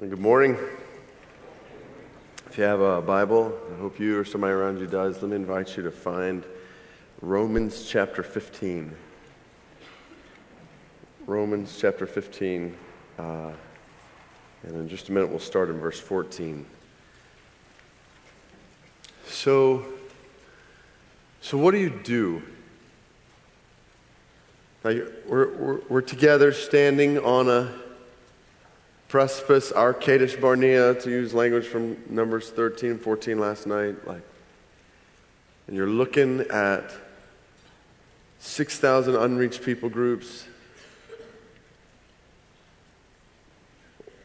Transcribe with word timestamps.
Good 0.00 0.20
morning. 0.20 0.56
If 2.46 2.56
you 2.56 2.62
have 2.62 2.80
a 2.80 3.02
Bible, 3.02 3.52
I 3.74 3.80
hope 3.80 3.98
you 3.98 4.16
or 4.16 4.24
somebody 4.24 4.52
around 4.52 4.78
you 4.78 4.86
does, 4.86 5.20
let 5.20 5.30
me 5.30 5.34
invite 5.34 5.76
you 5.76 5.82
to 5.82 5.90
find 5.90 6.44
Romans 7.20 7.84
chapter 7.84 8.22
15. 8.22 8.94
Romans 11.26 11.76
chapter 11.80 12.06
15. 12.06 12.76
Uh, 13.18 13.50
and 14.62 14.76
in 14.76 14.88
just 14.88 15.08
a 15.08 15.12
minute, 15.12 15.30
we'll 15.30 15.40
start 15.40 15.68
in 15.68 15.80
verse 15.80 15.98
14. 15.98 16.64
So, 19.26 19.84
so 21.40 21.58
what 21.58 21.72
do 21.72 21.78
you 21.78 21.90
do? 21.90 22.40
Now, 24.84 24.90
we're, 25.26 25.56
we're, 25.56 25.80
we're 25.88 26.00
together 26.02 26.52
standing 26.52 27.18
on 27.18 27.48
a 27.48 27.87
precipice, 29.08 29.72
our 29.72 29.94
Kadesh 29.94 30.36
Barnea, 30.36 30.94
to 30.94 31.10
use 31.10 31.32
language 31.32 31.66
from 31.66 31.96
Numbers 32.10 32.50
13, 32.50 32.90
and 32.90 33.00
14 33.00 33.38
last 33.38 33.66
night, 33.66 34.06
like, 34.06 34.22
and 35.66 35.76
you're 35.76 35.88
looking 35.88 36.40
at 36.50 36.92
6,000 38.38 39.16
unreached 39.16 39.62
people 39.62 39.88
groups. 39.88 40.44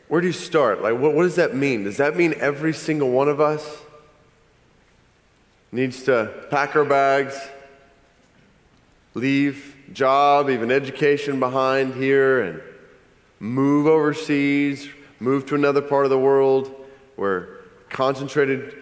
Where 0.10 0.22
do 0.22 0.28
you 0.28 0.34
start? 0.34 0.82
Like, 0.82 1.00
what, 1.00 1.14
what 1.14 1.24
does 1.24 1.38
that 1.38 1.56
mean? 1.56 1.86
Does 1.86 1.98
that 1.98 2.16
mean 2.16 2.36
every 2.38 2.74
single 2.74 3.10
one 3.10 3.30
of 3.30 3.42
us 3.42 3.82
needs 5.72 6.04
to 6.04 6.46
pack 6.52 6.76
our 6.76 6.86
bags, 6.86 7.40
leave 9.14 9.76
job, 9.92 10.50
even 10.50 10.72
education 10.72 11.40
behind 11.40 11.96
here, 11.96 12.42
and 12.42 12.62
move 13.44 13.88
overseas, 13.88 14.88
move 15.20 15.46
to 15.46 15.54
another 15.54 15.82
part 15.82 16.06
of 16.06 16.10
the 16.10 16.18
world 16.18 16.74
where 17.18 17.58
concentrated, 17.90 18.74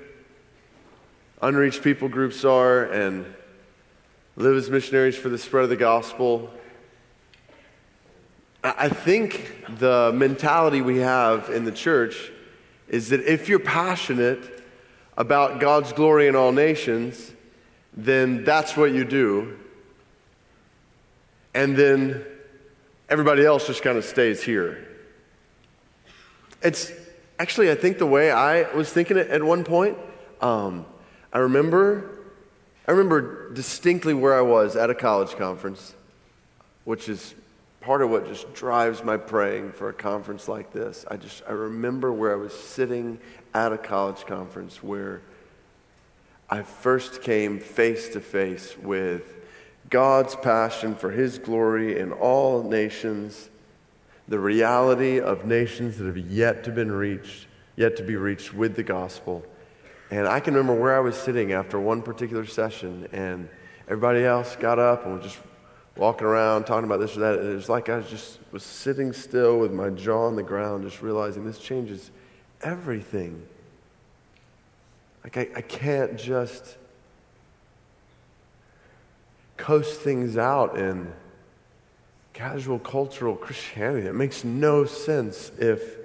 unreached 1.42 1.82
people 1.82 2.08
groups 2.08 2.46
are, 2.46 2.84
and 2.84 3.26
live 4.36 4.56
as 4.56 4.70
missionaries 4.70 5.18
for 5.18 5.30
the 5.30 5.38
spread 5.40 5.64
of 5.64 5.72
the 5.72 5.76
gospel. 5.76 6.52
I 8.64 8.88
think 8.88 9.66
the 9.80 10.12
mentality 10.14 10.84
we 10.84 11.00
have 11.00 11.50
in 11.50 11.64
the 11.64 11.72
church 11.72 12.32
is 12.88 13.10
that 13.10 13.22
if 13.22 13.50
you're 13.50 13.58
passionate 13.58 14.64
about 15.18 15.60
God's 15.60 15.92
glory 15.92 16.28
in 16.28 16.36
all 16.36 16.52
nations, 16.52 17.32
then 17.94 18.44
that's 18.44 18.78
what 18.78 18.92
you 18.92 19.06
do. 19.06 19.58
And 21.56 21.76
then 21.76 22.24
Everybody 23.12 23.44
else 23.44 23.68
just 23.68 23.84
kind 23.84 23.98
of 23.98 24.06
stays 24.06 24.42
here. 24.42 24.88
It's 26.64 26.94
actually, 27.40 27.70
I 27.70 27.76
think, 27.76 27.98
the 27.98 28.06
way 28.06 28.32
I 28.32 28.72
was 28.74 28.90
thinking 28.90 29.18
it 29.18 29.28
at 29.28 29.44
one 29.44 29.66
point. 29.66 29.98
Um, 30.40 30.86
I 31.34 31.40
remember, 31.40 32.10
I 32.88 32.92
remember 32.92 33.52
distinctly 33.52 34.14
where 34.14 34.34
I 34.34 34.40
was 34.40 34.78
at 34.78 34.90
a 34.90 34.96
college 34.96 35.32
conference, 35.32 35.94
which 36.86 37.10
is 37.10 37.36
part 37.82 38.02
of 38.02 38.10
what 38.10 38.28
just 38.28 38.54
drives 38.54 39.04
my 39.04 39.18
praying 39.18 39.74
for 39.74 39.90
a 39.90 39.94
conference 39.94 40.48
like 40.48 40.72
this. 40.72 41.04
I 41.12 41.18
just, 41.18 41.44
I 41.50 41.52
remember 41.52 42.14
where 42.14 42.32
I 42.32 42.38
was 42.38 42.54
sitting 42.54 43.20
at 43.54 43.74
a 43.74 43.78
college 43.78 44.26
conference 44.26 44.82
where 44.82 45.20
I 46.50 46.62
first 46.62 47.24
came 47.24 47.60
face 47.60 48.08
to 48.14 48.22
face 48.22 48.78
with 48.78 49.41
God's 49.92 50.36
passion 50.38 50.96
for 50.96 51.12
His 51.12 51.38
glory 51.38 52.00
in 52.00 52.12
all 52.14 52.64
nations, 52.64 53.50
the 54.28 54.40
reality 54.40 55.20
of 55.20 55.46
nations 55.46 55.98
that 55.98 56.06
have 56.06 56.18
yet 56.18 56.64
to 56.64 56.72
been 56.72 56.92
reached, 56.92 57.46
yet 57.76 57.98
to 57.98 58.04
be 58.04 58.16
reached 58.16 58.54
with 58.54 58.76
the 58.76 58.84
gospel. 58.84 59.46
And 60.10 60.28
I 60.28 60.40
can 60.40 60.56
remember 60.56 60.82
where 60.82 60.96
I 60.96 61.00
was 61.00 61.16
sitting 61.16 61.52
after 61.52 61.80
one 61.80 62.02
particular 62.02 62.46
session, 62.46 63.08
and 63.12 63.50
everybody 63.88 64.24
else 64.24 64.56
got 64.56 64.80
up 64.80 65.06
and 65.06 65.16
was 65.16 65.24
just 65.24 65.40
walking 65.98 66.26
around 66.26 66.64
talking 66.64 66.86
about 66.86 67.02
this 67.02 67.18
or 67.18 67.20
that. 67.20 67.40
It 67.40 67.54
was 67.54 67.68
like 67.68 67.90
I 67.90 68.00
just 68.00 68.40
was 68.52 68.64
sitting 68.64 69.12
still 69.12 69.60
with 69.60 69.74
my 69.74 69.90
jaw 69.90 70.28
on 70.28 70.38
the 70.38 70.44
ground, 70.44 70.84
just 70.84 71.02
realizing 71.02 71.46
this 71.46 71.60
changes 71.60 72.12
everything. 72.62 73.46
Like 75.24 75.38
I, 75.38 75.50
I 75.58 75.62
can't 75.62 76.18
just 76.18 76.78
coast 79.62 80.02
things 80.02 80.38
out 80.38 80.76
in 80.76 81.14
casual 82.34 82.80
cultural 82.80 83.36
Christianity. 83.36 84.08
It 84.08 84.16
makes 84.16 84.44
no 84.44 84.86
sense 84.86 85.52
if 85.60 85.98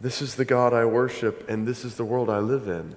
this 0.00 0.22
is 0.22 0.36
the 0.36 0.44
God 0.44 0.72
I 0.72 0.84
worship 0.84 1.48
and 1.50 1.66
this 1.66 1.84
is 1.84 1.96
the 1.96 2.04
world 2.04 2.30
I 2.30 2.38
live 2.38 2.68
in. 2.68 2.94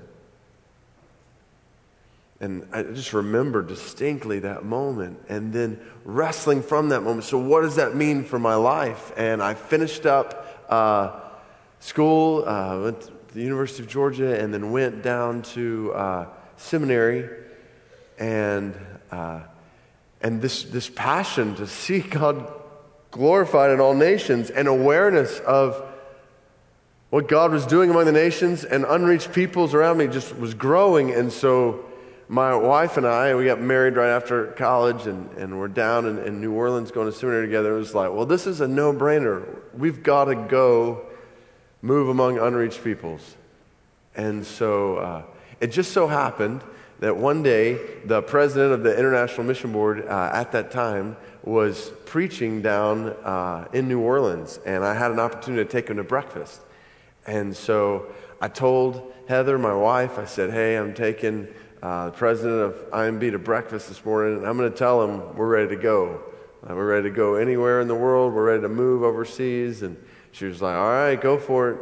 And 2.39 2.67
I 2.71 2.83
just 2.83 3.13
remember 3.13 3.63
distinctly 3.63 4.37
that 4.39 4.63
moment 4.63 5.17
and 5.27 5.51
then 5.51 5.79
wrestling 6.05 6.61
from 6.61 6.89
that 6.89 7.01
moment. 7.01 7.23
So, 7.23 7.39
what 7.39 7.61
does 7.61 7.77
that 7.77 7.95
mean 7.95 8.23
for 8.23 8.37
my 8.37 8.53
life? 8.53 9.11
And 9.17 9.41
I 9.41 9.55
finished 9.55 10.05
up 10.05 10.65
uh, 10.69 11.19
school, 11.79 12.47
uh, 12.47 12.79
went 12.83 13.01
to 13.01 13.33
the 13.33 13.41
University 13.41 13.81
of 13.81 13.89
Georgia, 13.89 14.39
and 14.39 14.53
then 14.53 14.71
went 14.71 15.01
down 15.01 15.41
to 15.53 15.93
uh, 15.95 16.27
seminary. 16.57 17.27
And 18.19 18.75
uh, 19.11 19.41
and 20.21 20.41
this, 20.41 20.63
this 20.63 20.89
passion 20.89 21.55
to 21.55 21.67
see 21.67 21.99
God 21.99 22.51
glorified 23.11 23.71
in 23.71 23.79
all 23.79 23.93
nations 23.93 24.49
and 24.49 24.67
awareness 24.67 25.39
of 25.39 25.83
what 27.09 27.27
God 27.27 27.51
was 27.51 27.65
doing 27.65 27.89
among 27.89 28.05
the 28.05 28.11
nations 28.11 28.63
and 28.63 28.83
unreached 28.83 29.31
peoples 29.31 29.73
around 29.73 29.97
me 29.97 30.07
just 30.07 30.35
was 30.35 30.53
growing. 30.53 31.13
And 31.13 31.31
so 31.31 31.85
my 32.27 32.53
wife 32.55 32.97
and 32.97 33.07
I, 33.07 33.33
we 33.35 33.45
got 33.45 33.61
married 33.61 33.95
right 33.95 34.09
after 34.09 34.47
college 34.47 35.07
and, 35.07 35.31
and 35.37 35.57
we're 35.57 35.69
down 35.69 36.05
in, 36.05 36.17
in 36.19 36.41
New 36.41 36.51
Orleans 36.51 36.91
going 36.91 37.09
to 37.09 37.17
seminary 37.17 37.45
together. 37.45 37.75
It 37.75 37.79
was 37.79 37.95
like, 37.95 38.11
well, 38.11 38.25
this 38.25 38.45
is 38.45 38.59
a 38.59 38.67
no 38.67 38.91
brainer. 38.91 39.47
We've 39.73 40.03
got 40.03 40.25
to 40.25 40.35
go 40.35 41.05
move 41.81 42.09
among 42.09 42.39
unreached 42.39 42.83
peoples. 42.83 43.35
And 44.15 44.45
so 44.45 44.97
uh, 44.97 45.23
it 45.61 45.67
just 45.67 45.93
so 45.93 46.07
happened 46.07 46.61
that 46.99 47.15
one 47.15 47.43
day 47.43 47.79
the 48.05 48.21
president 48.21 48.73
of 48.73 48.83
the 48.83 48.97
International 48.97 49.45
Mission 49.45 49.71
Board 49.71 50.05
uh, 50.07 50.31
at 50.33 50.51
that 50.53 50.71
time 50.71 51.15
was 51.43 51.91
preaching 52.05 52.61
down 52.61 53.09
uh, 53.23 53.67
in 53.71 53.87
New 53.87 53.99
Orleans, 53.99 54.59
and 54.65 54.83
I 54.83 54.93
had 54.93 55.11
an 55.11 55.19
opportunity 55.19 55.63
to 55.63 55.69
take 55.69 55.89
him 55.89 55.97
to 55.97 56.03
breakfast. 56.03 56.61
And 57.25 57.55
so 57.55 58.07
I 58.41 58.47
told 58.47 59.13
Heather, 59.27 59.57
my 59.57 59.73
wife, 59.73 60.17
I 60.17 60.25
said, 60.25 60.51
Hey, 60.51 60.77
I'm 60.77 60.93
taking 60.93 61.47
uh, 61.81 62.07
the 62.07 62.11
president 62.11 62.61
of 62.61 62.73
IMB 62.91 63.31
to 63.31 63.39
breakfast 63.39 63.89
this 63.89 64.03
morning, 64.03 64.39
and 64.39 64.47
I'm 64.47 64.57
going 64.57 64.71
to 64.71 64.77
tell 64.77 65.03
him 65.03 65.35
we're 65.35 65.47
ready 65.47 65.75
to 65.75 65.81
go. 65.81 66.21
Uh, 66.67 66.73
we're 66.73 66.87
ready 66.87 67.09
to 67.09 67.15
go 67.15 67.35
anywhere 67.35 67.81
in 67.81 67.87
the 67.87 67.95
world, 67.95 68.33
we're 68.33 68.45
ready 68.45 68.61
to 68.63 68.69
move 68.69 69.03
overseas. 69.03 69.83
And 69.83 69.97
she 70.31 70.45
was 70.45 70.61
like, 70.61 70.75
All 70.75 70.89
right, 70.89 71.19
go 71.19 71.37
for 71.37 71.71
it. 71.71 71.77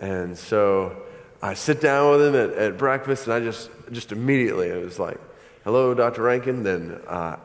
And 0.00 0.36
so 0.36 1.03
I 1.44 1.52
sit 1.52 1.80
down 1.80 2.10
with 2.10 2.26
him 2.26 2.34
at, 2.34 2.56
at 2.56 2.78
breakfast, 2.78 3.26
and 3.26 3.34
I 3.34 3.40
just 3.40 3.68
just 3.92 4.12
immediately 4.12 4.68
it 4.68 4.82
was 4.82 4.98
like, 4.98 5.20
hello, 5.62 5.92
Dr. 5.92 6.22
Rankin, 6.22 6.62
then 6.62 7.00
uh, 7.06 7.36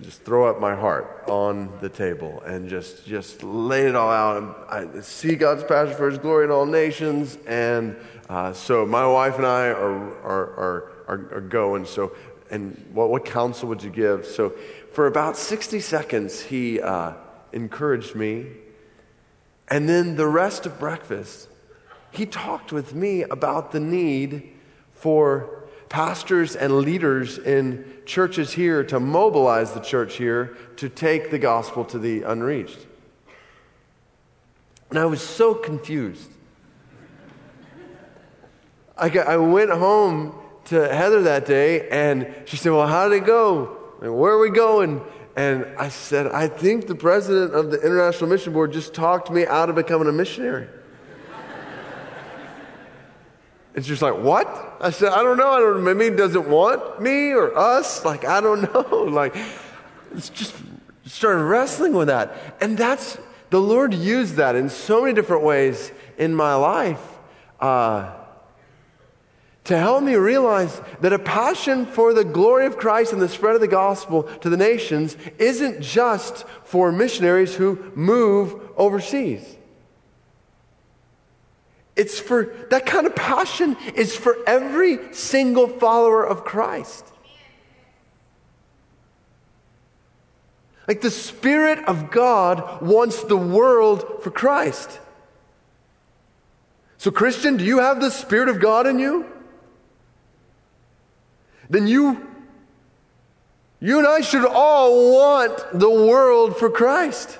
just 0.00 0.22
throw 0.22 0.48
up 0.48 0.60
my 0.60 0.74
heart 0.74 1.24
on 1.28 1.70
the 1.80 1.88
table 1.88 2.40
and 2.46 2.68
just, 2.68 3.04
just 3.06 3.42
lay 3.42 3.86
it 3.86 3.94
all 3.96 4.10
out. 4.10 4.66
I 4.70 5.00
see 5.00 5.34
God's 5.34 5.64
passion 5.64 5.94
for 5.94 6.08
his 6.08 6.18
glory 6.18 6.44
in 6.44 6.50
all 6.50 6.66
nations. 6.66 7.36
And 7.46 7.96
uh, 8.28 8.52
so 8.52 8.86
my 8.86 9.06
wife 9.06 9.36
and 9.36 9.46
I 9.46 9.68
are, 9.68 10.22
are, 10.22 10.90
are, 11.06 11.34
are, 11.34 11.40
going. 11.40 11.84
So, 11.84 12.12
and 12.50 12.82
what, 12.92 13.10
what 13.10 13.24
counsel 13.24 13.68
would 13.68 13.82
you 13.82 13.90
give? 13.90 14.24
So 14.24 14.54
for 14.92 15.06
about 15.06 15.36
60 15.36 15.80
seconds, 15.80 16.40
he 16.40 16.80
uh, 16.80 17.12
encouraged 17.52 18.14
me. 18.14 18.46
And 19.68 19.88
then 19.88 20.16
the 20.16 20.26
rest 20.26 20.64
of 20.64 20.78
breakfast, 20.78 21.47
he 22.18 22.26
talked 22.26 22.72
with 22.72 22.96
me 22.96 23.22
about 23.22 23.70
the 23.70 23.78
need 23.78 24.50
for 24.92 25.68
pastors 25.88 26.56
and 26.56 26.78
leaders 26.78 27.38
in 27.38 27.84
churches 28.06 28.52
here 28.52 28.82
to 28.82 28.98
mobilize 28.98 29.72
the 29.72 29.80
church 29.80 30.16
here 30.16 30.56
to 30.76 30.88
take 30.88 31.30
the 31.30 31.38
gospel 31.38 31.84
to 31.84 31.96
the 31.96 32.24
unreached. 32.24 32.86
And 34.90 34.98
I 34.98 35.04
was 35.04 35.22
so 35.22 35.54
confused. 35.54 36.28
I, 38.96 39.08
got, 39.10 39.28
I 39.28 39.36
went 39.36 39.70
home 39.70 40.34
to 40.64 40.92
Heather 40.92 41.22
that 41.22 41.46
day 41.46 41.88
and 41.88 42.34
she 42.46 42.56
said, 42.56 42.72
Well, 42.72 42.88
how 42.88 43.08
did 43.08 43.22
it 43.22 43.26
go? 43.26 43.78
And 44.02 44.18
where 44.18 44.32
are 44.32 44.40
we 44.40 44.50
going? 44.50 45.02
And 45.36 45.64
I 45.78 45.88
said, 45.88 46.26
I 46.26 46.48
think 46.48 46.88
the 46.88 46.96
president 46.96 47.54
of 47.54 47.70
the 47.70 47.80
International 47.80 48.28
Mission 48.28 48.52
Board 48.52 48.72
just 48.72 48.92
talked 48.92 49.30
me 49.30 49.46
out 49.46 49.70
of 49.70 49.76
becoming 49.76 50.08
a 50.08 50.12
missionary. 50.12 50.66
And 53.78 53.86
she's 53.86 54.02
like, 54.02 54.18
What? 54.18 54.48
I 54.80 54.90
said, 54.90 55.12
I 55.12 55.22
don't 55.22 55.36
know. 55.36 55.52
I 55.52 55.60
don't 55.60 55.84
maybe 55.84 56.06
he 56.06 56.10
doesn't 56.10 56.48
want 56.48 57.00
me 57.00 57.30
or 57.30 57.56
us. 57.56 58.04
Like, 58.04 58.24
I 58.24 58.40
don't 58.40 58.62
know. 58.74 59.04
Like, 59.04 59.36
it's 60.10 60.30
just 60.30 60.52
started 61.06 61.44
wrestling 61.44 61.92
with 61.92 62.08
that. 62.08 62.56
And 62.60 62.76
that's 62.76 63.18
the 63.50 63.60
Lord 63.60 63.94
used 63.94 64.34
that 64.34 64.56
in 64.56 64.68
so 64.68 65.02
many 65.02 65.14
different 65.14 65.44
ways 65.44 65.92
in 66.16 66.34
my 66.34 66.56
life 66.56 67.00
uh, 67.60 68.16
to 69.62 69.78
help 69.78 70.02
me 70.02 70.16
realize 70.16 70.82
that 71.00 71.12
a 71.12 71.18
passion 71.20 71.86
for 71.86 72.12
the 72.12 72.24
glory 72.24 72.66
of 72.66 72.78
Christ 72.78 73.12
and 73.12 73.22
the 73.22 73.28
spread 73.28 73.54
of 73.54 73.60
the 73.60 73.68
gospel 73.68 74.24
to 74.24 74.50
the 74.50 74.56
nations 74.56 75.16
isn't 75.38 75.82
just 75.82 76.48
for 76.64 76.90
missionaries 76.90 77.54
who 77.54 77.92
move 77.94 78.60
overseas. 78.76 79.57
It's 81.98 82.20
for 82.20 82.54
that 82.70 82.86
kind 82.86 83.08
of 83.08 83.16
passion 83.16 83.76
is 83.96 84.14
for 84.14 84.38
every 84.46 85.12
single 85.12 85.66
follower 85.66 86.24
of 86.24 86.44
Christ. 86.44 87.04
Like 90.86 91.00
the 91.00 91.10
Spirit 91.10 91.84
of 91.86 92.12
God 92.12 92.80
wants 92.80 93.24
the 93.24 93.36
world 93.36 94.22
for 94.22 94.30
Christ. 94.30 95.00
So, 96.98 97.10
Christian, 97.10 97.56
do 97.56 97.64
you 97.64 97.80
have 97.80 98.00
the 98.00 98.10
Spirit 98.10 98.48
of 98.48 98.60
God 98.60 98.86
in 98.86 99.00
you? 99.00 99.26
Then 101.68 101.88
you, 101.88 102.26
you 103.80 103.98
and 103.98 104.06
I 104.06 104.20
should 104.20 104.46
all 104.46 105.12
want 105.12 105.58
the 105.74 105.90
world 105.90 106.56
for 106.56 106.70
Christ. 106.70 107.38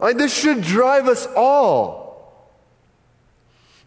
Like 0.00 0.18
this 0.18 0.36
should 0.36 0.60
drive 0.60 1.06
us 1.06 1.28
all. 1.36 2.03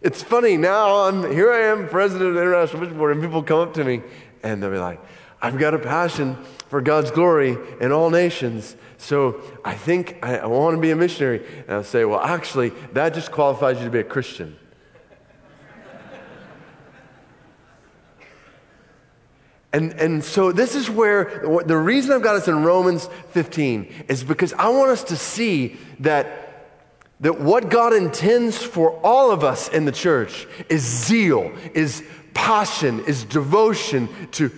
It's 0.00 0.22
funny 0.22 0.56
now. 0.56 1.08
I'm 1.08 1.30
here. 1.30 1.52
I 1.52 1.72
am 1.72 1.88
president 1.88 2.28
of 2.28 2.34
the 2.34 2.40
International 2.40 2.82
Mission 2.82 2.98
Board, 2.98 3.12
and 3.12 3.20
people 3.22 3.42
come 3.42 3.60
up 3.60 3.74
to 3.74 3.84
me 3.84 4.02
and 4.42 4.62
they'll 4.62 4.70
be 4.70 4.78
like, 4.78 5.00
"I've 5.42 5.58
got 5.58 5.74
a 5.74 5.78
passion 5.78 6.36
for 6.68 6.80
God's 6.82 7.10
glory 7.10 7.56
in 7.80 7.92
all 7.92 8.10
nations. 8.10 8.76
So 8.98 9.40
I 9.64 9.74
think 9.74 10.18
I, 10.22 10.38
I 10.38 10.46
want 10.46 10.76
to 10.76 10.80
be 10.80 10.90
a 10.90 10.96
missionary. 10.96 11.44
And 11.66 11.76
I'll 11.76 11.84
say, 11.84 12.04
well, 12.04 12.20
actually, 12.20 12.70
that 12.92 13.14
just 13.14 13.32
qualifies 13.32 13.78
you 13.78 13.84
to 13.86 13.90
be 13.90 14.00
a 14.00 14.04
Christian. 14.04 14.56
And, 19.70 19.92
and 19.94 20.24
so 20.24 20.50
this 20.50 20.74
is 20.74 20.88
where 20.88 21.62
the 21.66 21.76
reason 21.76 22.12
I've 22.12 22.22
got 22.22 22.36
us 22.36 22.48
in 22.48 22.64
Romans 22.64 23.08
15 23.32 24.06
is 24.08 24.24
because 24.24 24.54
I 24.54 24.70
want 24.70 24.90
us 24.90 25.04
to 25.04 25.16
see 25.16 25.76
that, 26.00 26.47
that 27.20 27.40
what 27.40 27.68
God 27.68 27.92
intends 27.92 28.62
for 28.62 28.92
all 29.04 29.30
of 29.30 29.42
us 29.42 29.68
in 29.68 29.84
the 29.84 29.92
church 29.92 30.46
is 30.68 30.82
zeal, 30.82 31.52
is 31.74 32.04
passion, 32.32 33.04
is 33.06 33.24
devotion 33.24 34.08
to 34.32 34.50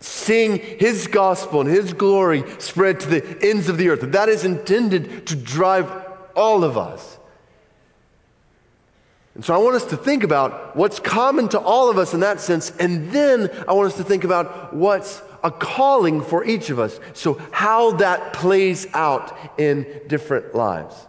seeing 0.00 0.58
his 0.58 1.08
gospel 1.08 1.60
and 1.60 1.68
his 1.68 1.92
glory 1.92 2.44
spread 2.60 3.00
to 3.00 3.08
the 3.08 3.38
ends 3.42 3.68
of 3.68 3.78
the 3.78 3.88
earth. 3.88 4.00
That 4.12 4.28
is 4.28 4.44
intended 4.44 5.26
to 5.26 5.36
drive 5.36 5.90
all 6.36 6.62
of 6.62 6.78
us. 6.78 7.18
And 9.34 9.44
so 9.44 9.54
I 9.54 9.58
want 9.58 9.76
us 9.76 9.84
to 9.86 9.96
think 9.96 10.24
about 10.24 10.76
what's 10.76 11.00
common 11.00 11.48
to 11.50 11.60
all 11.60 11.90
of 11.90 11.98
us 11.98 12.14
in 12.14 12.20
that 12.20 12.40
sense, 12.40 12.70
and 12.78 13.10
then 13.10 13.50
I 13.68 13.72
want 13.72 13.88
us 13.88 13.96
to 13.96 14.04
think 14.04 14.24
about 14.24 14.74
what's 14.74 15.22
a 15.44 15.50
calling 15.50 16.22
for 16.22 16.44
each 16.44 16.70
of 16.70 16.78
us. 16.80 16.98
So, 17.12 17.40
how 17.52 17.92
that 17.92 18.32
plays 18.32 18.86
out 18.94 19.36
in 19.56 19.86
different 20.08 20.56
lives. 20.56 21.07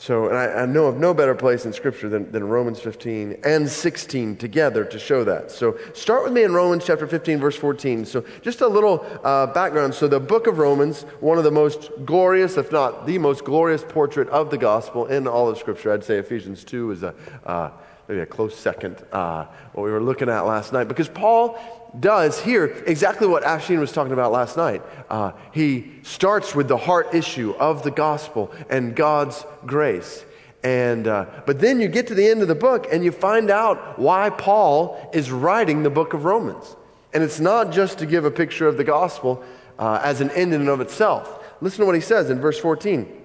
So, 0.00 0.28
and 0.28 0.38
I, 0.38 0.62
I, 0.62 0.64
know 0.64 0.86
of 0.86 0.96
no 0.96 1.12
better 1.12 1.34
place 1.34 1.66
in 1.66 1.74
Scripture 1.74 2.08
than, 2.08 2.32
than 2.32 2.48
Romans 2.48 2.80
15 2.80 3.40
and 3.44 3.68
16 3.68 4.38
together 4.38 4.82
to 4.82 4.98
show 4.98 5.24
that. 5.24 5.50
So, 5.50 5.76
start 5.92 6.24
with 6.24 6.32
me 6.32 6.42
in 6.42 6.54
Romans 6.54 6.86
chapter 6.86 7.06
15, 7.06 7.38
verse 7.38 7.56
14. 7.56 8.06
So, 8.06 8.24
just 8.40 8.62
a 8.62 8.66
little 8.66 9.04
uh, 9.22 9.48
background. 9.48 9.92
So, 9.92 10.08
the 10.08 10.18
book 10.18 10.46
of 10.46 10.56
Romans, 10.56 11.02
one 11.20 11.36
of 11.36 11.44
the 11.44 11.50
most 11.50 11.90
glorious, 12.06 12.56
if 12.56 12.72
not 12.72 13.06
the 13.06 13.18
most 13.18 13.44
glorious 13.44 13.84
portrait 13.86 14.26
of 14.30 14.50
the 14.50 14.56
gospel 14.56 15.04
in 15.04 15.28
all 15.28 15.50
of 15.50 15.58
Scripture. 15.58 15.92
I'd 15.92 16.02
say 16.02 16.16
Ephesians 16.16 16.64
2 16.64 16.92
is 16.92 17.02
a, 17.02 17.14
uh, 17.44 17.70
maybe 18.08 18.20
a 18.20 18.26
close 18.26 18.56
second, 18.56 19.04
uh, 19.12 19.44
what 19.74 19.84
we 19.84 19.90
were 19.90 20.02
looking 20.02 20.30
at 20.30 20.46
last 20.46 20.72
night. 20.72 20.84
Because 20.84 21.10
Paul 21.10 21.60
does 21.98 22.40
here 22.40 22.66
exactly 22.86 23.26
what 23.26 23.42
Afshin 23.42 23.80
was 23.80 23.92
talking 23.92 24.12
about 24.12 24.32
last 24.32 24.56
night. 24.56 24.82
Uh, 25.08 25.32
he 25.52 25.90
starts 26.02 26.54
with 26.54 26.68
the 26.68 26.76
heart 26.76 27.14
issue 27.14 27.54
of 27.58 27.82
the 27.82 27.90
gospel 27.90 28.52
and 28.68 28.94
God's 28.94 29.44
grace. 29.66 30.24
And, 30.62 31.06
uh, 31.06 31.26
but 31.46 31.60
then 31.60 31.80
you 31.80 31.88
get 31.88 32.06
to 32.08 32.14
the 32.14 32.28
end 32.28 32.42
of 32.42 32.48
the 32.48 32.54
book 32.54 32.86
and 32.92 33.02
you 33.02 33.12
find 33.12 33.50
out 33.50 33.98
why 33.98 34.30
Paul 34.30 35.10
is 35.12 35.30
writing 35.30 35.82
the 35.82 35.90
book 35.90 36.12
of 36.12 36.24
Romans. 36.24 36.76
And 37.12 37.22
it's 37.22 37.40
not 37.40 37.72
just 37.72 37.98
to 37.98 38.06
give 38.06 38.24
a 38.24 38.30
picture 38.30 38.68
of 38.68 38.76
the 38.76 38.84
gospel 38.84 39.42
uh, 39.78 40.00
as 40.04 40.20
an 40.20 40.30
end 40.30 40.52
in 40.52 40.60
and 40.60 40.70
of 40.70 40.80
itself. 40.80 41.44
Listen 41.60 41.80
to 41.80 41.86
what 41.86 41.94
he 41.94 42.00
says 42.00 42.30
in 42.30 42.40
verse 42.40 42.58
14. 42.58 43.20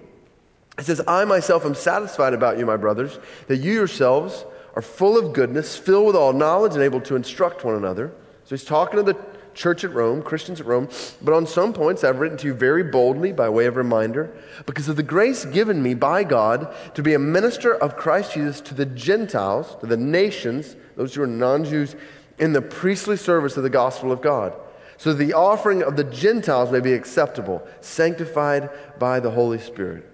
He 0.78 0.82
says, 0.82 1.00
I 1.06 1.24
myself 1.24 1.64
am 1.64 1.74
satisfied 1.74 2.34
about 2.34 2.58
you, 2.58 2.66
my 2.66 2.76
brothers, 2.76 3.18
that 3.48 3.58
you 3.58 3.72
yourselves 3.72 4.44
are 4.74 4.82
full 4.82 5.16
of 5.16 5.32
goodness, 5.32 5.76
filled 5.76 6.06
with 6.06 6.16
all 6.16 6.32
knowledge, 6.32 6.74
and 6.74 6.82
able 6.82 7.00
to 7.02 7.16
instruct 7.16 7.64
one 7.64 7.76
another. 7.76 8.12
So 8.46 8.54
he's 8.54 8.64
talking 8.64 8.96
to 8.96 9.02
the 9.02 9.18
church 9.54 9.82
at 9.82 9.92
Rome, 9.92 10.22
Christians 10.22 10.60
at 10.60 10.66
Rome, 10.66 10.88
but 11.20 11.34
on 11.34 11.46
some 11.46 11.72
points 11.72 12.04
I've 12.04 12.20
written 12.20 12.38
to 12.38 12.46
you 12.46 12.54
very 12.54 12.84
boldly 12.84 13.32
by 13.32 13.48
way 13.48 13.66
of 13.66 13.74
reminder, 13.74 14.32
because 14.66 14.88
of 14.88 14.94
the 14.94 15.02
grace 15.02 15.44
given 15.44 15.82
me 15.82 15.94
by 15.94 16.22
God 16.22 16.72
to 16.94 17.02
be 17.02 17.14
a 17.14 17.18
minister 17.18 17.74
of 17.74 17.96
Christ 17.96 18.34
Jesus 18.34 18.60
to 18.62 18.74
the 18.74 18.86
Gentiles, 18.86 19.76
to 19.80 19.86
the 19.86 19.96
nations, 19.96 20.76
those 20.94 21.14
who 21.14 21.22
are 21.22 21.26
non 21.26 21.64
Jews, 21.64 21.96
in 22.38 22.52
the 22.52 22.62
priestly 22.62 23.16
service 23.16 23.56
of 23.56 23.64
the 23.64 23.70
gospel 23.70 24.12
of 24.12 24.22
God, 24.22 24.54
so 24.96 25.12
the 25.12 25.32
offering 25.32 25.82
of 25.82 25.96
the 25.96 26.04
Gentiles 26.04 26.70
may 26.70 26.80
be 26.80 26.92
acceptable, 26.92 27.66
sanctified 27.80 28.70
by 28.98 29.18
the 29.18 29.32
Holy 29.32 29.58
Spirit. 29.58 30.08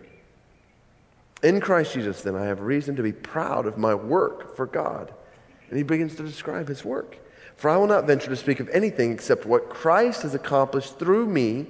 In 1.43 1.61
Christ 1.61 1.93
Jesus, 1.93 2.23
then, 2.23 2.35
I 2.35 2.47
have 2.47 2.61
reason 2.61 2.97
to 2.97 3.03
be 3.03 3.13
proud 3.13 3.67
of 3.67 3.77
my 3.77 3.95
work 3.95 4.57
for 4.57 4.67
God. 4.67 5.13
And 5.69 5.77
he 5.77 5.83
begins 5.83 6.15
to 6.17 6.23
describe 6.23 6.69
his 6.69 6.85
work. 6.85 7.19
For 7.57 7.71
I 7.71 7.77
will 7.77 7.87
not 7.87 8.07
venture 8.07 8.29
to 8.29 8.37
speak 8.37 8.61
of 8.61 8.69
anything 8.71 9.13
except 9.13 9.47
what 9.47 9.69
Christ 9.69 10.23
has 10.23 10.35
accomplished 10.35 10.99
through 10.99 11.27
me 11.27 11.67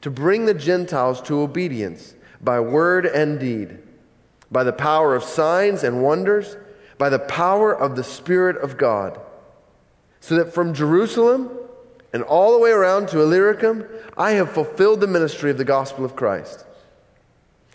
to 0.00 0.10
bring 0.10 0.46
the 0.46 0.54
Gentiles 0.54 1.20
to 1.22 1.40
obedience 1.40 2.14
by 2.40 2.60
word 2.60 3.04
and 3.04 3.38
deed, 3.38 3.78
by 4.50 4.64
the 4.64 4.72
power 4.72 5.14
of 5.14 5.24
signs 5.24 5.82
and 5.82 6.02
wonders, 6.02 6.56
by 6.96 7.08
the 7.08 7.18
power 7.18 7.74
of 7.74 7.96
the 7.96 8.04
Spirit 8.04 8.56
of 8.56 8.76
God. 8.76 9.20
So 10.20 10.36
that 10.36 10.54
from 10.54 10.74
Jerusalem 10.74 11.50
and 12.12 12.22
all 12.22 12.52
the 12.52 12.58
way 12.58 12.70
around 12.70 13.08
to 13.08 13.20
Illyricum, 13.20 13.84
I 14.16 14.32
have 14.32 14.52
fulfilled 14.52 15.00
the 15.00 15.06
ministry 15.06 15.50
of 15.50 15.58
the 15.58 15.64
gospel 15.64 16.04
of 16.04 16.16
Christ. 16.16 16.64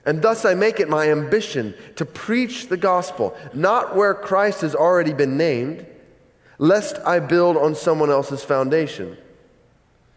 And 0.06 0.22
thus 0.22 0.44
I 0.44 0.54
make 0.54 0.80
it 0.80 0.90
my 0.90 1.10
ambition 1.10 1.74
to 1.96 2.06
preach 2.06 2.68
the 2.68 2.78
gospel, 2.78 3.36
not 3.54 3.96
where 3.96 4.14
Christ 4.14 4.62
has 4.62 4.76
already 4.76 5.14
been 5.14 5.38
named 5.38 5.86
lest 6.58 7.00
I 7.06 7.20
build 7.20 7.58
on 7.58 7.76
someone 7.76 8.10
else's 8.10 8.44
foundation. 8.44 9.18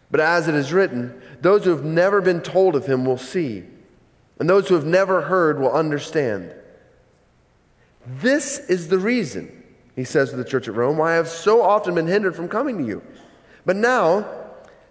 But 0.09 0.19
as 0.19 0.47
it 0.47 0.55
is 0.55 0.71
written, 0.71 1.21
those 1.41 1.65
who 1.65 1.71
have 1.71 1.83
never 1.83 2.21
been 2.21 2.41
told 2.41 2.75
of 2.75 2.85
him 2.85 3.05
will 3.05 3.17
see, 3.17 3.63
and 4.39 4.49
those 4.49 4.67
who 4.67 4.75
have 4.75 4.85
never 4.85 5.21
heard 5.21 5.59
will 5.59 5.71
understand. 5.71 6.53
This 8.05 8.59
is 8.69 8.87
the 8.87 8.99
reason, 8.99 9.63
he 9.95 10.03
says 10.03 10.29
to 10.29 10.37
the 10.37 10.45
church 10.45 10.67
at 10.67 10.75
Rome, 10.75 10.97
why 10.97 11.13
I 11.13 11.15
have 11.15 11.27
so 11.27 11.61
often 11.61 11.95
been 11.95 12.07
hindered 12.07 12.35
from 12.35 12.47
coming 12.47 12.77
to 12.77 12.85
you. 12.85 13.01
But 13.65 13.75
now, 13.75 14.25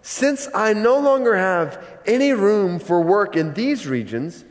since 0.03 0.47
I 0.53 0.73
no 0.73 0.99
longer 0.99 1.35
have 1.35 1.83
any 2.05 2.31
room 2.31 2.79
for 2.79 3.01
work 3.01 3.35
in 3.35 3.53
these 3.55 3.87
regions, 3.87 4.45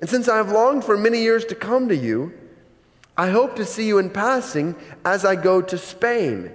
and 0.00 0.10
since 0.10 0.28
I 0.28 0.36
have 0.36 0.50
longed 0.50 0.84
for 0.84 0.96
many 0.96 1.20
years 1.20 1.44
to 1.46 1.54
come 1.54 1.88
to 1.88 1.96
you, 1.96 2.32
I 3.18 3.30
hope 3.30 3.56
to 3.56 3.64
see 3.64 3.88
you 3.88 3.98
in 3.98 4.10
passing 4.10 4.76
as 5.04 5.24
I 5.24 5.34
go 5.34 5.60
to 5.60 5.76
Spain 5.76 6.52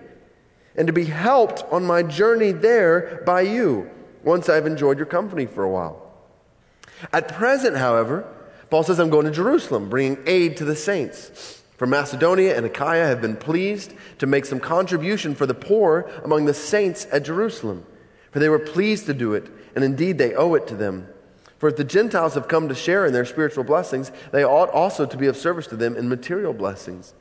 and 0.77 0.87
to 0.87 0.93
be 0.93 1.03
helped 1.03 1.61
on 1.71 1.85
my 1.85 2.03
journey 2.03 2.53
there 2.53 3.21
by 3.25 3.41
you 3.41 3.91
once 4.23 4.47
I've 4.47 4.65
enjoyed 4.65 4.97
your 4.97 5.05
company 5.05 5.45
for 5.45 5.63
a 5.63 5.69
while. 5.69 6.13
At 7.11 7.27
present, 7.27 7.75
however, 7.75 8.25
Paul 8.69 8.83
says, 8.83 8.99
I'm 8.99 9.09
going 9.09 9.25
to 9.25 9.31
Jerusalem, 9.31 9.89
bringing 9.89 10.17
aid 10.25 10.55
to 10.57 10.65
the 10.65 10.75
saints. 10.75 11.61
For 11.75 11.85
Macedonia 11.85 12.55
and 12.55 12.65
Achaia 12.65 13.07
have 13.07 13.21
been 13.21 13.35
pleased 13.35 13.93
to 14.19 14.25
make 14.25 14.45
some 14.45 14.61
contribution 14.61 15.35
for 15.35 15.45
the 15.45 15.53
poor 15.53 16.09
among 16.23 16.45
the 16.45 16.53
saints 16.53 17.05
at 17.11 17.25
Jerusalem, 17.25 17.85
for 18.31 18.39
they 18.39 18.47
were 18.47 18.57
pleased 18.57 19.05
to 19.07 19.13
do 19.13 19.33
it, 19.33 19.47
and 19.75 19.83
indeed 19.83 20.17
they 20.17 20.33
owe 20.33 20.53
it 20.53 20.65
to 20.67 20.75
them. 20.75 21.09
For 21.63 21.69
if 21.69 21.77
the 21.77 21.85
Gentiles 21.85 22.33
have 22.33 22.49
come 22.49 22.67
to 22.67 22.75
share 22.75 23.05
in 23.05 23.13
their 23.13 23.23
spiritual 23.23 23.63
blessings, 23.63 24.11
they 24.33 24.43
ought 24.43 24.69
also 24.71 25.05
to 25.05 25.15
be 25.15 25.27
of 25.27 25.37
service 25.37 25.65
to 25.67 25.77
them 25.77 25.95
in 25.95 26.09
material 26.09 26.51
blessings. 26.51 27.13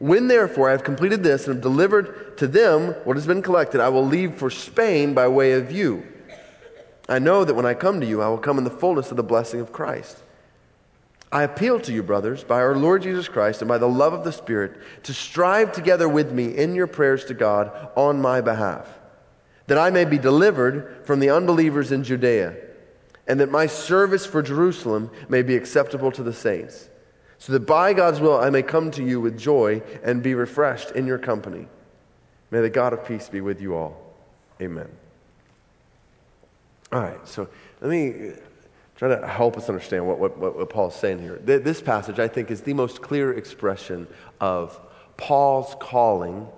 When 0.00 0.26
therefore 0.26 0.68
I 0.68 0.72
have 0.72 0.82
completed 0.82 1.22
this 1.22 1.46
and 1.46 1.54
have 1.54 1.62
delivered 1.62 2.36
to 2.38 2.48
them 2.48 2.94
what 3.04 3.16
has 3.16 3.24
been 3.24 3.40
collected, 3.40 3.80
I 3.80 3.90
will 3.90 4.04
leave 4.04 4.34
for 4.34 4.50
Spain 4.50 5.14
by 5.14 5.28
way 5.28 5.52
of 5.52 5.70
you. 5.70 6.04
I 7.08 7.20
know 7.20 7.44
that 7.44 7.54
when 7.54 7.66
I 7.66 7.74
come 7.74 8.00
to 8.00 8.06
you, 8.06 8.20
I 8.20 8.26
will 8.26 8.38
come 8.38 8.58
in 8.58 8.64
the 8.64 8.70
fullness 8.70 9.12
of 9.12 9.16
the 9.16 9.22
blessing 9.22 9.60
of 9.60 9.72
Christ. 9.72 10.24
I 11.30 11.44
appeal 11.44 11.78
to 11.82 11.92
you, 11.92 12.02
brothers, 12.02 12.42
by 12.42 12.56
our 12.56 12.74
Lord 12.74 13.02
Jesus 13.02 13.28
Christ 13.28 13.62
and 13.62 13.68
by 13.68 13.78
the 13.78 13.86
love 13.86 14.12
of 14.12 14.24
the 14.24 14.32
Spirit, 14.32 14.72
to 15.04 15.14
strive 15.14 15.70
together 15.70 16.08
with 16.08 16.32
me 16.32 16.46
in 16.46 16.74
your 16.74 16.88
prayers 16.88 17.26
to 17.26 17.34
God 17.34 17.92
on 17.94 18.20
my 18.20 18.40
behalf, 18.40 18.88
that 19.68 19.78
I 19.78 19.90
may 19.90 20.04
be 20.04 20.18
delivered 20.18 21.06
from 21.06 21.20
the 21.20 21.30
unbelievers 21.30 21.92
in 21.92 22.02
Judea 22.02 22.56
and 23.28 23.38
that 23.38 23.50
my 23.50 23.66
service 23.66 24.26
for 24.26 24.42
Jerusalem 24.42 25.10
may 25.28 25.42
be 25.42 25.54
acceptable 25.54 26.10
to 26.12 26.22
the 26.22 26.32
saints, 26.32 26.88
so 27.38 27.52
that 27.52 27.60
by 27.60 27.92
God's 27.92 28.20
will 28.20 28.38
I 28.38 28.50
may 28.50 28.62
come 28.62 28.90
to 28.92 29.04
you 29.04 29.20
with 29.20 29.38
joy 29.38 29.82
and 30.02 30.22
be 30.22 30.34
refreshed 30.34 30.90
in 30.92 31.06
your 31.06 31.18
company. 31.18 31.68
May 32.50 32.62
the 32.62 32.70
God 32.70 32.92
of 32.94 33.04
peace 33.04 33.28
be 33.28 33.40
with 33.40 33.60
you 33.60 33.76
all. 33.76 34.02
Amen. 34.60 34.88
All 36.90 37.00
right, 37.00 37.28
so 37.28 37.48
let 37.82 37.90
me 37.90 38.32
try 38.96 39.08
to 39.08 39.26
help 39.26 39.56
us 39.58 39.68
understand 39.68 40.06
what, 40.08 40.18
what, 40.18 40.38
what 40.38 40.70
Paul's 40.70 40.96
saying 40.96 41.20
here. 41.20 41.36
This 41.36 41.82
passage, 41.82 42.18
I 42.18 42.26
think, 42.26 42.50
is 42.50 42.62
the 42.62 42.72
most 42.72 43.02
clear 43.02 43.34
expression 43.34 44.08
of 44.40 44.80
Paul's 45.18 45.76
calling 45.78 46.48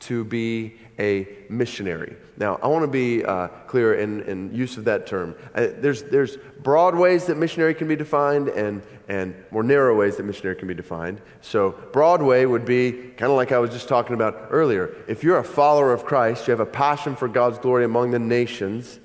to 0.00 0.24
be 0.24 0.74
a 0.98 1.26
missionary. 1.48 2.16
Now, 2.36 2.58
I 2.62 2.68
want 2.68 2.82
to 2.82 2.90
be 2.90 3.24
uh, 3.24 3.48
clear 3.66 3.94
in, 3.94 4.22
in 4.22 4.54
use 4.54 4.76
of 4.76 4.84
that 4.84 5.06
term. 5.06 5.34
Uh, 5.54 5.68
there's, 5.78 6.02
there's 6.04 6.36
broad 6.62 6.94
ways 6.94 7.26
that 7.26 7.36
missionary 7.36 7.74
can 7.74 7.88
be 7.88 7.96
defined 7.96 8.48
and, 8.48 8.82
and 9.08 9.34
more 9.50 9.62
narrow 9.62 9.96
ways 9.96 10.16
that 10.16 10.24
missionary 10.24 10.56
can 10.56 10.68
be 10.68 10.74
defined. 10.74 11.20
So, 11.40 11.72
broad 11.92 12.22
way 12.22 12.46
would 12.46 12.64
be 12.64 12.92
kind 12.92 13.30
of 13.30 13.36
like 13.36 13.52
I 13.52 13.58
was 13.58 13.70
just 13.70 13.88
talking 13.88 14.14
about 14.14 14.48
earlier. 14.50 14.94
If 15.06 15.22
you're 15.22 15.38
a 15.38 15.44
follower 15.44 15.92
of 15.92 16.04
Christ, 16.04 16.46
you 16.46 16.52
have 16.52 16.60
a 16.60 16.66
passion 16.66 17.16
for 17.16 17.28
God's 17.28 17.58
glory 17.58 17.84
among 17.84 18.10
the 18.10 18.18
nations, 18.18 18.98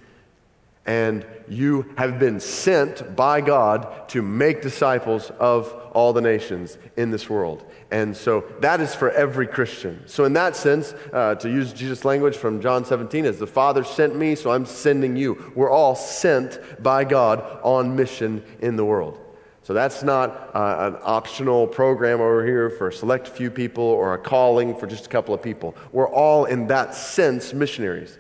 and 0.86 1.26
you 1.48 1.94
have 1.98 2.18
been 2.18 2.40
sent 2.40 3.16
by 3.16 3.42
God 3.42 4.10
to 4.10 4.22
make 4.22 4.62
disciples 4.62 5.30
of 5.40 5.72
all 5.94 6.14
the 6.14 6.22
nations 6.22 6.78
in 6.98 7.12
this 7.12 7.30
world. 7.30 7.69
And 7.92 8.16
so 8.16 8.44
that 8.60 8.82
is 8.82 8.94
for 8.94 9.10
every 9.12 9.48
Christian. 9.48 10.04
So, 10.06 10.26
in 10.26 10.34
that 10.34 10.56
sense, 10.56 10.94
uh, 11.12 11.36
to 11.36 11.50
use 11.50 11.74
Jesus' 11.74 12.06
language 12.06 12.38
from 12.38 12.62
John 12.62 12.86
17, 12.86 13.26
as 13.26 13.40
the 13.40 13.48
Father 13.48 13.84
sent 13.84 14.16
me, 14.16 14.36
so 14.36 14.52
I'm 14.52 14.66
sending 14.66 15.16
you. 15.16 15.52
We're 15.56 15.72
all 15.72 15.96
sent 15.96 16.60
by 16.84 17.04
God 17.04 17.60
on 17.64 17.96
mission 17.96 18.44
in 18.60 18.76
the 18.76 18.86
world. 18.86 19.20
So, 19.64 19.74
that's 19.74 20.04
not 20.04 20.52
uh, 20.56 20.92
an 20.94 21.02
optional 21.04 21.66
program 21.66 22.22
over 22.22 22.46
here 22.46 22.70
for 22.70 22.90
a 22.90 22.94
select 22.94 23.28
few 23.28 23.50
people 23.50 23.84
or 23.84 24.14
a 24.14 24.20
calling 24.20 24.76
for 24.76 24.86
just 24.86 25.08
a 25.08 25.10
couple 25.10 25.34
of 25.34 25.42
people. 25.42 25.76
We're 25.92 26.10
all, 26.10 26.46
in 26.46 26.68
that 26.68 26.94
sense, 26.94 27.56
missionaries. 27.56 28.20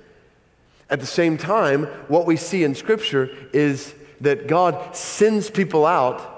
At 0.89 0.99
the 0.99 1.05
same 1.05 1.37
time, 1.37 1.85
what 2.07 2.25
we 2.25 2.37
see 2.37 2.63
in 2.63 2.73
Scripture 2.73 3.29
is 3.53 3.93
that 4.21 4.47
God 4.47 4.95
sends 4.95 5.51
people 5.51 5.85
out 5.85 6.37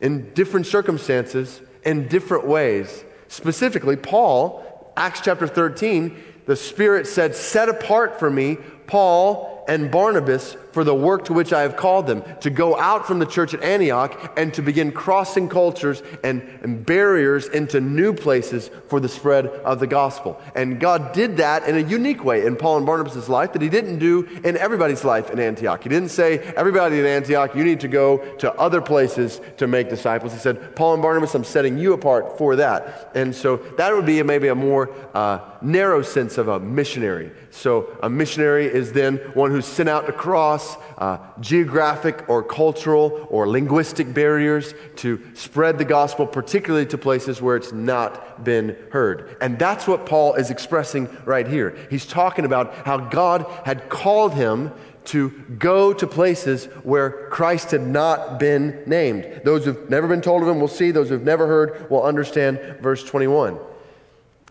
in 0.00 0.34
different 0.34 0.66
circumstances 0.66 1.60
in 1.84 2.08
different 2.08 2.46
ways. 2.46 3.04
Specifically, 3.28 3.96
Paul, 3.96 4.92
Acts 4.96 5.20
chapter 5.20 5.46
13, 5.46 6.16
the 6.46 6.56
Spirit 6.56 7.06
said, 7.06 7.34
Set 7.34 7.68
apart 7.68 8.18
for 8.18 8.30
me 8.30 8.58
Paul 8.86 9.53
and 9.68 9.90
Barnabas 9.90 10.56
for 10.72 10.82
the 10.82 10.94
work 10.94 11.24
to 11.26 11.32
which 11.32 11.52
I 11.52 11.62
have 11.62 11.76
called 11.76 12.08
them, 12.08 12.24
to 12.40 12.50
go 12.50 12.76
out 12.76 13.06
from 13.06 13.20
the 13.20 13.26
church 13.26 13.54
at 13.54 13.62
Antioch 13.62 14.32
and 14.36 14.52
to 14.54 14.62
begin 14.62 14.90
crossing 14.90 15.48
cultures 15.48 16.02
and, 16.24 16.42
and, 16.62 16.84
barriers 16.84 17.46
into 17.46 17.80
new 17.80 18.12
places 18.12 18.68
for 18.88 18.98
the 18.98 19.08
spread 19.08 19.46
of 19.46 19.78
the 19.78 19.86
gospel. 19.86 20.40
And 20.56 20.80
God 20.80 21.12
did 21.12 21.36
that 21.36 21.68
in 21.68 21.76
a 21.76 21.88
unique 21.88 22.24
way 22.24 22.44
in 22.44 22.56
Paul 22.56 22.78
and 22.78 22.86
Barnabas' 22.86 23.28
life 23.28 23.52
that 23.52 23.62
he 23.62 23.68
didn't 23.68 24.00
do 24.00 24.24
in 24.42 24.56
everybody's 24.56 25.04
life 25.04 25.30
in 25.30 25.38
Antioch. 25.38 25.84
He 25.84 25.88
didn't 25.88 26.08
say, 26.08 26.38
everybody 26.56 26.98
in 26.98 27.06
Antioch, 27.06 27.54
you 27.54 27.62
need 27.62 27.78
to 27.80 27.88
go 27.88 28.18
to 28.38 28.52
other 28.54 28.80
places 28.80 29.40
to 29.58 29.68
make 29.68 29.88
disciples. 29.88 30.32
He 30.32 30.40
said, 30.40 30.74
Paul 30.74 30.94
and 30.94 31.02
Barnabas, 31.02 31.34
I'm 31.36 31.44
setting 31.44 31.78
you 31.78 31.92
apart 31.92 32.36
for 32.36 32.56
that. 32.56 33.12
And 33.14 33.32
so 33.32 33.58
that 33.78 33.94
would 33.94 34.06
be 34.06 34.20
maybe 34.24 34.48
a 34.48 34.54
more 34.56 34.90
uh, 35.14 35.38
narrow 35.62 36.02
sense 36.02 36.36
of 36.36 36.48
a 36.48 36.58
missionary. 36.58 37.30
So 37.50 37.96
a 38.02 38.10
missionary 38.10 38.66
is 38.66 38.92
then 38.92 39.18
one 39.34 39.53
who's 39.54 39.64
sent 39.66 39.88
out 39.88 40.04
to 40.06 40.12
cross 40.12 40.76
uh, 40.98 41.16
geographic 41.38 42.28
or 42.28 42.42
cultural 42.42 43.24
or 43.30 43.48
linguistic 43.48 44.12
barriers 44.12 44.74
to 44.96 45.22
spread 45.34 45.78
the 45.78 45.84
gospel, 45.84 46.26
particularly 46.26 46.84
to 46.84 46.98
places 46.98 47.40
where 47.40 47.54
it's 47.54 47.70
not 47.70 48.42
been 48.42 48.76
heard. 48.90 49.36
And 49.40 49.56
that's 49.56 49.86
what 49.86 50.06
Paul 50.06 50.34
is 50.34 50.50
expressing 50.50 51.08
right 51.24 51.46
here. 51.46 51.78
He's 51.88 52.04
talking 52.04 52.44
about 52.44 52.74
how 52.84 52.96
God 52.96 53.46
had 53.64 53.88
called 53.88 54.34
him 54.34 54.72
to 55.04 55.30
go 55.56 55.92
to 55.92 56.04
places 56.04 56.64
where 56.82 57.28
Christ 57.28 57.70
had 57.70 57.86
not 57.86 58.40
been 58.40 58.82
named. 58.86 59.42
Those 59.44 59.66
who've 59.66 59.88
never 59.88 60.08
been 60.08 60.20
told 60.20 60.42
of 60.42 60.48
him 60.48 60.58
will 60.58 60.66
see, 60.66 60.90
those 60.90 61.10
who've 61.10 61.22
never 61.22 61.46
heard 61.46 61.88
will 61.90 62.02
understand 62.02 62.58
verse 62.80 63.04
21. 63.04 63.56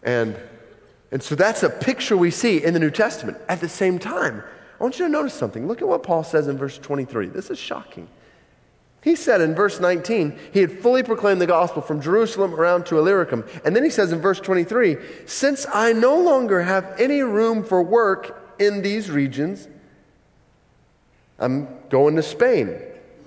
And, 0.03 0.37
and 1.11 1.21
so 1.21 1.35
that's 1.35 1.61
a 1.61 1.69
picture 1.69 2.15
we 2.15 2.31
see 2.31 2.63
in 2.63 2.73
the 2.73 2.79
New 2.79 2.91
Testament. 2.91 3.37
At 3.49 3.59
the 3.59 3.67
same 3.67 3.99
time, 3.99 4.43
I 4.83 4.85
want 4.85 4.99
you 4.99 5.05
to 5.05 5.11
notice 5.11 5.33
something. 5.33 5.65
Look 5.65 5.81
at 5.81 5.87
what 5.87 6.03
Paul 6.03 6.25
says 6.25 6.49
in 6.49 6.57
verse 6.57 6.77
23. 6.77 7.27
This 7.27 7.49
is 7.49 7.57
shocking. 7.57 8.05
He 9.01 9.15
said 9.15 9.39
in 9.39 9.55
verse 9.55 9.79
19, 9.79 10.37
he 10.51 10.59
had 10.59 10.77
fully 10.77 11.03
proclaimed 11.03 11.39
the 11.39 11.47
gospel 11.47 11.81
from 11.81 12.01
Jerusalem 12.01 12.53
around 12.53 12.87
to 12.87 12.97
Illyricum. 12.97 13.45
And 13.63 13.73
then 13.73 13.85
he 13.85 13.89
says 13.89 14.11
in 14.11 14.19
verse 14.19 14.41
23, 14.41 14.97
since 15.25 15.65
I 15.73 15.93
no 15.93 16.19
longer 16.19 16.63
have 16.63 16.99
any 16.99 17.21
room 17.21 17.63
for 17.63 17.81
work 17.81 18.53
in 18.59 18.81
these 18.81 19.09
regions, 19.09 19.69
I'm 21.39 21.69
going 21.87 22.17
to 22.17 22.21
Spain. 22.21 22.77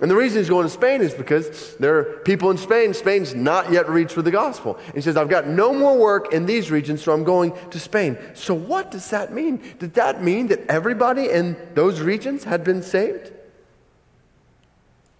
And 0.00 0.10
the 0.10 0.16
reason 0.16 0.38
he's 0.38 0.50
going 0.50 0.66
to 0.66 0.70
Spain 0.72 1.00
is 1.00 1.14
because 1.14 1.74
there 1.76 1.98
are 1.98 2.04
people 2.20 2.50
in 2.50 2.58
Spain. 2.58 2.92
Spain's 2.92 3.34
not 3.34 3.72
yet 3.72 3.88
reached 3.88 4.14
with 4.14 4.26
the 4.26 4.30
gospel. 4.30 4.76
And 4.76 4.94
he 4.94 5.00
says, 5.00 5.16
I've 5.16 5.30
got 5.30 5.46
no 5.46 5.72
more 5.72 5.96
work 5.96 6.34
in 6.34 6.44
these 6.44 6.70
regions, 6.70 7.02
so 7.02 7.14
I'm 7.14 7.24
going 7.24 7.54
to 7.70 7.80
Spain. 7.80 8.18
So, 8.34 8.52
what 8.52 8.90
does 8.90 9.08
that 9.10 9.32
mean? 9.32 9.62
Did 9.78 9.94
that 9.94 10.22
mean 10.22 10.48
that 10.48 10.66
everybody 10.68 11.30
in 11.30 11.56
those 11.74 12.00
regions 12.00 12.44
had 12.44 12.62
been 12.62 12.82
saved? 12.82 13.32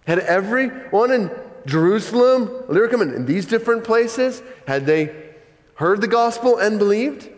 Had 0.05 0.19
everyone 0.19 1.11
in 1.11 1.31
Jerusalem, 1.65 2.49
Illyricum, 2.69 3.01
and 3.01 3.13
in 3.13 3.25
these 3.25 3.47
different 3.47 3.83
places, 3.83 4.43
had 4.67 4.85
they 4.85 5.33
heard 5.73 6.01
the 6.01 6.07
gospel 6.07 6.59
and 6.59 6.77
believed? 6.77 7.29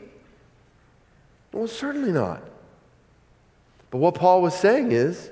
Well, 1.54 1.68
certainly 1.68 2.12
not. 2.12 2.44
But 3.92 4.00
what 4.00 4.16
Paul 4.16 4.42
was 4.42 4.54
saying 4.54 4.92
is, 4.92 5.32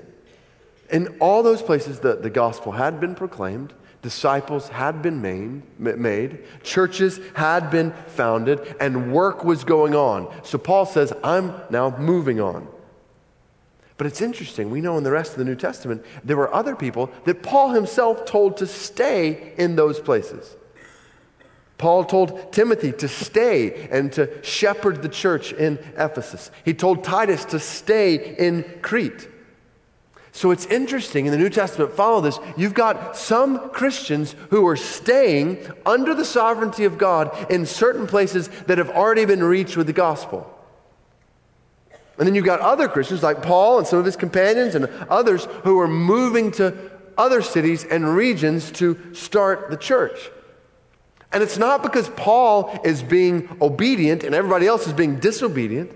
in 0.90 1.16
all 1.20 1.42
those 1.42 1.62
places, 1.62 2.00
the, 2.00 2.16
the 2.16 2.30
gospel 2.30 2.72
had 2.72 3.00
been 3.00 3.14
proclaimed, 3.14 3.74
disciples 4.02 4.68
had 4.68 5.02
been 5.02 5.20
made, 5.20 5.62
made, 5.78 6.44
churches 6.62 7.20
had 7.34 7.70
been 7.70 7.92
founded, 8.06 8.76
and 8.80 9.12
work 9.12 9.44
was 9.44 9.64
going 9.64 9.94
on. 9.94 10.32
So 10.44 10.56
Paul 10.58 10.86
says, 10.86 11.12
I'm 11.22 11.52
now 11.70 11.96
moving 11.98 12.40
on. 12.40 12.68
But 13.96 14.06
it's 14.06 14.22
interesting, 14.22 14.70
we 14.70 14.80
know 14.80 14.96
in 14.96 15.02
the 15.02 15.10
rest 15.10 15.32
of 15.32 15.38
the 15.38 15.44
New 15.44 15.56
Testament, 15.56 16.04
there 16.22 16.36
were 16.36 16.54
other 16.54 16.76
people 16.76 17.10
that 17.24 17.42
Paul 17.42 17.70
himself 17.70 18.24
told 18.24 18.56
to 18.58 18.66
stay 18.66 19.54
in 19.58 19.74
those 19.74 19.98
places. 19.98 20.56
Paul 21.78 22.04
told 22.04 22.52
Timothy 22.52 22.92
to 22.92 23.08
stay 23.08 23.88
and 23.90 24.12
to 24.12 24.42
shepherd 24.42 25.02
the 25.02 25.08
church 25.08 25.52
in 25.52 25.78
Ephesus. 25.96 26.50
He 26.64 26.74
told 26.74 27.04
Titus 27.04 27.44
to 27.46 27.58
stay 27.58 28.36
in 28.36 28.64
Crete. 28.82 29.28
So 30.38 30.52
it's 30.52 30.66
interesting 30.66 31.26
in 31.26 31.32
the 31.32 31.36
New 31.36 31.50
Testament, 31.50 31.94
follow 31.94 32.20
this. 32.20 32.38
You've 32.56 32.72
got 32.72 33.16
some 33.16 33.70
Christians 33.70 34.36
who 34.50 34.68
are 34.68 34.76
staying 34.76 35.58
under 35.84 36.14
the 36.14 36.24
sovereignty 36.24 36.84
of 36.84 36.96
God 36.96 37.50
in 37.50 37.66
certain 37.66 38.06
places 38.06 38.46
that 38.68 38.78
have 38.78 38.88
already 38.88 39.24
been 39.24 39.42
reached 39.42 39.76
with 39.76 39.88
the 39.88 39.92
gospel. 39.92 40.48
And 42.18 42.24
then 42.28 42.36
you've 42.36 42.44
got 42.44 42.60
other 42.60 42.86
Christians 42.86 43.20
like 43.20 43.42
Paul 43.42 43.78
and 43.78 43.86
some 43.88 43.98
of 43.98 44.04
his 44.04 44.14
companions 44.14 44.76
and 44.76 44.86
others 45.10 45.46
who 45.64 45.80
are 45.80 45.88
moving 45.88 46.52
to 46.52 46.88
other 47.18 47.42
cities 47.42 47.82
and 47.82 48.14
regions 48.14 48.70
to 48.72 49.12
start 49.14 49.70
the 49.70 49.76
church. 49.76 50.30
And 51.32 51.42
it's 51.42 51.58
not 51.58 51.82
because 51.82 52.10
Paul 52.10 52.78
is 52.84 53.02
being 53.02 53.56
obedient 53.60 54.22
and 54.22 54.36
everybody 54.36 54.68
else 54.68 54.86
is 54.86 54.92
being 54.92 55.18
disobedient. 55.18 55.90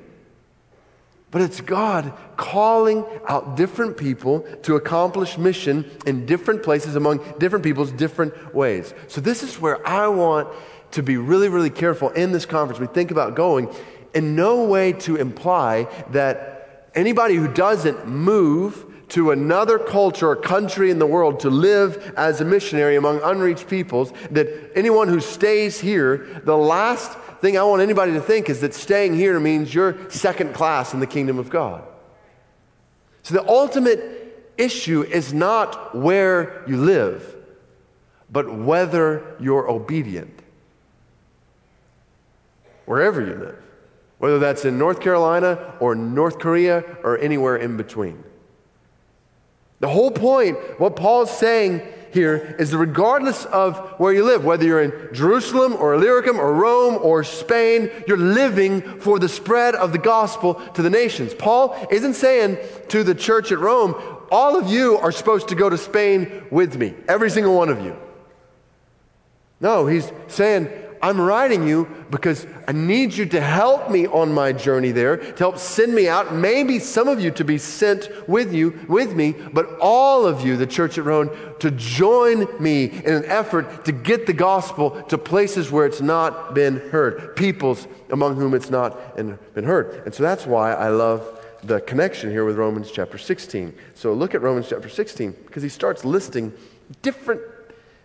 But 1.30 1.42
it's 1.42 1.61
God 1.61 2.12
calling 2.42 3.04
out 3.28 3.56
different 3.56 3.96
people 3.96 4.40
to 4.64 4.75
accomplish 4.75 5.38
mission 5.38 5.88
in 6.06 6.26
different 6.26 6.61
places 6.61 6.96
among 6.96 7.20
different 7.38 7.64
people's 7.64 7.92
different 7.92 8.52
ways. 8.52 8.92
So, 9.06 9.20
this 9.20 9.44
is 9.44 9.61
where 9.61 9.87
I 9.87 10.08
want 10.08 10.49
to 10.90 11.04
be 11.04 11.16
really, 11.16 11.49
really 11.49 11.70
careful 11.70 12.11
in 12.11 12.32
this 12.32 12.44
conference. 12.44 12.80
We 12.80 12.88
think 12.88 13.12
about 13.12 13.37
going 13.37 13.72
in 14.12 14.34
no 14.34 14.64
way 14.64 14.92
to 14.92 15.14
imply 15.16 15.84
that 16.11 16.90
anybody 16.96 17.37
who 17.37 17.46
doesn't 17.46 18.08
move 18.08 18.87
to 19.11 19.30
another 19.30 19.78
culture 19.78 20.30
or 20.30 20.37
country 20.37 20.90
in 20.90 20.99
the 20.99 21.06
world 21.06 21.38
to 21.40 21.50
live 21.50 22.12
as 22.16 22.40
a 22.40 22.44
missionary 22.44 22.96
among 22.96 23.20
unreached 23.22 23.68
peoples, 23.68 24.12
that 24.32 24.49
anyone 24.75 25.06
who 25.06 25.20
stays 25.20 25.78
here, 25.78 26.42
the 26.44 26.56
last 26.56 27.16
thing 27.40 27.56
I 27.56 27.62
want 27.62 27.82
anybody 27.82 28.12
to 28.14 28.20
think 28.20 28.50
is 28.50 28.62
that 28.62 28.75
staying 28.75 29.14
here 29.14 29.38
means 29.38 29.72
you're 29.72 30.11
second 30.11 30.54
class 30.54 30.92
in 30.92 30.99
the 30.99 31.06
kingdom 31.06 31.38
of 31.38 31.50
God. 31.50 31.84
So 33.22 33.34
the 33.34 33.48
ultimate 33.48 34.52
issue 34.58 35.02
is 35.02 35.32
not 35.32 35.94
where 35.94 36.64
you 36.66 36.76
live, 36.76 37.36
but 38.30 38.52
whether 38.52 39.36
you're 39.40 39.68
obedient. 39.70 40.40
Wherever 42.86 43.20
you 43.20 43.34
live, 43.34 43.62
whether 44.18 44.38
that's 44.38 44.64
in 44.64 44.78
North 44.78 45.00
Carolina 45.00 45.74
or 45.80 45.94
North 45.94 46.38
Korea 46.38 46.84
or 47.02 47.18
anywhere 47.18 47.56
in 47.56 47.76
between. 47.76 48.22
The 49.80 49.88
whole 49.88 50.10
point, 50.10 50.58
what 50.78 50.96
Paul's 50.96 51.30
saying 51.30 51.82
here 52.12 52.54
is 52.59 52.71
that 52.71 52.78
regardless 52.78 53.45
of 53.47 53.78
where 53.99 54.12
you 54.12 54.25
live, 54.25 54.45
whether 54.45 54.64
you're 54.64 54.83
in 54.83 55.14
Jerusalem 55.14 55.75
or 55.75 55.95
Illyricum 55.95 56.38
or 56.38 56.52
Rome 56.52 56.99
or 57.00 57.25
Spain, 57.25 57.90
you're 58.07 58.19
living 58.19 58.83
for 59.00 59.19
the 59.19 59.28
spread 59.28 59.75
of 59.75 59.92
the 59.92 59.99
gospel 59.99 60.54
to 60.75 60.83
the 60.83 60.90
nations. 60.90 61.33
Paul 61.35 61.75
isn't 61.90 62.14
saying 62.14 62.59
to 62.88 63.02
the 63.02 63.14
church 63.14 63.50
at 63.50 63.59
Rome, 63.59 63.95
all 64.31 64.59
of 64.59 64.69
you 64.69 64.99
are 64.99 65.12
supposed 65.12 65.49
to 65.49 65.54
go 65.54 65.71
to 65.71 65.78
Spain 65.78 66.47
with 66.50 66.76
me, 66.76 66.95
every 67.09 67.31
single 67.31 67.57
one 67.57 67.69
of 67.69 67.83
you. 67.83 67.97
No, 69.61 69.87
he's 69.87 70.11
saying, 70.28 70.69
I'm 71.02 71.21
writing 71.21 71.66
you 71.66 71.88
because 72.11 72.47
I 72.68 72.73
need 72.73 73.12
you 73.12 73.26
to 73.26 73.40
help 73.40 73.90
me 73.90 74.06
on 74.06 74.32
my 74.32 74.52
journey 74.52 74.92
there, 74.92 75.16
to 75.16 75.37
help 75.37 75.59
send 75.59 75.92
me 75.92 76.09
out. 76.09 76.32
Maybe 76.32 76.78
some 76.78 77.09
of 77.09 77.21
you 77.21 77.32
to 77.32 77.44
be 77.44 77.59
sent 77.59 78.09
with 78.28 78.54
you, 78.54 78.78
with 78.88 79.12
me, 79.12 79.32
but 79.32 79.78
all 79.80 80.25
of 80.25 80.47
you, 80.47 80.56
the 80.56 80.66
church 80.66 80.99
at 80.99 81.04
Rome, 81.04 81.30
to 81.59 81.73
join 81.73 82.47
me 82.62 82.85
in 82.85 83.14
an 83.14 83.25
effort 83.25 83.85
to 83.87 83.92
get 83.92 84.26
the 84.26 84.32
gospel 84.32 85.02
to 85.04 85.18
places 85.18 85.73
where 85.73 85.87
it's 85.87 86.00
not 86.00 86.54
been 86.54 86.76
heard, 86.90 87.35
peoples 87.35 87.88
among 88.11 88.37
whom 88.37 88.54
it's 88.54 88.71
not 88.71 89.16
been 89.16 89.64
heard. 89.64 90.02
And 90.04 90.14
so 90.14 90.23
that's 90.23 90.47
why 90.47 90.73
I 90.73 90.90
love 90.90 91.40
the 91.64 91.80
connection 91.80 92.30
here 92.30 92.44
with 92.44 92.56
Romans 92.56 92.92
chapter 92.92 93.18
16. 93.18 93.75
So 93.94 94.12
look 94.12 94.37
at 94.37 94.42
Romans 94.42 94.68
chapter 94.68 94.88
16 94.88 95.32
because 95.47 95.64
he 95.64 95.68
starts 95.68 96.04
listing 96.04 96.52
different 97.02 97.40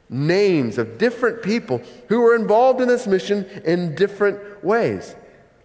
names 0.10 0.78
of 0.78 0.98
different 0.98 1.42
people 1.42 1.82
who 2.08 2.22
were 2.22 2.36
involved 2.36 2.82
in 2.82 2.88
this 2.88 3.08
mission 3.08 3.46
in 3.66 3.96
different 3.96 4.64
ways. 4.64 5.16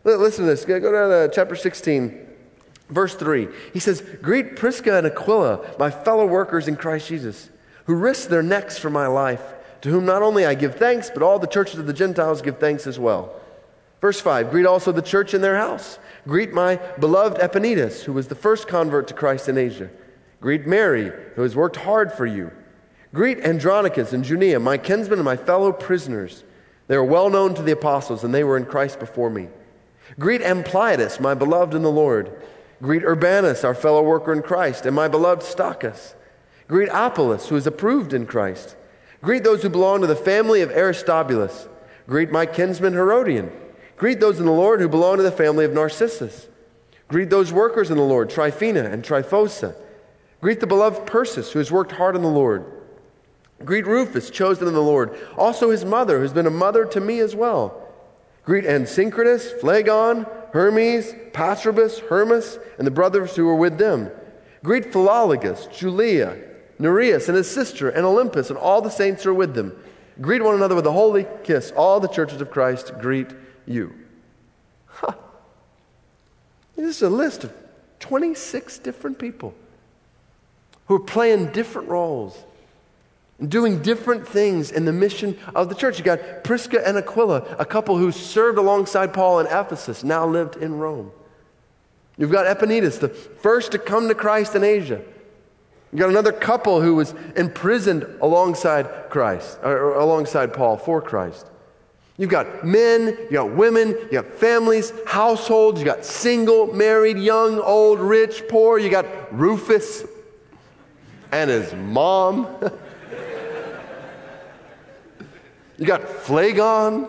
Listen 0.05 0.45
to 0.45 0.51
this. 0.51 0.65
Go 0.65 0.81
down 0.81 1.11
to 1.11 1.31
chapter 1.33 1.55
16, 1.55 2.27
verse 2.89 3.15
3. 3.15 3.49
He 3.73 3.79
says, 3.79 4.03
Greet 4.21 4.57
Prisca 4.57 4.99
and 4.99 5.07
Aquila, 5.07 5.77
my 5.79 5.91
fellow 5.91 6.27
workers 6.27 6.67
in 6.67 6.77
Christ 6.77 7.09
Jesus, 7.09 7.51
who 7.85 7.95
risked 7.95 8.31
their 8.31 8.43
necks 8.43 8.79
for 8.79 8.91
my 8.91 9.07
life, 9.07 9.43
to 9.83 9.91
whom 9.91 10.05
not 10.05 10.23
only 10.23 10.45
I 10.45 10.55
give 10.55 10.77
thanks, 10.77 11.11
but 11.11 11.23
all 11.23 11.39
the 11.39 11.47
churches 11.47 11.79
of 11.79 11.87
the 11.87 11.93
Gentiles 11.93 12.43
give 12.43 12.59
thanks 12.59 12.87
as 12.87 12.99
well. 12.99 13.33
Verse 14.01 14.21
5 14.21 14.51
Greet 14.51 14.67
also 14.67 14.91
the 14.91 15.03
church 15.03 15.35
in 15.35 15.41
their 15.41 15.57
house. 15.57 15.99
Greet 16.27 16.53
my 16.53 16.77
beloved 16.99 17.39
Epaenetus, 17.41 18.03
who 18.03 18.13
was 18.13 18.29
the 18.29 18.35
first 18.35 18.69
convert 18.69 19.09
to 19.09 19.15
Christ 19.15 19.49
in 19.49 19.59
Asia. 19.59 19.91
Greet 20.41 20.67
Mary, 20.67 21.13
who 21.37 21.43
has 21.43 21.55
worked 21.55 21.77
hard 21.77 22.13
for 22.13 22.27
you 22.27 22.51
Greet 23.15 23.41
Andronicus 23.41 24.13
and 24.13 24.25
Junia, 24.25 24.59
my 24.59 24.79
kinsmen 24.79 25.19
and 25.19 25.25
my 25.25 25.37
fellow 25.37 25.73
prisoners. 25.73 26.45
They 26.87 26.95
are 26.95 27.05
well 27.05 27.29
known 27.29 27.55
to 27.55 27.63
the 27.63 27.73
apostles, 27.73 28.25
and 28.25 28.35
they 28.35 28.45
were 28.45 28.57
in 28.57 28.65
Christ 28.65 28.99
before 28.99 29.31
me. 29.31 29.49
Greet 30.19 30.41
Ampliatus, 30.43 31.21
my 31.21 31.35
beloved 31.35 31.75
in 31.75 31.83
the 31.83 31.91
Lord. 31.91 32.43
Greet 32.83 33.05
Urbanus, 33.05 33.65
our 33.65 33.75
fellow 33.75 34.03
worker 34.03 34.33
in 34.33 34.43
Christ, 34.43 34.87
and 34.87 34.97
my 34.97 35.09
beloved 35.09 35.43
Stachys. 35.43 36.15
Greet 36.69 36.89
Apelles, 36.89 37.49
who 37.49 37.57
is 37.57 37.67
approved 37.67 38.13
in 38.13 38.27
Christ. 38.27 38.77
Greet 39.23 39.45
those 39.45 39.63
who 39.63 39.69
belong 39.69 40.01
to 40.01 40.07
the 40.07 40.17
family 40.17 40.63
of 40.63 40.71
Aristobulus. 40.71 41.69
Greet 42.07 42.33
my 42.33 42.47
kinsman 42.47 42.95
Herodion. 42.95 43.53
Greet 43.97 44.21
those 44.21 44.41
in 44.41 44.47
the 44.47 44.53
Lord 44.53 44.81
who 44.81 44.89
belong 44.89 45.19
to 45.19 45.23
the 45.23 45.31
family 45.31 45.65
of 45.65 45.73
Narcissus. 45.73 46.49
Greet 47.09 47.31
those 47.31 47.53
workers 47.53 47.91
in 47.91 47.99
the 47.99 48.03
Lord, 48.03 48.31
Tryphena 48.31 48.85
and 48.85 49.05
Tryphosa. 49.05 49.77
Greet 50.41 50.61
the 50.61 50.67
beloved 50.67 51.07
Persis, 51.07 51.53
who 51.53 51.59
has 51.59 51.71
worked 51.71 51.93
hard 51.93 52.17
in 52.17 52.23
the 52.23 52.29
Lord. 52.29 52.65
Greet 53.65 53.87
Rufus, 53.87 54.31
chosen 54.31 54.69
in 54.69 54.75
the 54.75 54.83
Lord. 54.83 55.17
Also 55.37 55.71
his 55.71 55.85
mother, 55.85 56.21
who's 56.21 56.33
been 56.33 56.47
a 56.47 56.51
mother 56.51 56.85
to 56.87 57.01
me 57.01 57.21
as 57.21 57.35
well. 57.35 57.89
Greet 58.45 58.65
Asyncritus, 58.65 59.61
Phlegon, 59.61 60.27
Hermes, 60.53 61.15
Patrobas, 61.33 62.01
Hermas, 62.01 62.59
and 62.79 62.87
the 62.87 62.91
brothers 62.91 63.37
who 63.37 63.49
are 63.49 63.55
with 63.55 63.79
them. 63.79 64.11
Greet 64.65 64.93
Philologus, 64.93 65.73
Julia, 65.73 66.37
Nereus, 66.79 67.29
and 67.29 67.37
his 67.37 67.51
sister, 67.51 67.89
and 67.89 68.05
Olympas, 68.05 68.51
and 68.51 68.59
all 68.59 68.81
the 68.81 68.91
saints 68.91 69.23
who 69.23 69.31
are 69.31 69.35
with 69.35 69.55
them. 69.55 69.77
Greet 70.21 70.43
one 70.43 70.55
another 70.55 70.75
with 70.75 70.87
a 70.87 70.93
holy 70.93 71.27
kiss. 71.45 71.73
All 71.73 72.01
the 72.01 72.09
churches 72.09 72.41
of 72.41 72.51
Christ 72.51 72.93
greet 73.01 73.29
you. 73.67 73.95
Huh. 74.87 75.15
This 76.77 76.97
is 76.97 77.03
a 77.03 77.11
list 77.11 77.45
of 77.45 77.53
26 78.01 78.79
different 78.79 79.19
people 79.19 79.55
who 80.87 80.97
are 80.97 81.01
playing 81.01 81.53
different 81.53 81.89
roles 81.89 82.37
doing 83.49 83.83
different 83.83 84.27
things 84.27 84.71
in 84.71 84.85
the 84.85 84.93
mission 84.93 85.39
of 85.55 85.69
the 85.69 85.75
church. 85.75 85.99
You 85.99 86.05
got 86.05 86.45
Prisca 86.45 86.87
and 86.87 86.97
Aquila, 86.97 87.57
a 87.59 87.65
couple 87.65 87.99
who 87.99 88.13
served 88.13 88.59
alongside 88.59 89.13
Paul 89.13 89.41
in 89.41 89.47
Ephesus, 89.47 90.05
now 90.05 90.27
lived 90.27 90.57
in 90.57 90.75
Rome. 90.75 91.11
You've 92.17 92.31
got 92.31 92.47
Epaenetus, 92.47 93.01
the 93.01 93.09
first 93.09 93.73
to 93.73 93.79
come 93.79 94.09
to 94.09 94.15
Christ 94.15 94.55
in 94.55 94.63
Asia. 94.63 95.03
You 95.93 95.99
got 95.99 96.11
another 96.11 96.33
couple 96.33 96.81
who 96.81 96.95
was 96.95 97.15
imprisoned 97.37 98.07
alongside 98.21 99.11
Christ, 99.11 99.59
or 99.63 99.95
alongside 99.95 100.55
Paul 100.55 100.77
for 100.77 101.03
Christ. 101.03 101.47
You've 102.19 102.31
got 102.31 102.65
men, 102.65 103.17
you 103.25 103.33
got 103.33 103.53
women, 103.53 103.89
you 103.89 104.13
got 104.13 104.27
families, 104.27 104.93
households, 105.07 105.81
you 105.81 105.87
got 105.87 106.05
single, 106.05 106.73
married, 106.73 107.19
young, 107.19 107.59
old, 107.59 108.01
rich, 108.01 108.45
poor. 108.49 108.79
You 108.79 108.91
got 108.91 109.07
Rufus 109.37 110.05
and 111.33 111.51
his 111.51 111.75
mom. 111.75 112.47
You 115.83 115.89
got 115.89 116.09
Phlegon 116.09 117.09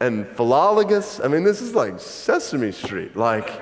and 0.00 0.24
Philologus. 0.24 1.22
I 1.22 1.28
mean, 1.28 1.44
this 1.44 1.60
is 1.60 1.74
like 1.74 2.00
Sesame 2.00 2.72
Street. 2.72 3.16
Like 3.16 3.60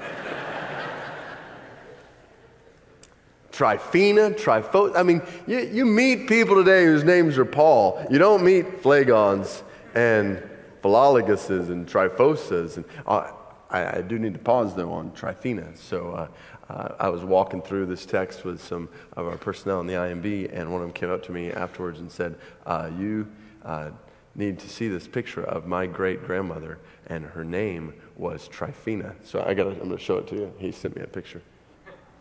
Tryphena, 3.50 4.30
Trypho. 4.30 4.94
I 4.94 5.02
mean, 5.02 5.20
you, 5.48 5.58
you 5.58 5.84
meet 5.84 6.28
people 6.28 6.54
today 6.54 6.84
whose 6.84 7.02
names 7.02 7.38
are 7.38 7.44
Paul. 7.44 8.06
You 8.08 8.20
don't 8.20 8.44
meet 8.44 8.84
Phlegons 8.84 9.64
and 9.96 10.40
Philologuses 10.80 11.68
and 11.68 11.88
Tryphosas. 11.88 12.76
And 12.76 12.84
uh, 13.08 13.32
I, 13.68 13.98
I, 13.98 14.00
do 14.00 14.16
need 14.16 14.34
to 14.34 14.38
pause 14.38 14.76
though 14.76 14.92
on 14.92 15.10
Tryphena. 15.12 15.76
So 15.76 16.12
uh, 16.12 16.72
uh, 16.72 16.94
I 17.00 17.08
was 17.08 17.24
walking 17.24 17.62
through 17.62 17.86
this 17.86 18.06
text 18.06 18.44
with 18.44 18.62
some 18.62 18.90
of 19.14 19.26
our 19.26 19.36
personnel 19.36 19.80
in 19.80 19.88
the 19.88 19.94
IMB, 19.94 20.56
and 20.56 20.70
one 20.70 20.82
of 20.82 20.86
them 20.86 20.94
came 20.94 21.10
up 21.10 21.24
to 21.24 21.32
me 21.32 21.50
afterwards 21.50 21.98
and 21.98 22.08
said, 22.12 22.36
uh, 22.64 22.92
"You." 22.96 23.26
Uh, 23.64 23.90
need 24.34 24.58
to 24.58 24.68
see 24.68 24.88
this 24.88 25.08
picture 25.08 25.42
of 25.42 25.66
my 25.66 25.86
great 25.86 26.24
grandmother, 26.24 26.78
and 27.06 27.24
her 27.24 27.44
name 27.44 27.94
was 28.16 28.48
Tryphena. 28.48 29.14
So 29.24 29.42
I 29.42 29.54
got 29.54 29.66
I'm 29.66 29.78
going 29.78 29.90
to 29.90 29.98
show 29.98 30.18
it 30.18 30.28
to 30.28 30.36
you. 30.36 30.52
He 30.58 30.72
sent 30.72 30.96
me 30.96 31.02
a 31.02 31.06
picture. 31.06 31.42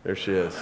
There 0.03 0.15
she 0.15 0.31
is. 0.31 0.57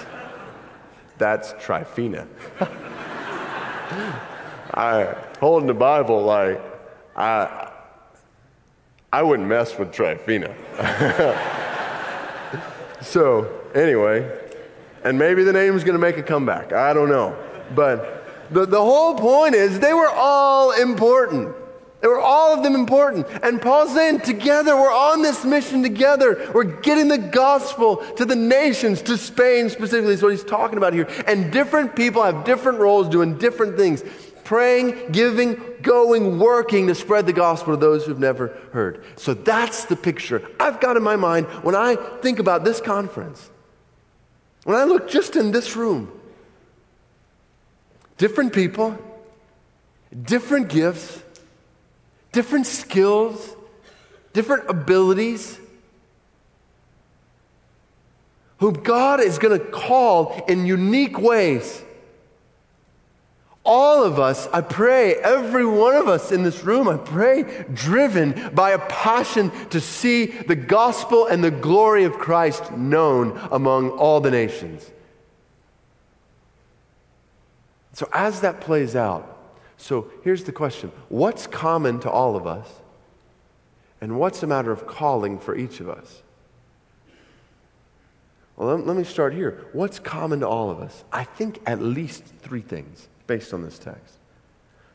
That's 1.17 1.53
Tryphena. 1.59 2.27
I 4.73 5.15
holding 5.39 5.67
the 5.67 5.73
Bible 5.73 6.23
like 6.23 6.61
I 7.15 7.71
I 9.11 9.23
wouldn't 9.23 9.47
mess 9.47 9.77
with 9.79 9.91
Tryphena. 9.91 10.53
so 13.01 13.61
anyway, 13.73 14.29
and 15.03 15.17
maybe 15.17 15.43
the 15.43 15.53
name's 15.53 15.83
going 15.83 15.93
to 15.93 15.99
make 15.99 16.17
a 16.17 16.23
comeback. 16.23 16.73
I 16.73 16.93
don't 16.93 17.09
know, 17.09 17.35
but 17.73 18.16
the, 18.51 18.65
the 18.65 18.81
whole 18.81 19.15
point 19.15 19.55
is 19.55 19.79
they 19.79 19.93
were 19.93 20.09
all 20.09 20.71
important. 20.71 21.55
They 22.01 22.07
were 22.07 22.19
all 22.19 22.53
of 22.53 22.63
them 22.63 22.75
important. 22.75 23.25
And 23.41 23.59
Paul's 23.59 23.93
saying, 23.93 24.21
together, 24.21 24.75
we're 24.75 24.93
on 24.93 25.23
this 25.23 25.43
mission 25.43 25.81
together. 25.81 26.51
We're 26.53 26.79
getting 26.81 27.07
the 27.07 27.17
gospel 27.17 27.97
to 28.17 28.25
the 28.25 28.35
nations, 28.35 29.01
to 29.03 29.17
Spain 29.17 29.69
specifically, 29.69 30.13
is 30.13 30.21
what 30.21 30.31
he's 30.31 30.43
talking 30.43 30.77
about 30.77 30.93
here. 30.93 31.07
And 31.25 31.51
different 31.51 31.95
people 31.95 32.21
have 32.21 32.43
different 32.43 32.79
roles 32.79 33.09
doing 33.09 33.37
different 33.39 33.77
things 33.77 34.03
praying, 34.47 35.11
giving, 35.11 35.61
going, 35.81 36.39
working 36.39 36.87
to 36.87 36.95
spread 36.95 37.25
the 37.25 37.33
gospel 37.33 37.73
to 37.73 37.77
those 37.77 38.05
who've 38.05 38.17
never 38.17 38.57
heard. 38.71 39.03
So 39.17 39.33
that's 39.33 39.83
the 39.83 39.97
picture 39.97 40.41
I've 40.57 40.79
got 40.79 40.95
in 40.95 41.03
my 41.03 41.17
mind 41.17 41.47
when 41.63 41.75
I 41.75 41.97
think 42.21 42.39
about 42.39 42.63
this 42.63 42.79
conference. 42.79 43.49
When 44.63 44.77
I 44.77 44.85
look 44.85 45.09
just 45.09 45.35
in 45.35 45.51
this 45.51 45.75
room, 45.75 46.16
Different 48.17 48.53
people, 48.53 48.97
different 50.23 50.69
gifts, 50.69 51.21
different 52.31 52.65
skills, 52.65 53.55
different 54.33 54.69
abilities, 54.69 55.59
whom 58.57 58.73
God 58.73 59.19
is 59.19 59.37
going 59.37 59.57
to 59.57 59.63
call 59.65 60.45
in 60.47 60.65
unique 60.65 61.19
ways. 61.19 61.83
All 63.63 64.03
of 64.03 64.17
us, 64.17 64.47
I 64.53 64.61
pray, 64.61 65.15
every 65.15 65.65
one 65.65 65.93
of 65.93 66.07
us 66.07 66.31
in 66.31 66.43
this 66.43 66.63
room, 66.63 66.87
I 66.87 66.97
pray, 66.97 67.65
driven 67.73 68.51
by 68.55 68.71
a 68.71 68.79
passion 68.79 69.51
to 69.71 69.81
see 69.81 70.27
the 70.27 70.55
gospel 70.55 71.27
and 71.27 71.43
the 71.43 71.51
glory 71.51 72.05
of 72.05 72.13
Christ 72.13 72.71
known 72.71 73.37
among 73.51 73.89
all 73.89 74.21
the 74.21 74.31
nations. 74.31 74.89
So, 77.97 78.07
as 78.13 78.41
that 78.41 78.61
plays 78.61 78.95
out, 78.95 79.55
so 79.75 80.11
here's 80.23 80.43
the 80.43 80.51
question 80.51 80.91
what's 81.09 81.47
common 81.47 81.99
to 82.01 82.11
all 82.11 82.35
of 82.35 82.45
us, 82.45 82.71
and 83.99 84.19
what's 84.19 84.43
a 84.43 84.45
matter 84.45 84.71
of 84.71 84.85
calling 84.85 85.39
for 85.39 85.55
each 85.55 85.79
of 85.79 85.89
us? 85.89 86.21
Well, 88.55 88.77
let, 88.77 88.95
me 88.95 89.03
start 89.03 89.33
here. 89.33 89.65
What's 89.73 89.97
common 89.97 90.41
to 90.41 90.47
all 90.47 90.69
of 90.69 90.79
us? 90.79 91.05
I 91.11 91.23
think 91.23 91.59
at 91.65 91.81
least 91.81 92.23
three 92.23 92.61
things 92.61 93.07
based 93.25 93.51
on 93.51 93.63
this 93.63 93.79
text. 93.79 94.13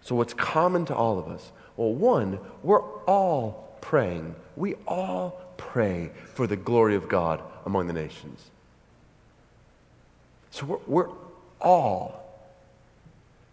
So, 0.02 0.14
what's 0.14 0.32
common 0.32 0.84
to 0.84 0.94
all 0.94 1.18
of 1.18 1.26
us? 1.26 1.50
Well, 1.76 1.92
one, 1.92 2.38
we're 2.62 2.84
all 3.06 3.76
praying. 3.80 4.36
We 4.54 4.76
all 4.86 5.42
pray 5.56 6.12
for 6.34 6.46
the 6.46 6.54
glory 6.54 6.94
of 6.94 7.08
God 7.08 7.42
among 7.66 7.88
the 7.88 7.94
nations. 7.94 8.52
So, 10.52 10.66
we're, 10.66 10.78
we're 10.86 11.10
all 11.60 12.21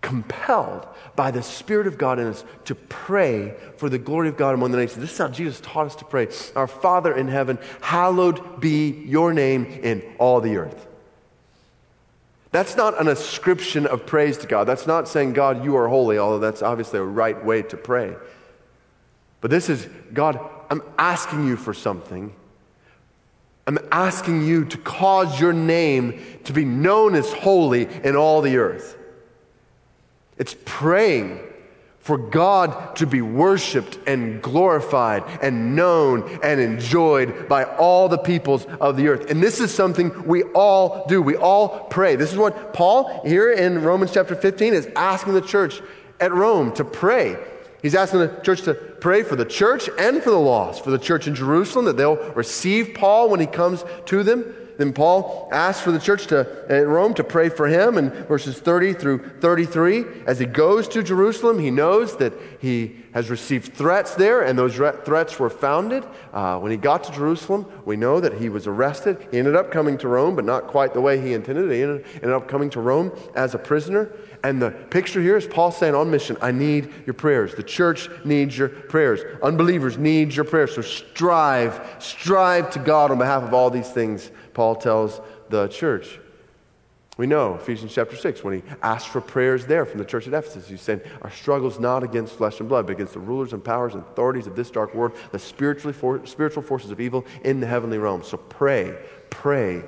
compelled 0.02 0.88
by 1.16 1.32
the 1.32 1.44
Spirit 1.44 1.88
of 1.88 1.98
God 1.98 2.20
in 2.20 2.28
us 2.28 2.46
to 2.66 2.76
pray 2.76 3.56
for 3.78 3.90
the 3.90 3.98
glory 3.98 4.30
of 4.30 4.38
God 4.38 4.54
among 4.54 4.72
the 4.72 4.78
nations. 4.78 5.02
This 5.02 5.12
is 5.12 5.18
how 5.18 5.28
Jesus 5.28 5.60
taught 5.62 5.88
us 5.88 5.96
to 5.98 6.06
pray. 6.06 6.30
Our 6.56 6.68
Father 6.68 7.14
in 7.14 7.28
heaven, 7.28 7.60
hallowed 7.82 8.62
be 8.62 8.90
your 8.90 9.34
name 9.34 9.66
in 9.66 10.02
all 10.18 10.42
the 10.42 10.58
earth. 10.58 10.88
That's 12.52 12.76
not 12.76 13.00
an 13.00 13.08
ascription 13.08 13.86
of 13.86 14.06
praise 14.06 14.38
to 14.40 14.48
God. 14.48 14.64
That's 14.64 14.88
not 14.88 15.08
saying, 15.08 15.34
God, 15.34 15.64
you 15.64 15.76
are 15.78 15.88
holy, 15.88 16.18
although 16.18 16.40
that's 16.40 16.64
obviously 16.64 17.00
a 17.00 17.04
right 17.04 17.44
way 17.46 17.62
to 17.64 17.78
pray. 17.78 18.16
But 19.42 19.52
this 19.52 19.70
is, 19.70 19.88
God, 20.14 20.40
I'm 20.70 20.82
asking 20.98 21.48
you 21.48 21.58
for 21.58 21.74
something. 21.74 22.34
I'm 23.68 23.78
asking 23.92 24.48
you 24.48 24.66
to 24.66 24.78
cause 24.80 25.40
your 25.40 25.54
name 25.54 26.24
to 26.46 26.54
be 26.54 26.66
known 26.66 27.14
as 27.14 27.32
holy 27.32 27.88
in 28.04 28.16
all 28.16 28.42
the 28.42 28.58
earth. 28.58 28.98
It's 30.40 30.56
praying 30.66 31.40
for 32.00 32.18
God 32.18 32.96
to 32.96 33.06
be 33.06 33.22
worshiped 33.22 34.00
and 34.08 34.42
glorified 34.42 35.24
and 35.44 35.76
known 35.76 36.40
and 36.42 36.60
enjoyed 36.60 37.48
by 37.48 37.66
all 37.66 38.10
the 38.10 38.18
peoples 38.18 38.66
of 38.82 38.98
the 38.98 39.10
earth. 39.10 39.30
And 39.30 39.44
this 39.44 39.60
is 39.60 39.72
something 39.72 40.26
we 40.26 40.44
all 40.44 41.06
do. 41.08 41.22
We 41.22 41.36
all 41.36 41.82
pray. 41.90 42.16
This 42.16 42.32
is 42.32 42.38
what 42.38 42.74
Paul 42.74 43.22
here 43.26 43.52
in 43.52 43.84
Romans 43.84 44.12
chapter 44.14 44.36
15 44.36 44.74
is 44.74 44.88
asking 44.96 45.34
the 45.34 45.42
church 45.42 45.82
at 46.20 46.34
Rome 46.34 46.74
to 46.74 46.86
pray. 46.86 47.38
He's 47.82 47.96
asking 47.96 48.22
the 48.22 48.42
church 48.44 48.64
to 48.64 48.74
pray 48.74 49.24
for 49.24 49.36
the 49.36 49.46
church 49.46 49.90
and 50.00 50.24
for 50.24 50.32
the 50.32 50.40
lost, 50.40 50.84
for 50.84 50.92
the 50.92 50.98
church 50.98 51.28
in 51.28 51.36
Jerusalem, 51.36 51.86
that 51.86 51.96
they'll 51.96 52.18
receive 52.34 52.94
Paul 52.96 53.30
when 53.30 53.40
he 53.40 53.46
comes 53.46 53.86
to 54.06 54.24
them 54.24 54.54
then 54.80 54.94
Paul 54.94 55.50
asks 55.52 55.84
for 55.84 55.92
the 55.92 56.00
church 56.00 56.28
to, 56.28 56.66
at 56.70 56.88
Rome 56.88 57.14
to 57.16 57.24
pray 57.26 57.50
for 57.50 57.68
him 57.68 57.98
in 57.98 58.12
verses 58.12 58.60
30 58.60 58.94
through 58.94 59.28
33. 59.42 60.06
As 60.26 60.40
he 60.40 60.46
goes 60.46 60.88
to 60.88 61.04
Jerusalem, 61.04 61.60
he 61.60 61.70
knows 61.70 62.16
that 62.16 62.32
he 62.62 62.96
has 63.14 63.30
received 63.30 63.74
threats 63.74 64.16
there, 64.16 64.42
and 64.42 64.58
those 64.58 64.78
re- 64.78 64.94
threats 65.04 65.38
were 65.38 65.50
founded. 65.50 66.06
Uh, 66.32 66.60
when 66.60 66.72
he 66.72 66.78
got 66.78 67.04
to 67.04 67.12
Jerusalem, 67.12 67.66
we 67.84 67.98
know 67.98 68.22
that 68.22 68.36
he 68.36 68.48
was 68.48 68.68
arrested. 68.68 69.28
He 69.32 69.38
ended 69.38 69.54
up 69.54 69.70
coming 69.70 69.98
to 69.98 70.08
Rome, 70.08 70.38
but 70.38 70.46
not 70.46 70.68
quite 70.68 70.94
the 70.94 71.02
way 71.02 71.20
he 71.20 71.34
intended. 71.34 71.70
He 71.70 71.82
ended, 71.82 72.06
ended 72.14 72.32
up 72.32 72.48
coming 72.48 72.70
to 72.70 72.80
Rome 72.80 73.12
as 73.36 73.54
a 73.56 73.60
prisoner. 73.60 74.10
And 74.46 74.62
the 74.62 74.72
picture 74.72 75.22
here 75.22 75.36
is 75.36 75.46
Paul 75.46 75.74
saying 75.74 75.94
on 75.94 76.10
mission, 76.10 76.38
I 76.42 76.52
need 76.52 76.94
your 77.06 77.16
prayers. 77.16 77.54
The 77.54 77.64
church 77.64 78.08
needs 78.24 78.58
your 78.58 78.70
prayers. 78.70 79.20
Unbelievers 79.44 79.98
need 79.98 80.34
your 80.34 80.46
prayers. 80.46 80.74
So 80.74 80.82
strive, 80.82 81.98
strive 82.00 82.70
to 82.72 82.80
God 82.80 83.12
on 83.12 83.18
behalf 83.18 83.44
of 83.44 83.54
all 83.54 83.70
these 83.70 83.90
things 83.90 84.32
Paul 84.60 84.76
tells 84.76 85.22
the 85.48 85.70
church. 85.70 86.20
We 87.16 87.28
know, 87.28 87.56
Ephesians 87.56 87.94
chapter 87.94 88.18
6, 88.18 88.44
when 88.44 88.56
he 88.56 88.64
asked 88.84 89.08
for 89.08 89.22
prayers 89.22 89.66
there 89.66 89.86
from 89.86 90.00
the 90.00 90.06
church 90.06 90.28
at 90.28 90.34
Ephesus, 90.34 90.68
he 90.68 90.76
said, 90.76 91.10
Our 91.22 91.32
struggle 91.32 91.70
is 91.70 91.80
not 91.80 92.04
against 92.04 92.34
flesh 92.36 92.60
and 92.60 92.68
blood, 92.68 92.86
but 92.86 92.92
against 92.92 93.14
the 93.14 93.22
rulers 93.22 93.54
and 93.54 93.64
powers 93.64 93.94
and 93.94 94.04
authorities 94.04 94.48
of 94.48 94.58
this 94.58 94.70
dark 94.70 94.94
world, 94.94 95.16
the 95.32 95.40
spiritually 95.40 95.94
for, 95.94 96.26
spiritual 96.26 96.62
forces 96.62 96.92
of 96.92 97.00
evil 97.00 97.26
in 97.46 97.62
the 97.62 97.68
heavenly 97.68 98.00
realm. 98.00 98.22
So 98.22 98.36
pray, 98.36 98.98
pray. 99.30 99.82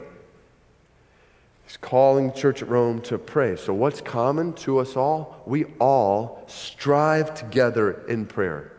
He's 1.65 1.75
calling 1.75 2.29
the 2.29 2.33
church 2.33 2.61
at 2.61 2.69
Rome 2.69 3.01
to 3.01 3.17
pray. 3.17 3.57
So, 3.57 3.73
what's 3.73 3.99
common 3.99 4.53
to 4.53 4.79
us 4.79 4.95
all? 4.95 5.43
We 5.45 5.65
all 5.81 6.45
strive 6.47 7.33
together 7.33 8.05
in 8.07 8.25
prayer 8.25 8.71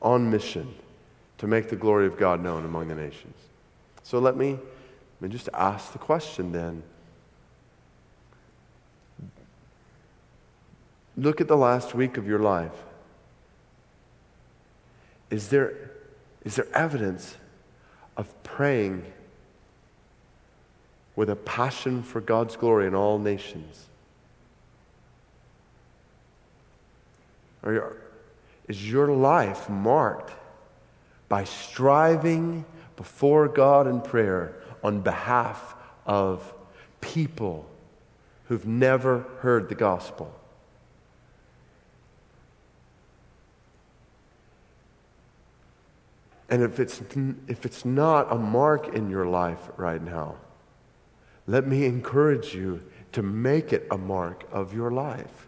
on 0.00 0.30
mission 0.30 0.74
to 1.36 1.46
make 1.46 1.68
the 1.68 1.76
glory 1.76 2.06
of 2.06 2.16
God 2.16 2.42
known 2.42 2.64
among 2.64 2.88
the 2.88 2.94
nations. 2.94 3.37
So 4.08 4.18
let 4.18 4.38
me, 4.38 4.52
let 4.52 5.20
me 5.20 5.28
just 5.28 5.50
ask 5.52 5.92
the 5.92 5.98
question 5.98 6.50
then. 6.50 6.82
Look 11.14 11.42
at 11.42 11.46
the 11.46 11.58
last 11.58 11.94
week 11.94 12.16
of 12.16 12.26
your 12.26 12.38
life. 12.38 12.72
Is 15.28 15.50
there, 15.50 15.90
is 16.42 16.56
there 16.56 16.66
evidence 16.72 17.36
of 18.16 18.32
praying 18.44 19.04
with 21.14 21.28
a 21.28 21.36
passion 21.36 22.02
for 22.02 22.22
God's 22.22 22.56
glory 22.56 22.86
in 22.86 22.94
all 22.94 23.18
nations? 23.18 23.88
Or 27.62 27.98
is 28.68 28.90
your 28.90 29.08
life 29.08 29.68
marked 29.68 30.32
by 31.28 31.44
striving 31.44 32.64
before 32.98 33.46
God 33.46 33.86
in 33.86 34.00
prayer 34.00 34.56
on 34.82 35.02
behalf 35.02 35.76
of 36.04 36.52
people 37.00 37.64
who've 38.46 38.66
never 38.66 39.20
heard 39.38 39.68
the 39.68 39.76
gospel. 39.76 40.34
And 46.50 46.60
if 46.60 46.80
it's, 46.80 47.00
if 47.46 47.64
it's 47.64 47.84
not 47.84 48.32
a 48.32 48.36
mark 48.36 48.94
in 48.94 49.10
your 49.10 49.26
life 49.26 49.70
right 49.76 50.02
now, 50.02 50.34
let 51.46 51.68
me 51.68 51.84
encourage 51.84 52.52
you 52.52 52.82
to 53.12 53.22
make 53.22 53.72
it 53.72 53.86
a 53.92 53.96
mark 53.96 54.44
of 54.50 54.74
your 54.74 54.90
life. 54.90 55.47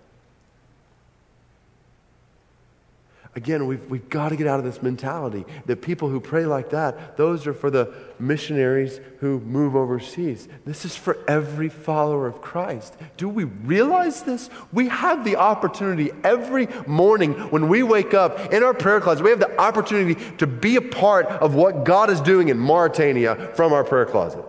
Again, 3.36 3.68
we've, 3.68 3.88
we've 3.88 4.08
got 4.08 4.30
to 4.30 4.36
get 4.36 4.48
out 4.48 4.58
of 4.58 4.64
this 4.64 4.82
mentality 4.82 5.44
that 5.66 5.82
people 5.82 6.08
who 6.08 6.18
pray 6.18 6.46
like 6.46 6.70
that, 6.70 7.16
those 7.16 7.46
are 7.46 7.54
for 7.54 7.70
the 7.70 7.94
missionaries 8.18 8.98
who 9.20 9.38
move 9.40 9.76
overseas. 9.76 10.48
This 10.64 10.84
is 10.84 10.96
for 10.96 11.16
every 11.28 11.68
follower 11.68 12.26
of 12.26 12.42
Christ. 12.42 12.96
Do 13.16 13.28
we 13.28 13.44
realize 13.44 14.24
this? 14.24 14.50
We 14.72 14.88
have 14.88 15.24
the 15.24 15.36
opportunity 15.36 16.10
every 16.24 16.66
morning 16.88 17.34
when 17.50 17.68
we 17.68 17.84
wake 17.84 18.14
up 18.14 18.52
in 18.52 18.64
our 18.64 18.74
prayer 18.74 19.00
closet, 19.00 19.22
we 19.22 19.30
have 19.30 19.38
the 19.38 19.60
opportunity 19.60 20.20
to 20.38 20.48
be 20.48 20.74
a 20.74 20.82
part 20.82 21.26
of 21.26 21.54
what 21.54 21.84
God 21.84 22.10
is 22.10 22.20
doing 22.20 22.48
in 22.48 22.58
Mauritania 22.58 23.52
from 23.54 23.72
our 23.72 23.84
prayer 23.84 24.06
closet. 24.06 24.44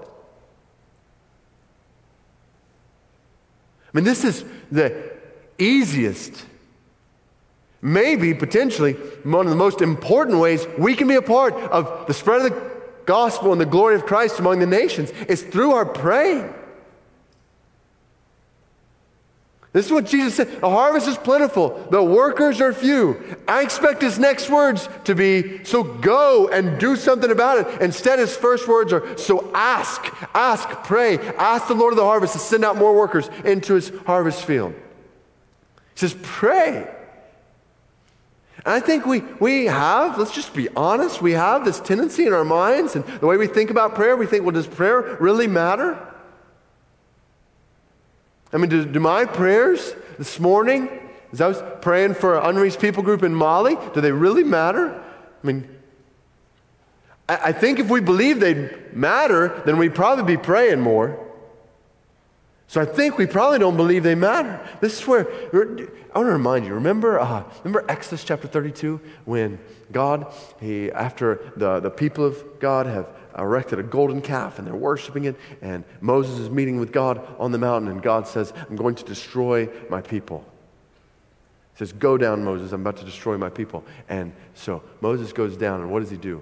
I 3.93 3.97
mean, 3.97 4.05
this 4.05 4.23
is 4.23 4.43
the 4.71 5.11
easiest 5.59 6.45
maybe 7.81 8.33
potentially 8.33 8.93
one 9.23 9.45
of 9.45 9.49
the 9.49 9.55
most 9.55 9.81
important 9.81 10.39
ways 10.39 10.65
we 10.77 10.95
can 10.95 11.07
be 11.07 11.15
a 11.15 11.21
part 11.21 11.53
of 11.53 12.07
the 12.07 12.13
spread 12.13 12.45
of 12.45 12.51
the 12.51 12.71
gospel 13.05 13.51
and 13.51 13.59
the 13.59 13.65
glory 13.65 13.95
of 13.95 14.05
Christ 14.05 14.39
among 14.39 14.59
the 14.59 14.67
nations 14.67 15.11
is 15.27 15.41
through 15.41 15.71
our 15.71 15.85
praying. 15.85 16.53
This 19.73 19.85
is 19.85 19.91
what 19.91 20.05
Jesus 20.05 20.35
said. 20.35 20.59
The 20.59 20.69
harvest 20.69 21.07
is 21.07 21.17
plentiful, 21.17 21.87
the 21.89 22.03
workers 22.03 22.59
are 22.59 22.73
few. 22.73 23.37
I 23.47 23.61
expect 23.61 24.01
his 24.01 24.19
next 24.19 24.49
words 24.49 24.89
to 25.05 25.15
be, 25.15 25.63
so 25.63 25.81
go 25.83 26.49
and 26.49 26.77
do 26.77 26.97
something 26.97 27.31
about 27.31 27.59
it. 27.59 27.81
Instead, 27.81 28.19
his 28.19 28.35
first 28.35 28.67
words 28.67 28.91
are, 28.91 29.17
so 29.17 29.49
ask, 29.53 30.05
ask, 30.35 30.67
pray, 30.83 31.19
ask 31.35 31.67
the 31.69 31.73
Lord 31.73 31.93
of 31.93 31.97
the 31.97 32.03
harvest 32.03 32.33
to 32.33 32.39
send 32.39 32.65
out 32.65 32.75
more 32.75 32.93
workers 32.93 33.29
into 33.45 33.75
his 33.75 33.93
harvest 34.05 34.43
field. 34.43 34.73
He 35.93 35.99
says, 35.99 36.17
pray. 36.21 36.87
And 38.65 38.75
I 38.75 38.79
think 38.79 39.05
we, 39.05 39.21
we 39.39 39.65
have, 39.65 40.17
let's 40.17 40.33
just 40.33 40.53
be 40.53 40.69
honest, 40.75 41.21
we 41.21 41.31
have 41.31 41.65
this 41.65 41.79
tendency 41.79 42.27
in 42.27 42.33
our 42.33 42.45
minds 42.45 42.95
and 42.95 43.03
the 43.05 43.25
way 43.25 43.37
we 43.37 43.47
think 43.47 43.71
about 43.71 43.95
prayer, 43.95 44.15
we 44.15 44.27
think, 44.27 44.43
well, 44.43 44.53
does 44.53 44.67
prayer 44.67 45.17
really 45.19 45.47
matter? 45.47 45.97
I 48.53 48.57
mean, 48.57 48.69
do, 48.69 48.85
do 48.85 48.99
my 48.99 49.25
prayers 49.25 49.95
this 50.19 50.39
morning, 50.39 50.89
as 51.31 51.41
I 51.41 51.47
was 51.47 51.63
praying 51.81 52.15
for 52.15 52.37
an 52.37 52.45
unreached 52.45 52.79
people 52.79 53.01
group 53.01 53.23
in 53.23 53.33
Mali, 53.33 53.77
do 53.93 54.01
they 54.01 54.11
really 54.11 54.43
matter? 54.43 54.91
I 55.43 55.47
mean, 55.47 55.67
I, 57.27 57.39
I 57.45 57.51
think 57.53 57.79
if 57.79 57.89
we 57.89 57.99
believe 58.01 58.39
they 58.39 58.77
matter, 58.93 59.61
then 59.65 59.77
we'd 59.77 59.95
probably 59.95 60.35
be 60.35 60.41
praying 60.41 60.81
more. 60.81 61.30
So 62.71 62.79
I 62.79 62.85
think 62.85 63.17
we 63.17 63.25
probably 63.25 63.59
don't 63.59 63.75
believe 63.75 64.03
they 64.03 64.15
matter. 64.15 64.65
This 64.79 65.01
is 65.01 65.05
where 65.05 65.27
I 65.53 65.57
want 65.57 65.77
to 65.79 66.23
remind 66.23 66.65
you. 66.65 66.73
Remember, 66.73 67.19
uh, 67.19 67.43
remember 67.65 67.83
Exodus 67.91 68.23
chapter 68.23 68.47
32 68.47 69.01
when 69.25 69.59
God, 69.91 70.33
he, 70.61 70.89
after 70.89 71.51
the, 71.57 71.81
the 71.81 71.89
people 71.89 72.23
of 72.23 72.61
God 72.61 72.85
have 72.85 73.09
erected 73.37 73.79
a 73.79 73.83
golden 73.83 74.21
calf 74.21 74.57
and 74.57 74.65
they're 74.65 74.73
worshiping 74.73 75.25
it, 75.25 75.35
and 75.61 75.83
Moses 75.99 76.39
is 76.39 76.49
meeting 76.49 76.79
with 76.79 76.93
God 76.93 77.21
on 77.37 77.51
the 77.51 77.57
mountain, 77.57 77.91
and 77.91 78.01
God 78.01 78.25
says, 78.25 78.53
"I'm 78.69 78.77
going 78.77 78.95
to 78.95 79.03
destroy 79.03 79.67
my 79.89 79.99
people." 79.99 80.45
He 81.73 81.79
says, 81.79 81.91
"Go 81.91 82.17
down, 82.17 82.41
Moses. 82.45 82.71
I'm 82.71 82.79
about 82.79 82.95
to 82.97 83.05
destroy 83.05 83.37
my 83.37 83.49
people." 83.49 83.83
And 84.07 84.31
so 84.53 84.81
Moses 85.01 85.33
goes 85.33 85.57
down, 85.57 85.81
and 85.81 85.91
what 85.91 85.99
does 85.99 86.09
he 86.09 86.15
do? 86.15 86.41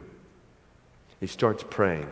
He 1.20 1.26
starts 1.26 1.63
praying. 1.68 2.08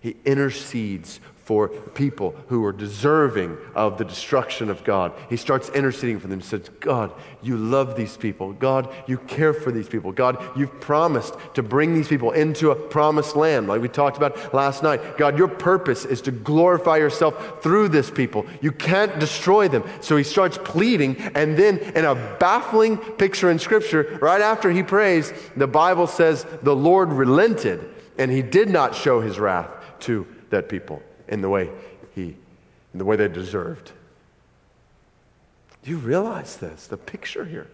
He 0.00 0.16
intercedes 0.24 1.20
for 1.48 1.68
people 1.94 2.36
who 2.48 2.62
are 2.62 2.74
deserving 2.74 3.56
of 3.74 3.96
the 3.96 4.04
destruction 4.04 4.68
of 4.68 4.84
God. 4.84 5.14
He 5.30 5.38
starts 5.38 5.70
interceding 5.70 6.20
for 6.20 6.28
them. 6.28 6.40
He 6.40 6.46
says, 6.46 6.68
God, 6.78 7.10
you 7.40 7.56
love 7.56 7.96
these 7.96 8.18
people. 8.18 8.52
God, 8.52 8.86
you 9.06 9.16
care 9.16 9.54
for 9.54 9.72
these 9.72 9.88
people. 9.88 10.12
God, 10.12 10.44
you've 10.54 10.78
promised 10.78 11.32
to 11.54 11.62
bring 11.62 11.94
these 11.94 12.06
people 12.06 12.32
into 12.32 12.70
a 12.70 12.76
promised 12.76 13.34
land, 13.34 13.66
like 13.66 13.80
we 13.80 13.88
talked 13.88 14.18
about 14.18 14.52
last 14.52 14.82
night. 14.82 15.16
God, 15.16 15.38
your 15.38 15.48
purpose 15.48 16.04
is 16.04 16.20
to 16.20 16.30
glorify 16.30 16.98
yourself 16.98 17.62
through 17.62 17.88
this 17.88 18.10
people. 18.10 18.44
You 18.60 18.70
can't 18.70 19.18
destroy 19.18 19.68
them. 19.68 19.84
So 20.02 20.18
he 20.18 20.24
starts 20.24 20.58
pleading, 20.62 21.16
and 21.34 21.56
then 21.56 21.78
in 21.78 22.04
a 22.04 22.14
baffling 22.14 22.98
picture 22.98 23.50
in 23.50 23.58
Scripture, 23.58 24.18
right 24.20 24.42
after 24.42 24.70
he 24.70 24.82
prays, 24.82 25.32
the 25.56 25.66
Bible 25.66 26.08
says 26.08 26.44
the 26.62 26.76
Lord 26.76 27.10
relented, 27.10 27.88
and 28.18 28.30
he 28.30 28.42
did 28.42 28.68
not 28.68 28.94
show 28.94 29.22
his 29.22 29.38
wrath 29.38 29.70
to 30.00 30.26
that 30.50 30.68
people 30.68 31.02
in 31.28 31.40
the 31.40 31.48
way 31.48 31.70
he 32.14 32.36
in 32.92 32.98
the 32.98 33.04
way 33.04 33.16
they 33.16 33.28
deserved. 33.28 33.92
Do 35.82 35.90
you 35.90 35.98
realize 35.98 36.56
this? 36.56 36.86
The 36.86 36.96
picture 36.96 37.44
here. 37.44 37.68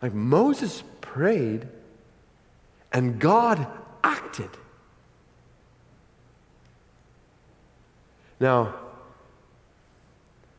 Like 0.00 0.14
Moses 0.14 0.82
prayed 1.00 1.68
and 2.92 3.18
God 3.18 3.66
acted. 4.02 4.50
Now, 8.40 8.74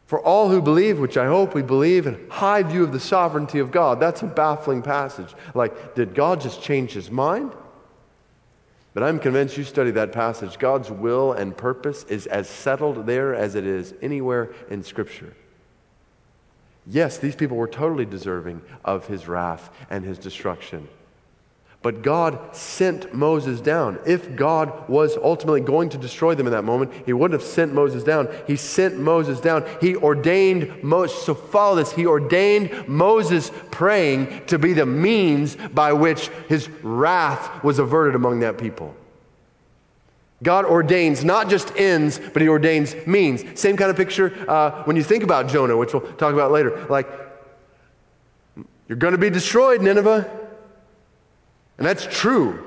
for 0.06 0.19
all 0.19 0.50
who 0.50 0.62
believe, 0.62 1.00
which 1.00 1.17
I 1.17 1.26
hope 1.26 1.54
we 1.54 1.62
believe, 1.62 2.08
in 2.08 2.30
high 2.30 2.63
view 2.63 2.84
of 2.84 2.91
the 2.91 3.00
sovereignty 3.00 3.60
of 3.60 3.72
God, 3.72 4.00
that's 4.00 4.22
a 4.22 4.28
baffling 4.28 4.82
passage. 4.82 5.34
Like, 5.54 5.96
did 5.96 6.15
God 6.15 6.39
just 6.39 6.62
change 6.62 6.91
his 6.91 7.12
mind? 7.12 7.52
But 8.93 9.03
I'm 9.03 9.19
convinced 9.19 9.58
you 9.58 9.63
study 9.63 9.91
that 9.91 10.12
passage. 10.12 10.60
God's 10.60 10.91
will 10.91 11.34
and 11.34 11.56
purpose 11.58 12.03
is 12.03 12.27
as 12.27 12.47
settled 12.47 13.08
there 13.08 13.34
as 13.34 13.56
it 13.56 13.65
is 13.65 13.93
anywhere 14.01 14.53
in 14.69 14.84
Scripture. 14.84 15.36
Yes, 16.86 17.17
these 17.17 17.36
people 17.36 17.58
were 17.58 17.67
totally 17.67 18.06
deserving 18.06 18.62
of 18.84 19.08
his 19.08 19.27
wrath 19.27 19.69
and 19.89 20.03
his 20.03 20.17
destruction. 20.17 20.88
But 21.84 22.02
God 22.02 22.56
sent 22.56 23.13
Moses 23.13 23.60
down. 23.60 24.00
If 24.08 24.38
God 24.38 24.88
was 24.88 25.17
ultimately 25.17 25.60
going 25.60 25.89
to 25.89 25.98
destroy 25.98 26.34
them 26.34 26.48
in 26.48 26.54
that 26.54 26.63
moment, 26.63 26.93
he 27.06 27.12
wouldn't 27.12 27.39
have 27.39 27.48
sent 27.48 27.74
Moses 27.74 28.06
down. 28.06 28.30
He 28.48 28.56
sent 28.56 28.98
Moses 28.98 29.41
down. 29.41 29.65
He 29.82 29.98
ordained 29.98 30.82
Moses. 30.82 31.22
So 31.24 31.36
follow 31.36 31.76
this. 31.76 31.91
He 31.91 32.06
ordained 32.06 32.88
Moses 32.88 33.52
praying 33.69 34.46
to 34.46 34.58
be 34.58 34.72
the 34.72 34.86
means 34.86 35.58
by 35.58 35.91
which 35.91 36.30
his 36.48 36.69
wrath 36.82 37.62
was 37.65 37.80
averted 37.80 38.15
among 38.15 38.39
that 38.39 38.58
people. 38.58 38.96
God 40.41 40.63
ordains 40.63 41.26
not 41.26 41.50
just 41.50 41.76
ends, 41.76 42.17
but 42.32 42.41
he 42.41 42.48
ordains 42.48 42.96
means. 43.06 43.60
Same 43.60 43.76
kind 43.76 43.91
of 43.91 43.98
picture 43.98 44.34
uh, 44.48 44.84
when 44.84 44.96
you 44.96 45.04
think 45.04 45.26
about 45.26 45.50
Jonah, 45.50 45.76
which 45.76 45.93
we'll 45.93 46.02
talk 46.13 46.34
about 46.34 46.52
later. 46.52 46.86
Like, 46.86 47.10
you're 48.88 48.98
going 48.98 49.13
to 49.13 49.17
be 49.17 49.30
destroyed, 49.30 49.82
Nineveh. 49.82 50.42
And 51.77 51.88
that's 51.88 52.05
true. 52.05 52.63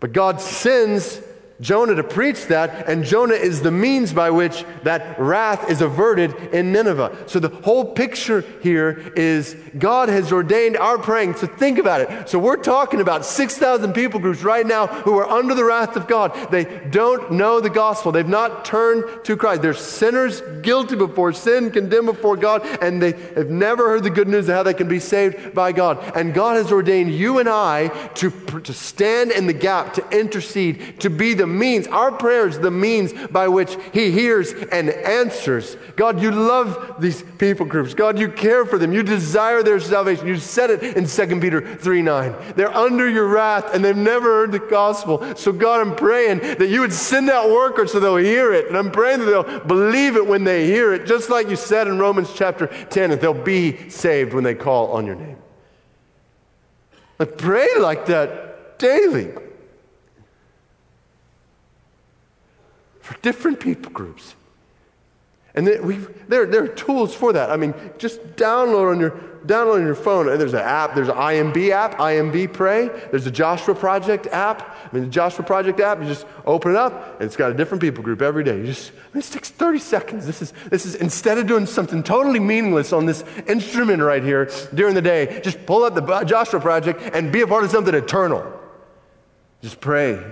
But 0.00 0.12
God 0.12 0.40
sends 0.40 1.20
Jonah 1.60 1.94
to 1.94 2.02
preach 2.02 2.46
that, 2.46 2.88
and 2.88 3.04
Jonah 3.04 3.34
is 3.34 3.60
the 3.60 3.70
means 3.70 4.12
by 4.14 4.30
which 4.30 4.64
that 4.82 5.18
wrath 5.18 5.70
is 5.70 5.82
averted 5.82 6.34
in 6.54 6.72
Nineveh. 6.72 7.24
So 7.26 7.38
the 7.38 7.48
whole 7.48 7.92
picture 7.92 8.44
here 8.62 9.12
is 9.14 9.56
God 9.78 10.08
has 10.08 10.32
ordained 10.32 10.78
our 10.78 10.96
praying. 10.96 11.36
So 11.36 11.46
think 11.46 11.78
about 11.78 12.00
it. 12.00 12.28
So 12.28 12.38
we're 12.38 12.56
talking 12.56 13.00
about 13.00 13.26
6,000 13.26 13.92
people 13.92 14.20
groups 14.20 14.42
right 14.42 14.66
now 14.66 14.86
who 14.86 15.18
are 15.18 15.28
under 15.28 15.54
the 15.54 15.64
wrath 15.64 15.96
of 15.96 16.06
God. 16.06 16.34
They 16.50 16.64
don't 16.90 17.32
know 17.32 17.60
the 17.60 17.70
gospel. 17.70 18.10
They've 18.10 18.26
not 18.26 18.64
turned 18.64 19.24
to 19.24 19.36
Christ. 19.36 19.60
They're 19.60 19.74
sinners 19.74 20.40
guilty 20.62 20.96
before 20.96 21.32
sin, 21.32 21.70
condemned 21.70 22.06
before 22.06 22.36
God, 22.36 22.64
and 22.80 23.02
they 23.02 23.12
have 23.34 23.50
never 23.50 23.88
heard 23.88 24.04
the 24.04 24.10
good 24.10 24.28
news 24.28 24.48
of 24.48 24.54
how 24.54 24.62
they 24.62 24.74
can 24.74 24.88
be 24.88 24.98
saved 24.98 25.54
by 25.54 25.72
God. 25.72 25.98
And 26.16 26.32
God 26.32 26.56
has 26.56 26.72
ordained 26.72 27.12
you 27.12 27.38
and 27.38 27.48
I 27.48 27.88
to, 28.14 28.30
to 28.60 28.72
stand 28.72 29.30
in 29.32 29.46
the 29.46 29.52
gap, 29.52 29.94
to 29.94 30.08
intercede, 30.10 31.00
to 31.00 31.10
be 31.10 31.34
the 31.34 31.49
means, 31.50 31.86
our 31.86 32.12
prayers, 32.12 32.58
the 32.58 32.70
means 32.70 33.12
by 33.28 33.48
which 33.48 33.76
He 33.92 34.10
hears 34.10 34.52
and 34.52 34.90
answers. 34.90 35.76
God, 35.96 36.22
you 36.22 36.30
love 36.30 36.96
these 36.98 37.22
people 37.38 37.66
groups. 37.66 37.92
God, 37.92 38.18
you 38.18 38.28
care 38.28 38.64
for 38.64 38.78
them. 38.78 38.92
You 38.92 39.02
desire 39.02 39.62
their 39.62 39.80
salvation. 39.80 40.26
You 40.26 40.38
said 40.38 40.70
it 40.70 40.82
in 40.96 41.06
2 41.06 41.40
Peter 41.40 41.76
3 41.76 42.02
9. 42.02 42.34
They're 42.56 42.74
under 42.74 43.08
your 43.08 43.26
wrath 43.26 43.74
and 43.74 43.84
they've 43.84 43.96
never 43.96 44.40
heard 44.40 44.52
the 44.52 44.58
gospel. 44.58 45.34
So, 45.36 45.52
God, 45.52 45.86
I'm 45.86 45.96
praying 45.96 46.38
that 46.38 46.68
you 46.68 46.80
would 46.80 46.92
send 46.92 47.28
out 47.28 47.50
workers 47.50 47.92
so 47.92 48.00
they'll 48.00 48.16
hear 48.16 48.52
it. 48.52 48.68
And 48.68 48.76
I'm 48.76 48.90
praying 48.90 49.20
that 49.20 49.26
they'll 49.26 49.60
believe 49.60 50.16
it 50.16 50.26
when 50.26 50.44
they 50.44 50.66
hear 50.66 50.94
it, 50.94 51.06
just 51.06 51.28
like 51.28 51.50
you 51.50 51.56
said 51.56 51.88
in 51.88 51.98
Romans 51.98 52.32
chapter 52.34 52.66
10, 52.66 53.10
that 53.10 53.20
they'll 53.20 53.34
be 53.34 53.90
saved 53.90 54.32
when 54.32 54.44
they 54.44 54.54
call 54.54 54.92
on 54.92 55.06
your 55.06 55.16
name. 55.16 55.36
I 57.18 57.26
pray 57.26 57.68
like 57.78 58.06
that 58.06 58.78
daily. 58.78 59.32
For 63.10 63.20
different 63.22 63.58
people 63.58 63.90
groups. 63.90 64.36
And 65.56 65.66
there, 65.66 66.46
there 66.46 66.62
are 66.62 66.68
tools 66.68 67.12
for 67.12 67.32
that. 67.32 67.50
I 67.50 67.56
mean, 67.56 67.74
just 67.98 68.20
download 68.36 68.92
on 68.92 69.00
your, 69.00 69.10
download 69.46 69.80
on 69.80 69.84
your 69.84 69.96
phone. 69.96 70.26
There's 70.26 70.54
an 70.54 70.60
app. 70.60 70.94
There's 70.94 71.08
an 71.08 71.16
IMB 71.16 71.70
app, 71.70 71.98
IMB 71.98 72.52
Pray. 72.52 72.86
There's 73.10 73.26
a 73.26 73.32
Joshua 73.32 73.74
Project 73.74 74.28
app. 74.28 74.60
I 74.60 74.94
mean, 74.94 75.06
the 75.06 75.10
Joshua 75.10 75.44
Project 75.44 75.80
app, 75.80 75.98
you 76.00 76.06
just 76.06 76.24
open 76.46 76.70
it 76.70 76.76
up, 76.76 77.16
and 77.16 77.26
it's 77.26 77.34
got 77.34 77.50
a 77.50 77.54
different 77.54 77.82
people 77.82 78.04
group 78.04 78.22
every 78.22 78.44
day. 78.44 78.58
You 78.58 78.66
just, 78.66 78.92
I 78.92 79.16
mean, 79.16 79.24
it 79.24 79.32
takes 79.32 79.50
30 79.50 79.80
seconds. 79.80 80.24
This 80.24 80.40
is, 80.40 80.52
this 80.68 80.86
is, 80.86 80.94
instead 80.94 81.36
of 81.36 81.48
doing 81.48 81.66
something 81.66 82.04
totally 82.04 82.38
meaningless 82.38 82.92
on 82.92 83.06
this 83.06 83.24
instrument 83.48 84.04
right 84.04 84.22
here 84.22 84.48
during 84.72 84.94
the 84.94 85.02
day, 85.02 85.40
just 85.42 85.66
pull 85.66 85.82
up 85.82 85.96
the 85.96 86.22
Joshua 86.22 86.60
Project 86.60 87.00
and 87.12 87.32
be 87.32 87.40
a 87.40 87.46
part 87.48 87.64
of 87.64 87.72
something 87.72 87.92
eternal. 87.92 88.52
Just 89.62 89.80
pray 89.80 90.22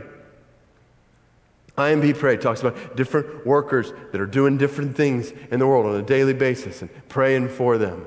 IMB 1.78 2.18
Pray 2.18 2.36
talks 2.36 2.60
about 2.60 2.96
different 2.96 3.46
workers 3.46 3.92
that 4.12 4.20
are 4.20 4.26
doing 4.26 4.58
different 4.58 4.96
things 4.96 5.32
in 5.50 5.60
the 5.60 5.66
world 5.66 5.86
on 5.86 5.94
a 5.94 6.02
daily 6.02 6.34
basis 6.34 6.82
and 6.82 6.90
praying 7.08 7.48
for 7.48 7.78
them. 7.78 8.04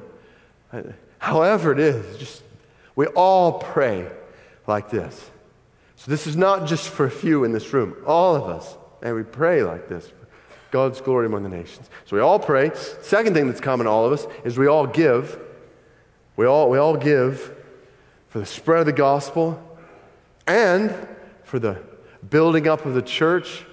However, 1.19 1.71
it 1.71 1.79
is, 1.79 2.17
just 2.17 2.43
we 2.95 3.07
all 3.07 3.59
pray 3.59 4.11
like 4.67 4.89
this. 4.89 5.31
So 5.95 6.11
this 6.11 6.27
is 6.27 6.35
not 6.35 6.67
just 6.67 6.89
for 6.89 7.05
a 7.05 7.11
few 7.11 7.43
in 7.43 7.51
this 7.51 7.71
room. 7.73 7.95
All 8.05 8.35
of 8.35 8.43
us, 8.43 8.75
and 9.01 9.15
we 9.15 9.23
pray 9.23 9.63
like 9.63 9.87
this 9.87 10.07
for 10.07 10.27
God's 10.71 10.99
glory 10.99 11.27
among 11.27 11.43
the 11.43 11.49
nations. 11.49 11.89
So 12.05 12.15
we 12.15 12.21
all 12.21 12.39
pray. 12.39 12.71
Second 13.01 13.33
thing 13.33 13.47
that's 13.47 13.61
common 13.61 13.85
to 13.85 13.91
all 13.91 14.05
of 14.05 14.11
us 14.11 14.25
is 14.43 14.57
we 14.57 14.67
all 14.67 14.87
give. 14.87 15.39
We 16.35 16.45
all, 16.45 16.69
we 16.69 16.77
all 16.77 16.97
give 16.97 17.55
for 18.29 18.39
the 18.39 18.45
spread 18.45 18.81
of 18.81 18.85
the 18.85 18.93
gospel 18.93 19.61
and 20.47 20.93
for 21.43 21.59
the 21.59 21.81
building 22.29 22.67
up 22.67 22.85
of 22.85 22.93
the 22.93 23.01
church, 23.01 23.65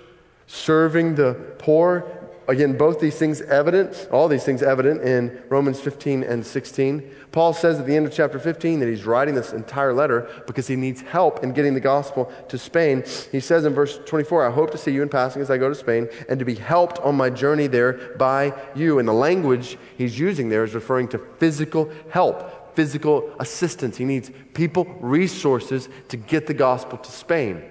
serving 0.46 1.14
the 1.14 1.34
poor. 1.58 2.14
Again, 2.48 2.78
both 2.78 2.98
these 2.98 3.16
things 3.16 3.42
evident, 3.42 4.08
all 4.10 4.26
these 4.26 4.42
things 4.42 4.62
evident 4.62 5.02
in 5.02 5.42
Romans 5.50 5.78
15 5.80 6.22
and 6.22 6.44
16. 6.44 7.14
Paul 7.30 7.52
says 7.52 7.78
at 7.78 7.84
the 7.84 7.94
end 7.94 8.06
of 8.06 8.12
chapter 8.14 8.38
15 8.38 8.80
that 8.80 8.88
he's 8.88 9.04
writing 9.04 9.34
this 9.34 9.52
entire 9.52 9.92
letter 9.92 10.26
because 10.46 10.66
he 10.66 10.74
needs 10.74 11.02
help 11.02 11.44
in 11.44 11.52
getting 11.52 11.74
the 11.74 11.80
gospel 11.80 12.32
to 12.48 12.56
Spain. 12.56 13.04
He 13.30 13.40
says 13.40 13.66
in 13.66 13.74
verse 13.74 14.00
24, 14.06 14.46
I 14.46 14.50
hope 14.50 14.70
to 14.70 14.78
see 14.78 14.92
you 14.92 15.02
in 15.02 15.10
passing 15.10 15.42
as 15.42 15.50
I 15.50 15.58
go 15.58 15.68
to 15.68 15.74
Spain 15.74 16.08
and 16.30 16.38
to 16.38 16.46
be 16.46 16.54
helped 16.54 16.98
on 17.00 17.16
my 17.16 17.28
journey 17.28 17.66
there 17.66 18.14
by 18.16 18.54
you. 18.74 18.98
And 18.98 19.06
the 19.06 19.12
language 19.12 19.76
he's 19.98 20.18
using 20.18 20.48
there 20.48 20.64
is 20.64 20.74
referring 20.74 21.08
to 21.08 21.18
physical 21.18 21.92
help, 22.08 22.74
physical 22.74 23.30
assistance. 23.40 23.98
He 23.98 24.06
needs 24.06 24.30
people, 24.54 24.86
resources 25.00 25.90
to 26.08 26.16
get 26.16 26.46
the 26.46 26.54
gospel 26.54 26.96
to 26.96 27.10
Spain. 27.10 27.62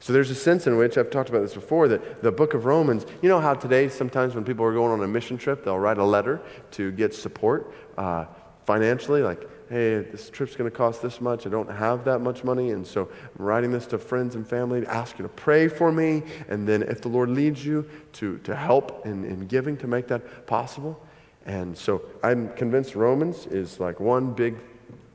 So 0.00 0.14
there's 0.14 0.30
a 0.30 0.34
sense 0.34 0.66
in 0.66 0.76
which, 0.78 0.96
I've 0.96 1.10
talked 1.10 1.28
about 1.28 1.42
this 1.42 1.54
before, 1.54 1.86
that 1.88 2.22
the 2.22 2.32
book 2.32 2.54
of 2.54 2.64
Romans, 2.64 3.04
you 3.20 3.28
know 3.28 3.38
how 3.38 3.52
today 3.54 3.88
sometimes 3.90 4.34
when 4.34 4.44
people 4.44 4.64
are 4.64 4.72
going 4.72 4.92
on 4.92 5.02
a 5.02 5.08
mission 5.08 5.36
trip, 5.36 5.62
they'll 5.62 5.78
write 5.78 5.98
a 5.98 6.04
letter 6.04 6.40
to 6.72 6.90
get 6.92 7.14
support 7.14 7.72
uh, 7.98 8.24
financially, 8.64 9.22
like, 9.22 9.46
hey, 9.68 9.98
this 9.98 10.30
trip's 10.30 10.56
going 10.56 10.68
to 10.68 10.76
cost 10.76 11.02
this 11.02 11.20
much. 11.20 11.46
I 11.46 11.50
don't 11.50 11.70
have 11.70 12.04
that 12.04 12.20
much 12.20 12.42
money. 12.44 12.70
And 12.70 12.84
so 12.84 13.08
I'm 13.38 13.44
writing 13.44 13.70
this 13.70 13.86
to 13.88 13.98
friends 13.98 14.34
and 14.34 14.46
family 14.46 14.80
to 14.80 14.90
ask 14.92 15.18
you 15.18 15.22
to 15.22 15.28
pray 15.28 15.68
for 15.68 15.92
me. 15.92 16.22
And 16.48 16.66
then 16.66 16.82
if 16.82 17.02
the 17.02 17.08
Lord 17.08 17.28
leads 17.28 17.64
you 17.64 17.88
to, 18.14 18.38
to 18.38 18.56
help 18.56 19.06
in, 19.06 19.24
in 19.24 19.46
giving 19.46 19.76
to 19.76 19.86
make 19.86 20.08
that 20.08 20.46
possible. 20.46 21.00
And 21.46 21.76
so 21.76 22.02
I'm 22.22 22.52
convinced 22.54 22.96
Romans 22.96 23.46
is 23.46 23.78
like 23.78 24.00
one 24.00 24.32
big 24.32 24.56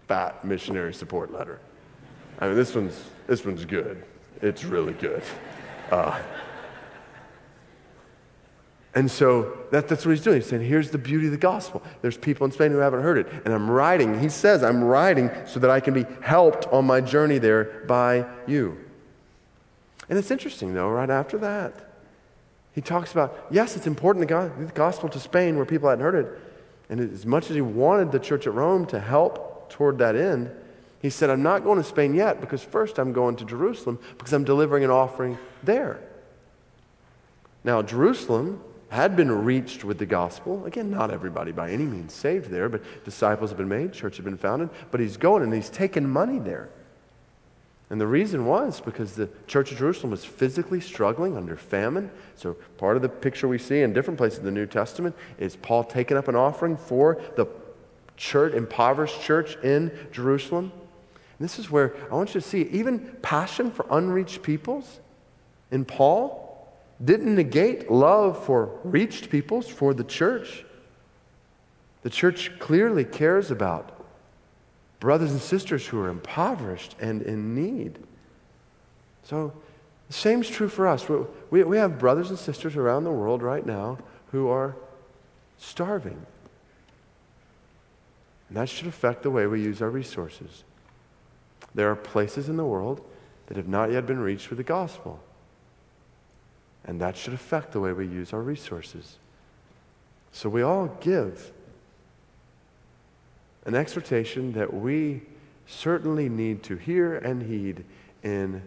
fat 0.07 0.45
missionary 0.45 0.93
support 0.93 1.33
letter. 1.33 1.59
I 2.39 2.47
mean, 2.47 2.55
this 2.55 2.75
one's, 2.75 3.03
this 3.27 3.43
one's 3.43 3.65
good. 3.65 4.03
It's 4.41 4.63
really 4.63 4.93
good. 4.93 5.23
Uh, 5.91 6.19
and 8.95 9.11
so 9.11 9.57
that, 9.71 9.89
that's 9.89 10.05
what 10.05 10.11
he's 10.11 10.23
doing. 10.23 10.37
He's 10.37 10.47
saying, 10.47 10.63
here's 10.63 10.89
the 10.89 10.97
beauty 10.97 11.25
of 11.25 11.33
the 11.33 11.37
gospel. 11.37 11.83
There's 12.01 12.17
people 12.17 12.45
in 12.45 12.51
Spain 12.51 12.71
who 12.71 12.77
haven't 12.77 13.03
heard 13.03 13.17
it. 13.17 13.27
And 13.43 13.53
I'm 13.53 13.69
writing, 13.69 14.19
he 14.19 14.29
says, 14.29 14.63
I'm 14.63 14.83
writing 14.83 15.29
so 15.45 15.59
that 15.59 15.69
I 15.69 15.81
can 15.81 15.93
be 15.93 16.05
helped 16.21 16.65
on 16.67 16.85
my 16.85 17.01
journey 17.01 17.37
there 17.37 17.83
by 17.87 18.25
you. 18.47 18.77
And 20.07 20.17
it's 20.17 20.31
interesting, 20.31 20.73
though, 20.73 20.89
right 20.89 21.09
after 21.09 21.37
that, 21.39 21.73
he 22.71 22.81
talks 22.81 23.11
about, 23.11 23.47
yes, 23.51 23.75
it's 23.75 23.87
important 23.87 24.27
the 24.27 24.71
gospel 24.73 25.09
to 25.09 25.19
Spain 25.19 25.57
where 25.57 25.65
people 25.65 25.89
hadn't 25.89 26.03
heard 26.03 26.15
it. 26.15 26.39
And 26.89 26.99
as 26.99 27.25
much 27.25 27.49
as 27.49 27.55
he 27.55 27.61
wanted 27.61 28.11
the 28.11 28.19
church 28.19 28.47
at 28.47 28.53
Rome 28.53 28.85
to 28.87 28.99
help 28.99 29.69
toward 29.69 29.97
that 29.97 30.15
end, 30.15 30.51
he 31.05 31.11
said, 31.11 31.29
I'm 31.29 31.43
not 31.43 31.63
going 31.63 31.77
to 31.77 31.83
Spain 31.83 32.15
yet 32.15 32.41
because 32.41 32.63
first 32.63 32.97
I'm 32.97 33.13
going 33.13 33.35
to 33.35 33.45
Jerusalem 33.45 33.99
because 34.17 34.33
I'm 34.33 34.43
delivering 34.43 34.83
an 34.83 34.89
offering 34.89 35.37
there. 35.63 35.99
Now, 37.63 37.83
Jerusalem 37.83 38.61
had 38.89 39.15
been 39.15 39.31
reached 39.31 39.83
with 39.83 39.99
the 39.99 40.05
gospel. 40.07 40.65
Again, 40.65 40.89
not 40.89 41.11
everybody 41.11 41.51
by 41.51 41.69
any 41.69 41.85
means 41.85 42.11
saved 42.13 42.49
there, 42.49 42.69
but 42.69 42.81
disciples 43.03 43.51
have 43.51 43.57
been 43.57 43.69
made, 43.69 43.93
church 43.93 44.17
have 44.17 44.25
been 44.25 44.37
founded. 44.37 44.69
But 44.89 44.99
he's 44.99 45.15
going 45.15 45.43
and 45.43 45.53
he's 45.53 45.69
taking 45.69 46.09
money 46.09 46.39
there. 46.39 46.69
And 47.91 48.01
the 48.01 48.07
reason 48.07 48.47
was 48.47 48.81
because 48.81 49.13
the 49.13 49.29
church 49.45 49.71
of 49.71 49.77
Jerusalem 49.77 50.09
was 50.09 50.25
physically 50.25 50.81
struggling 50.81 51.37
under 51.37 51.55
famine. 51.55 52.09
So, 52.35 52.53
part 52.77 52.95
of 52.95 53.03
the 53.03 53.09
picture 53.09 53.47
we 53.47 53.59
see 53.59 53.81
in 53.81 53.93
different 53.93 54.17
places 54.17 54.39
in 54.39 54.45
the 54.45 54.51
New 54.51 54.65
Testament 54.65 55.15
is 55.37 55.55
Paul 55.55 55.83
taking 55.83 56.17
up 56.17 56.27
an 56.27 56.35
offering 56.35 56.77
for 56.77 57.21
the 57.35 57.45
church, 58.17 58.53
impoverished 58.53 59.21
church 59.21 59.55
in 59.57 59.91
Jerusalem. 60.11 60.71
And 61.37 61.47
this 61.47 61.59
is 61.59 61.69
where 61.69 61.95
I 62.09 62.15
want 62.15 62.33
you 62.33 62.41
to 62.41 62.47
see 62.47 62.63
even 62.63 62.99
passion 63.21 63.71
for 63.71 63.85
unreached 63.89 64.41
peoples 64.41 64.99
in 65.71 65.85
Paul 65.85 66.45
didn't 67.03 67.35
negate 67.35 67.91
love 67.91 68.45
for 68.45 68.79
reached 68.83 69.29
peoples, 69.29 69.67
for 69.67 69.93
the 69.93 70.03
church. 70.03 70.63
The 72.03 72.09
church 72.09 72.57
clearly 72.59 73.03
cares 73.03 73.51
about 73.51 73.91
brothers 74.99 75.31
and 75.31 75.41
sisters 75.41 75.85
who 75.85 75.99
are 75.99 76.09
impoverished 76.09 76.95
and 77.01 77.21
in 77.21 77.53
need. 77.53 77.99
So, 79.23 79.53
the 80.07 80.13
same 80.13 80.41
is 80.41 80.49
true 80.49 80.69
for 80.69 80.87
us. 80.87 81.07
We, 81.49 81.63
we 81.63 81.77
have 81.77 81.97
brothers 81.97 82.29
and 82.29 82.37
sisters 82.37 82.75
around 82.75 83.03
the 83.03 83.11
world 83.11 83.41
right 83.41 83.65
now 83.65 83.97
who 84.31 84.47
are 84.49 84.75
starving. 85.57 86.25
And 88.47 88.57
that 88.57 88.69
should 88.69 88.87
affect 88.87 89.23
the 89.23 89.31
way 89.31 89.47
we 89.47 89.61
use 89.61 89.81
our 89.81 89.89
resources. 89.89 90.63
There 91.75 91.91
are 91.91 91.95
places 91.95 92.49
in 92.49 92.57
the 92.57 92.65
world 92.65 93.01
that 93.47 93.57
have 93.57 93.67
not 93.67 93.91
yet 93.91 94.07
been 94.07 94.19
reached 94.19 94.49
with 94.49 94.57
the 94.57 94.63
gospel. 94.63 95.19
And 96.85 97.01
that 97.01 97.17
should 97.17 97.33
affect 97.33 97.73
the 97.73 97.79
way 97.79 97.91
we 97.91 98.07
use 98.07 98.33
our 98.33 98.41
resources. 98.41 99.17
So 100.31 100.49
we 100.49 100.61
all 100.61 100.87
give 101.01 101.51
an 103.65 103.75
exhortation 103.75 104.53
that 104.53 104.73
we 104.73 105.21
certainly 105.67 106.29
need 106.29 106.63
to 106.63 106.75
hear 106.75 107.15
and 107.15 107.43
heed 107.43 107.83
in 108.23 108.61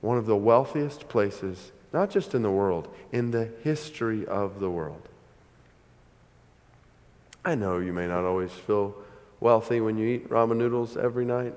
one 0.00 0.18
of 0.18 0.26
the 0.26 0.36
wealthiest 0.36 1.08
places, 1.08 1.72
not 1.92 2.10
just 2.10 2.34
in 2.34 2.42
the 2.42 2.50
world, 2.50 2.88
in 3.12 3.30
the 3.30 3.50
history 3.64 4.26
of 4.26 4.60
the 4.60 4.70
world. 4.70 5.08
I 7.44 7.54
know 7.54 7.78
you 7.78 7.92
may 7.92 8.06
not 8.06 8.24
always 8.24 8.52
feel 8.52 8.94
wealthy 9.40 9.80
when 9.80 9.96
you 9.96 10.06
eat 10.06 10.28
ramen 10.28 10.56
noodles 10.56 10.96
every 10.96 11.24
night. 11.24 11.54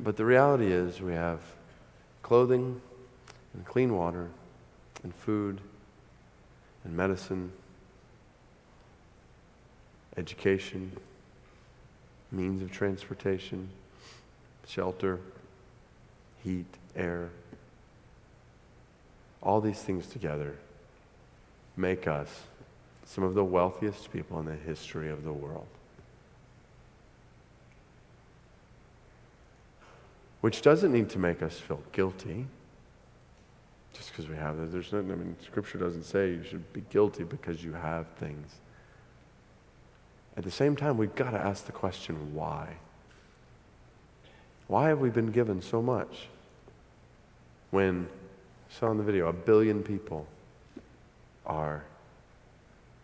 But 0.00 0.16
the 0.16 0.24
reality 0.24 0.70
is, 0.70 1.00
we 1.00 1.12
have 1.12 1.40
clothing 2.22 2.80
and 3.54 3.64
clean 3.64 3.94
water 3.94 4.28
and 5.02 5.14
food 5.14 5.60
and 6.84 6.96
medicine, 6.96 7.52
education, 10.16 10.92
means 12.30 12.62
of 12.62 12.70
transportation, 12.70 13.70
shelter, 14.66 15.18
heat, 16.44 16.66
air. 16.94 17.30
All 19.42 19.60
these 19.60 19.80
things 19.80 20.06
together 20.06 20.56
make 21.76 22.06
us 22.06 22.42
some 23.04 23.24
of 23.24 23.34
the 23.34 23.44
wealthiest 23.44 24.12
people 24.12 24.38
in 24.38 24.46
the 24.46 24.54
history 24.54 25.10
of 25.10 25.24
the 25.24 25.32
world. 25.32 25.66
Which 30.40 30.62
doesn't 30.62 30.92
need 30.92 31.08
to 31.10 31.18
make 31.18 31.42
us 31.42 31.58
feel 31.58 31.82
guilty 31.92 32.46
just 33.92 34.10
because 34.10 34.28
we 34.28 34.36
have 34.36 34.56
that. 34.58 34.70
There's 34.70 34.92
nothing, 34.92 35.10
I 35.10 35.14
mean, 35.16 35.36
Scripture 35.44 35.78
doesn't 35.78 36.04
say 36.04 36.30
you 36.30 36.44
should 36.44 36.72
be 36.72 36.82
guilty 36.90 37.24
because 37.24 37.64
you 37.64 37.72
have 37.72 38.06
things. 38.18 38.54
At 40.36 40.44
the 40.44 40.50
same 40.50 40.76
time, 40.76 40.96
we've 40.96 41.14
got 41.14 41.32
to 41.32 41.38
ask 41.38 41.66
the 41.66 41.72
question 41.72 42.34
why? 42.34 42.76
Why 44.68 44.88
have 44.88 45.00
we 45.00 45.10
been 45.10 45.32
given 45.32 45.60
so 45.60 45.82
much? 45.82 46.28
When, 47.70 48.08
saw 48.68 48.90
in 48.90 48.98
the 48.98 49.02
video, 49.02 49.28
a 49.28 49.32
billion 49.32 49.82
people 49.82 50.26
are, 51.44 51.82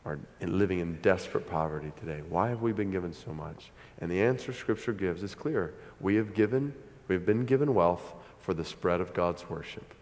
are 0.04 0.18
living 0.40 0.78
in 0.78 1.00
desperate 1.00 1.50
poverty 1.50 1.90
today. 1.98 2.20
Why 2.28 2.50
have 2.50 2.62
we 2.62 2.72
been 2.72 2.92
given 2.92 3.12
so 3.12 3.32
much? 3.32 3.72
And 4.00 4.10
the 4.10 4.22
answer 4.22 4.52
Scripture 4.52 4.92
gives 4.92 5.22
is 5.22 5.34
clear. 5.34 5.74
We 6.00 6.14
have 6.16 6.34
given 6.34 6.72
We've 7.08 7.24
been 7.24 7.44
given 7.44 7.74
wealth 7.74 8.14
for 8.40 8.54
the 8.54 8.64
spread 8.64 9.00
of 9.00 9.14
God's 9.14 9.48
worship. 9.48 9.94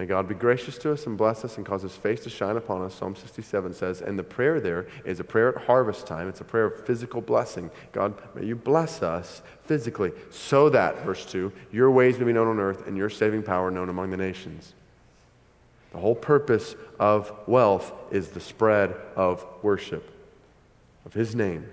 May 0.00 0.06
God 0.06 0.28
be 0.28 0.34
gracious 0.34 0.78
to 0.78 0.92
us 0.92 1.04
and 1.06 1.18
bless 1.18 1.44
us 1.44 1.58
and 1.58 1.66
cause 1.66 1.82
his 1.82 1.94
face 1.94 2.20
to 2.24 2.30
shine 2.30 2.56
upon 2.56 2.80
us. 2.80 2.94
Psalm 2.94 3.14
67 3.14 3.74
says, 3.74 4.00
and 4.00 4.18
the 4.18 4.22
prayer 4.22 4.58
there 4.58 4.86
is 5.04 5.20
a 5.20 5.24
prayer 5.24 5.50
at 5.50 5.66
harvest 5.66 6.06
time. 6.06 6.26
It's 6.26 6.40
a 6.40 6.44
prayer 6.44 6.64
of 6.64 6.86
physical 6.86 7.20
blessing. 7.20 7.70
God, 7.92 8.14
may 8.34 8.46
you 8.46 8.56
bless 8.56 9.02
us 9.02 9.42
physically 9.64 10.12
so 10.30 10.70
that, 10.70 11.04
verse 11.04 11.26
2, 11.26 11.52
your 11.70 11.90
ways 11.90 12.18
may 12.18 12.24
be 12.24 12.32
known 12.32 12.48
on 12.48 12.58
earth 12.58 12.86
and 12.86 12.96
your 12.96 13.10
saving 13.10 13.42
power 13.42 13.70
known 13.70 13.90
among 13.90 14.08
the 14.08 14.16
nations. 14.16 14.72
The 15.92 15.98
whole 15.98 16.14
purpose 16.14 16.76
of 16.98 17.30
wealth 17.46 17.92
is 18.10 18.28
the 18.28 18.40
spread 18.40 18.94
of 19.16 19.44
worship, 19.60 20.10
of 21.04 21.12
his 21.12 21.34
name. 21.34 21.66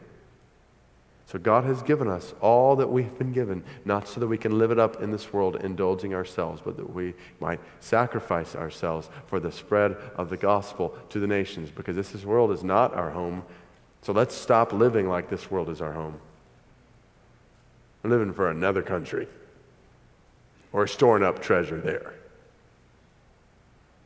So 1.28 1.38
God 1.38 1.66
has 1.66 1.84
given 1.84 2.08
us 2.08 2.34
all 2.40 2.78
that 2.78 2.90
we've 2.90 3.18
been 3.18 3.34
given, 3.34 3.62
not 3.84 4.08
so 4.08 4.22
that 4.22 4.28
we 4.28 4.38
can 4.38 4.58
live 4.58 4.72
it 4.72 4.80
up 4.80 5.04
in 5.04 5.12
this 5.12 5.34
world 5.34 5.58
indulging 5.58 6.14
ourselves, 6.14 6.62
but 6.64 6.78
that 6.78 6.94
we 6.94 7.14
might 7.42 7.60
sacrifice 7.82 8.56
ourselves 8.56 9.10
for 9.26 9.42
the 9.42 9.52
spread 9.52 9.98
of 10.16 10.30
the 10.30 10.38
gospel 10.38 10.98
to 11.10 11.20
the 11.20 11.28
nations, 11.28 11.70
because 11.70 11.98
this 11.98 12.24
world 12.24 12.52
is 12.52 12.64
not 12.64 12.94
our 12.94 13.10
home. 13.10 13.44
So 14.04 14.14
let's 14.14 14.34
stop 14.34 14.72
living 14.72 15.10
like 15.10 15.30
this 15.30 15.52
world 15.52 15.70
is 15.70 15.82
our 15.82 15.92
home. 15.92 16.18
We're 18.04 18.12
living 18.12 18.32
for 18.32 18.50
another 18.50 18.82
country 18.82 19.28
or 20.72 20.88
storing 20.88 21.24
up 21.24 21.42
treasure 21.42 21.82
there. 21.82 22.14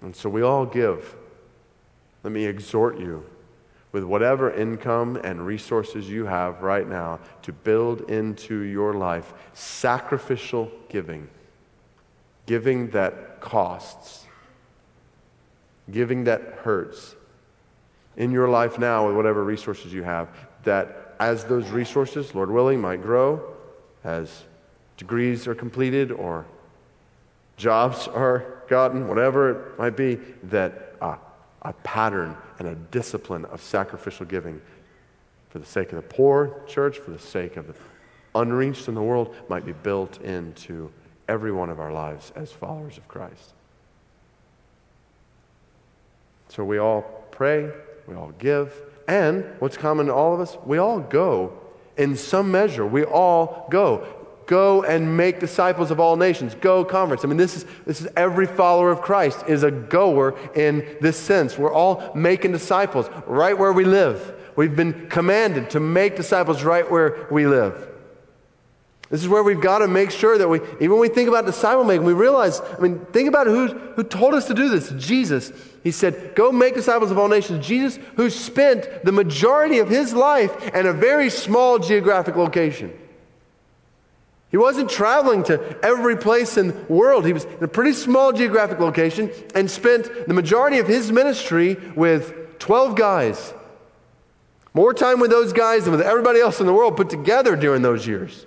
And 0.01 0.15
so 0.15 0.27
we 0.27 0.41
all 0.41 0.65
give. 0.65 1.15
Let 2.23 2.34
me 2.34 2.45
exhort 2.45 2.99
you 2.99 3.23
with 3.91 4.04
whatever 4.04 4.51
income 4.51 5.17
and 5.23 5.45
resources 5.45 6.10
you 6.10 6.25
have 6.25 6.62
right 6.62 6.88
now 6.88 7.19
to 7.41 7.51
build 7.51 8.10
into 8.10 8.62
your 8.62 8.93
life 8.93 9.34
sacrificial 9.54 10.71
giving, 10.89 11.27
giving 12.45 12.89
that 12.91 13.41
costs, 13.41 14.25
giving 15.91 16.23
that 16.23 16.41
hurts. 16.63 17.15
In 18.17 18.32
your 18.32 18.49
life 18.49 18.77
now, 18.77 19.08
with 19.08 19.15
whatever 19.15 19.43
resources 19.43 19.93
you 19.93 20.04
have, 20.04 20.30
that 20.63 21.15
as 21.19 21.43
those 21.45 21.69
resources, 21.69 22.34
Lord 22.36 22.51
willing, 22.51 22.82
might 22.82 23.01
grow, 23.01 23.41
as 24.04 24.43
degrees 24.97 25.47
are 25.47 25.56
completed 25.56 26.12
or 26.12 26.45
jobs 27.58 28.08
are 28.08 28.63
gotten, 28.67 29.08
whatever 29.08 29.49
it 29.49 29.80
might 29.80 29.95
be, 29.95 30.15
that 30.43 30.95
uh, 31.01 31.15
a 31.62 31.73
pattern 31.73 32.36
and 32.62 32.69
a 32.69 32.76
discipline 32.91 33.43
of 33.45 33.60
sacrificial 33.60 34.24
giving 34.26 34.62
for 35.50 35.58
the 35.58 35.65
sake 35.65 35.91
of 35.91 35.95
the 35.95 36.15
poor 36.15 36.62
church, 36.67 37.00
for 37.00 37.10
the 37.10 37.19
sake 37.19 37.58
of 37.58 37.65
the 37.65 37.74
unreached 38.36 38.88
in 38.88 38.93
the 38.93 39.01
world, 39.01 39.36
might 39.49 39.66
be 39.66 39.72
built 39.72 40.22
into 40.22 40.91
every 41.28 41.51
one 41.51 41.72
of 41.72 41.80
our 41.80 41.91
lives 41.91 42.32
as 42.36 42.51
followers 42.51 42.97
of 42.97 43.07
Christ. 43.07 43.53
So 46.49 46.64
we 46.64 46.78
all 46.78 47.01
pray, 47.32 47.72
we 48.07 48.14
all 48.14 48.32
give, 48.38 48.80
and 49.07 49.43
what's 49.57 49.78
common 49.78 50.05
to 50.05 50.14
all 50.14 50.36
of 50.36 50.39
us, 50.39 50.55
we 50.64 50.78
all 50.78 50.99
go 50.99 51.57
in 51.97 52.16
some 52.16 52.51
measure. 52.51 52.86
We 52.86 53.03
all 53.03 53.68
go. 53.72 54.07
Go 54.52 54.84
and 54.84 55.16
make 55.16 55.39
disciples 55.39 55.91
of 55.91 56.02
all 56.02 56.18
nations. 56.18 56.56
Go 56.56 56.84
converts. 56.84 57.24
I 57.24 57.30
mean, 57.30 57.38
this 57.38 57.56
is, 57.56 57.66
this 57.86 58.02
is 58.02 58.10
every 58.18 58.45
follower 58.45 58.91
of 58.91 59.02
Christ 59.02 59.45
is 59.47 59.64
a 59.64 59.72
goer 59.72 60.38
in 60.54 60.97
this 60.99 61.16
sense. 61.16 61.58
We're 61.58 61.72
all 61.72 62.12
making 62.16 62.52
disciples 62.52 63.10
right 63.28 63.58
where 63.58 63.72
we 63.72 63.86
live. 63.86 64.36
We've 64.58 64.76
been 64.76 65.08
commanded 65.08 65.70
to 65.70 65.80
make 65.80 66.18
disciples 66.18 66.66
right 66.66 66.91
where 66.91 67.30
we 67.32 67.47
live. 67.47 67.88
This 69.10 69.22
is 69.22 69.30
where 69.30 69.41
we've 69.41 69.62
got 69.62 69.80
to 69.80 69.88
make 69.88 70.12
sure 70.12 70.38
that 70.38 70.49
we, 70.49 70.60
even 70.82 70.91
when 70.91 70.99
we 70.99 71.08
think 71.08 71.30
about 71.30 71.45
disciple 71.45 71.86
making, 71.86 72.06
we 72.06 72.12
realize, 72.12 72.60
I 72.60 72.82
mean, 72.82 73.06
think 73.14 73.30
about 73.30 73.47
who, 73.47 73.68
who 73.68 74.04
told 74.04 74.34
us 74.34 74.47
to 74.47 74.54
do 74.54 74.68
this 74.68 74.89
Jesus. 75.02 75.54
He 75.82 75.91
said, 75.91 76.36
Go 76.36 76.52
make 76.52 76.74
disciples 76.74 77.10
of 77.10 77.18
all 77.18 77.30
nations. 77.30 77.66
Jesus, 77.66 78.04
who 78.18 78.30
spent 78.30 79.06
the 79.06 79.14
majority 79.14 79.80
of 79.80 79.88
his 79.88 80.14
life 80.14 80.76
in 80.76 80.88
a 80.88 80.91
very 80.91 81.30
small 81.30 81.80
geographic 81.80 82.36
location. 82.36 82.91
He 84.52 84.58
wasn't 84.58 84.89
traveling 84.89 85.43
to 85.45 85.78
every 85.82 86.18
place 86.18 86.58
in 86.58 86.68
the 86.68 86.74
world. 86.89 87.26
He 87.26 87.32
was 87.32 87.45
in 87.45 87.64
a 87.64 87.70
pretty 87.70 87.93
small 87.93 88.34
geographic 88.34 88.80
location 88.80 89.32
and 89.56 89.72
spent 89.72 90.28
the 90.28 90.34
majority 90.34 90.80
of 90.80 90.88
his 90.88 91.10
ministry 91.10 91.78
with 91.95 92.60
12 92.60 92.97
guys. 92.97 93.54
More 94.74 94.93
time 94.93 95.22
with 95.22 95.32
those 95.32 95.54
guys 95.54 95.86
than 95.86 95.91
with 95.91 96.02
everybody 96.02 96.41
else 96.41 96.60
in 96.60 96.66
the 96.66 96.74
world 96.74 96.97
put 96.97 97.10
together 97.10 97.56
during 97.56 97.82
those 97.82 98.06
years. 98.06 98.45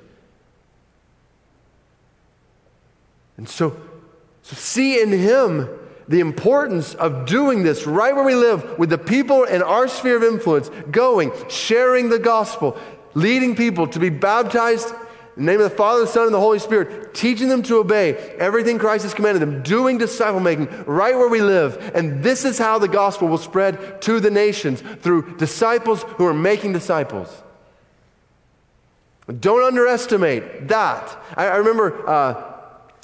And 3.39 3.49
so, 3.49 3.77
so 4.43 4.57
see 4.57 5.01
in 5.01 5.11
him 5.11 5.69
the 6.07 6.21
importance 6.21 6.93
of 6.95 7.25
doing 7.25 7.63
this 7.63 7.87
right 7.87 8.15
where 8.15 8.25
we 8.25 8.35
live 8.35 8.79
with 8.79 8.91
the 8.91 8.99
people 8.99 9.45
in 9.45 9.63
our 9.63 9.89
sphere 9.89 10.19
of 10.19 10.23
influence, 10.23 10.71
going, 10.91 11.33
sharing 11.49 12.11
the 12.11 12.19
gospel, 12.19 12.77
leading 13.15 13.57
people 13.57 13.87
to 13.89 13.99
be 13.99 14.11
baptized 14.11 14.95
in 15.37 15.47
the 15.47 15.53
name 15.53 15.61
of 15.61 15.69
the 15.69 15.77
Father, 15.77 16.03
the 16.03 16.07
Son, 16.07 16.27
and 16.27 16.35
the 16.35 16.41
Holy 16.41 16.61
Spirit, 16.61 17.13
teaching 17.13 17.49
them 17.49 17.63
to 17.65 17.79
obey 17.79 18.15
everything 18.39 18.79
Christ 18.79 19.03
has 19.03 19.15
commanded 19.15 19.43
them, 19.43 19.63
doing 19.63 19.99
disciple 19.99 20.39
making 20.39 20.69
right 20.85 21.17
where 21.17 21.29
we 21.29 21.43
live. 21.43 21.93
And 21.95 22.23
this 22.23 22.45
is 22.45 22.57
how 22.57 22.79
the 22.79 22.87
gospel 22.87 23.27
will 23.27 23.39
spread 23.39 24.01
to 24.03 24.21
the 24.21 24.31
nations 24.31 24.81
through 24.81 25.37
disciples 25.37 26.05
who 26.05 26.27
are 26.27 26.35
making 26.35 26.73
disciples. 26.73 27.43
Don't 29.41 29.65
underestimate 29.65 30.69
that. 30.69 31.19
I, 31.37 31.47
I 31.47 31.57
remember 31.57 32.09
uh, 32.09 32.55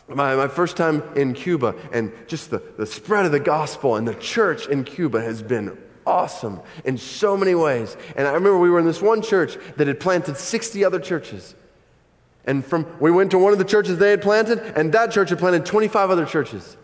my, 0.06 0.36
my 0.36 0.48
first 0.48 0.76
time 0.76 1.02
in 1.16 1.34
Cuba, 1.34 1.74
and 1.92 2.12
just 2.28 2.50
the, 2.50 2.62
the 2.76 2.86
spread 2.86 3.26
of 3.26 3.32
the 3.32 3.40
gospel 3.40 3.96
and 3.96 4.06
the 4.06 4.14
church 4.14 4.68
in 4.68 4.84
Cuba 4.84 5.20
has 5.20 5.42
been 5.42 5.76
awesome 6.06 6.60
in 6.84 6.96
so 6.96 7.36
many 7.36 7.54
ways. 7.54 7.96
And 8.14 8.28
I 8.28 8.32
remember 8.32 8.58
we 8.58 8.70
were 8.70 8.78
in 8.78 8.86
this 8.86 9.02
one 9.02 9.22
church 9.22 9.56
that 9.76 9.88
had 9.88 9.98
planted 9.98 10.36
60 10.36 10.84
other 10.84 11.00
churches. 11.00 11.54
And 12.50 12.66
from 12.66 12.84
we 12.98 13.12
went 13.12 13.30
to 13.30 13.38
one 13.38 13.52
of 13.52 13.60
the 13.60 13.64
churches 13.64 13.98
they 13.98 14.10
had 14.10 14.22
planted, 14.22 14.58
and 14.76 14.92
that 14.92 15.12
church 15.12 15.30
had 15.30 15.38
planted 15.38 15.64
25 15.64 16.10
other 16.10 16.26
churches. 16.26 16.76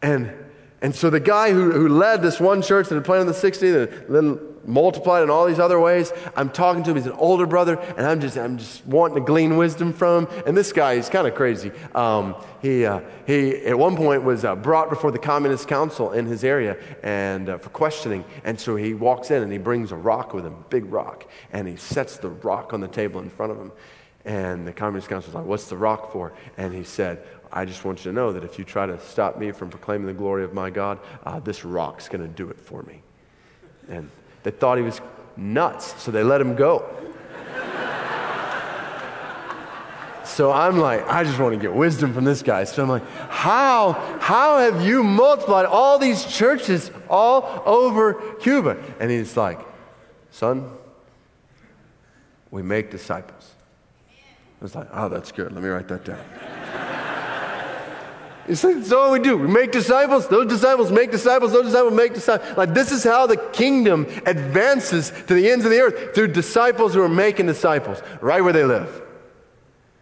And 0.00 0.32
and 0.80 0.94
so 0.94 1.10
the 1.10 1.18
guy 1.18 1.50
who, 1.50 1.72
who 1.72 1.88
led 1.88 2.22
this 2.22 2.38
one 2.38 2.62
church 2.62 2.88
that 2.88 2.94
had 2.94 3.04
planted 3.04 3.24
the 3.24 3.34
60, 3.34 3.70
that 3.72 4.08
then 4.08 4.38
multiplied 4.64 5.24
in 5.24 5.30
all 5.30 5.44
these 5.44 5.58
other 5.58 5.80
ways, 5.80 6.12
I'm 6.36 6.50
talking 6.50 6.84
to 6.84 6.90
him. 6.90 6.96
He's 6.96 7.06
an 7.06 7.12
older 7.12 7.46
brother, 7.46 7.80
and 7.96 8.06
I'm 8.06 8.20
just, 8.20 8.38
I'm 8.38 8.58
just 8.58 8.86
wanting 8.86 9.16
to 9.16 9.20
glean 9.20 9.56
wisdom 9.56 9.92
from 9.92 10.26
him. 10.26 10.42
And 10.46 10.56
this 10.56 10.72
guy, 10.72 10.94
he's 10.94 11.08
kind 11.08 11.26
of 11.26 11.34
crazy. 11.34 11.72
Um, 11.96 12.36
he, 12.62 12.86
uh, 12.86 13.00
he, 13.26 13.56
at 13.66 13.76
one 13.76 13.96
point, 13.96 14.22
was 14.22 14.44
uh, 14.44 14.54
brought 14.54 14.88
before 14.88 15.10
the 15.10 15.18
Communist 15.18 15.66
Council 15.66 16.12
in 16.12 16.26
his 16.26 16.44
area 16.44 16.76
and 17.02 17.48
uh, 17.48 17.58
for 17.58 17.70
questioning. 17.70 18.24
And 18.44 18.60
so 18.60 18.76
he 18.76 18.94
walks 18.94 19.32
in 19.32 19.42
and 19.42 19.50
he 19.50 19.58
brings 19.58 19.90
a 19.90 19.96
rock 19.96 20.32
with 20.32 20.46
him, 20.46 20.64
big 20.70 20.84
rock, 20.92 21.28
and 21.52 21.66
he 21.66 21.74
sets 21.74 22.18
the 22.18 22.28
rock 22.30 22.72
on 22.72 22.80
the 22.80 22.88
table 22.88 23.20
in 23.20 23.30
front 23.30 23.50
of 23.50 23.58
him. 23.58 23.72
And 24.24 24.66
the 24.66 24.72
Communist 24.72 25.08
Council 25.08 25.28
was 25.28 25.34
like, 25.34 25.46
What's 25.46 25.68
the 25.68 25.76
rock 25.76 26.12
for? 26.12 26.32
And 26.56 26.74
he 26.74 26.84
said, 26.84 27.22
I 27.52 27.64
just 27.64 27.84
want 27.84 28.04
you 28.04 28.10
to 28.10 28.14
know 28.14 28.32
that 28.32 28.44
if 28.44 28.58
you 28.58 28.64
try 28.64 28.86
to 28.86 29.00
stop 29.00 29.38
me 29.38 29.52
from 29.52 29.70
proclaiming 29.70 30.06
the 30.06 30.12
glory 30.12 30.44
of 30.44 30.52
my 30.52 30.70
God, 30.70 30.98
uh, 31.24 31.40
this 31.40 31.64
rock's 31.64 32.08
going 32.08 32.20
to 32.20 32.28
do 32.28 32.50
it 32.50 32.60
for 32.60 32.82
me. 32.82 33.02
And 33.88 34.10
they 34.42 34.50
thought 34.50 34.76
he 34.76 34.84
was 34.84 35.00
nuts, 35.36 36.00
so 36.02 36.10
they 36.10 36.22
let 36.22 36.40
him 36.40 36.56
go. 36.56 36.84
so 40.24 40.52
I'm 40.52 40.78
like, 40.78 41.08
I 41.08 41.24
just 41.24 41.38
want 41.38 41.54
to 41.54 41.60
get 41.60 41.72
wisdom 41.72 42.12
from 42.12 42.24
this 42.24 42.42
guy. 42.42 42.64
So 42.64 42.82
I'm 42.82 42.88
like, 42.88 43.08
how, 43.30 43.92
how 44.20 44.58
have 44.58 44.84
you 44.84 45.02
multiplied 45.02 45.64
all 45.64 45.98
these 45.98 46.24
churches 46.26 46.90
all 47.08 47.62
over 47.64 48.14
Cuba? 48.40 48.76
And 49.00 49.10
he's 49.10 49.36
like, 49.36 49.60
son, 50.30 50.70
we 52.50 52.62
make 52.62 52.90
disciples. 52.90 53.54
I 54.60 54.64
was 54.64 54.74
like, 54.74 54.88
oh, 54.92 55.08
that's 55.08 55.30
good. 55.30 55.52
Let 55.52 55.62
me 55.62 55.68
write 55.68 55.88
that 55.88 56.04
down. 56.04 56.18
It's 58.48 58.64
like, 58.64 58.76
that's 58.76 58.92
all 58.92 59.12
we 59.12 59.20
do. 59.20 59.36
We 59.36 59.46
make 59.46 59.72
disciples. 59.72 60.26
Those 60.26 60.48
disciples 60.48 60.90
make 60.90 61.10
disciples. 61.10 61.52
Those 61.52 61.66
disciples 61.66 61.92
make 61.92 62.14
disciples. 62.14 62.56
Like 62.56 62.72
this 62.72 62.90
is 62.90 63.04
how 63.04 63.26
the 63.26 63.36
kingdom 63.36 64.06
advances 64.24 65.10
to 65.26 65.34
the 65.34 65.50
ends 65.50 65.66
of 65.66 65.70
the 65.70 65.80
earth 65.80 66.14
through 66.14 66.28
disciples 66.28 66.94
who 66.94 67.02
are 67.02 67.10
making 67.10 67.46
disciples 67.46 68.02
right 68.22 68.42
where 68.42 68.54
they 68.54 68.64
live. 68.64 69.02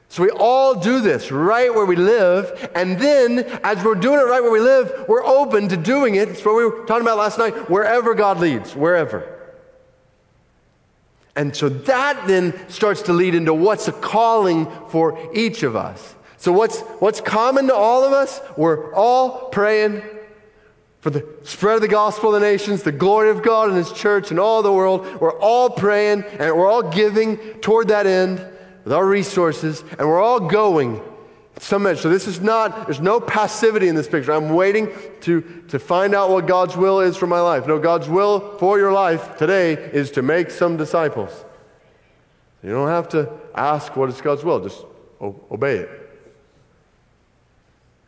So 0.09 0.23
we 0.23 0.31
all 0.31 0.77
do 0.77 1.01
this 1.01 1.33
right 1.33 1.75
where 1.75 1.85
we 1.85 1.97
live, 1.97 2.71
and 2.77 2.97
then 2.99 3.41
as 3.65 3.83
we're 3.85 3.97
doing 3.97 4.21
it 4.21 4.23
right 4.23 4.41
where 4.41 4.53
we 4.53 4.61
live, 4.61 5.07
we're 5.09 5.27
open 5.27 5.69
to 5.69 5.77
doing 5.77 6.15
it. 6.15 6.29
It's 6.29 6.45
what 6.45 6.55
we 6.55 6.65
were 6.65 6.87
talking 6.87 7.03
about 7.03 7.19
last 7.19 7.39
night. 7.39 7.69
Wherever 7.69 8.15
God 8.15 8.39
leads, 8.39 8.77
wherever. 8.77 9.36
And 11.37 11.55
so 11.55 11.69
that 11.69 12.27
then 12.27 12.55
starts 12.69 13.03
to 13.03 13.13
lead 13.13 13.35
into 13.35 13.53
what's 13.53 13.87
a 13.89 13.93
calling 13.93 14.67
for 14.89 15.19
each 15.35 15.63
of 15.63 15.77
us. 15.77 16.15
So, 16.39 16.51
what's, 16.51 16.81
what's 17.01 17.21
common 17.21 17.67
to 17.69 17.75
all 17.75 18.05
of 18.05 18.13
us? 18.13 18.41
We're 18.57 18.95
all 18.95 19.49
praying 19.51 20.03
for 21.01 21.11
the 21.11 21.27
spread 21.45 21.77
of 21.77 21.83
the 21.83 21.89
gospel 21.89 22.35
of 22.35 22.41
the 22.41 22.47
nations, 22.47 22.83
the 22.83 22.93
glory 22.93 23.31
of 23.31 23.43
God 23.43 23.69
and 23.69 23.77
His 23.77 23.93
church 23.93 24.31
and 24.31 24.41
all 24.41 24.63
the 24.63 24.73
world. 24.73 25.21
We're 25.21 25.39
all 25.39 25.71
praying 25.71 26.25
and 26.25 26.57
we're 26.57 26.69
all 26.69 26.83
giving 26.83 27.37
toward 27.61 27.89
that 27.89 28.07
end 28.07 28.45
with 28.85 28.93
our 28.93 29.07
resources, 29.07 29.83
and 29.99 30.09
we're 30.09 30.21
all 30.21 30.41
going 30.41 31.03
some 31.59 31.85
measure. 31.85 32.03
So 32.03 32.11
this 32.11 32.27
is 32.27 32.41
not, 32.41 32.87
there's 32.87 33.01
no 33.01 33.21
passivity 33.21 33.89
in 33.89 33.95
this 33.95 34.09
picture. 34.09 34.33
I'm 34.33 34.51
waiting 34.51 34.91
to, 35.23 35.41
to 35.69 35.79
find 35.79 36.15
out 36.15 36.31
what 36.31 36.47
God's 36.47 36.77
will 36.77 37.01
is 37.01 37.17
for 37.17 37.27
my 37.27 37.41
life. 37.41 37.67
No, 37.67 37.79
God's 37.79 38.09
will 38.09 38.57
for 38.59 38.79
your 38.79 38.93
life 38.93 39.37
today 39.37 39.73
is 39.73 40.11
to 40.13 40.23
make 40.23 40.51
some 40.51 40.77
disciples. 40.77 41.45
You 42.63 42.71
don't 42.71 42.89
have 42.89 43.09
to 43.11 43.31
ask 43.55 43.97
what 43.97 44.09
is 44.09 44.21
God's 44.21 44.45
will, 44.45 44.61
just 44.61 44.85
obey 45.21 45.79
it. 45.79 45.91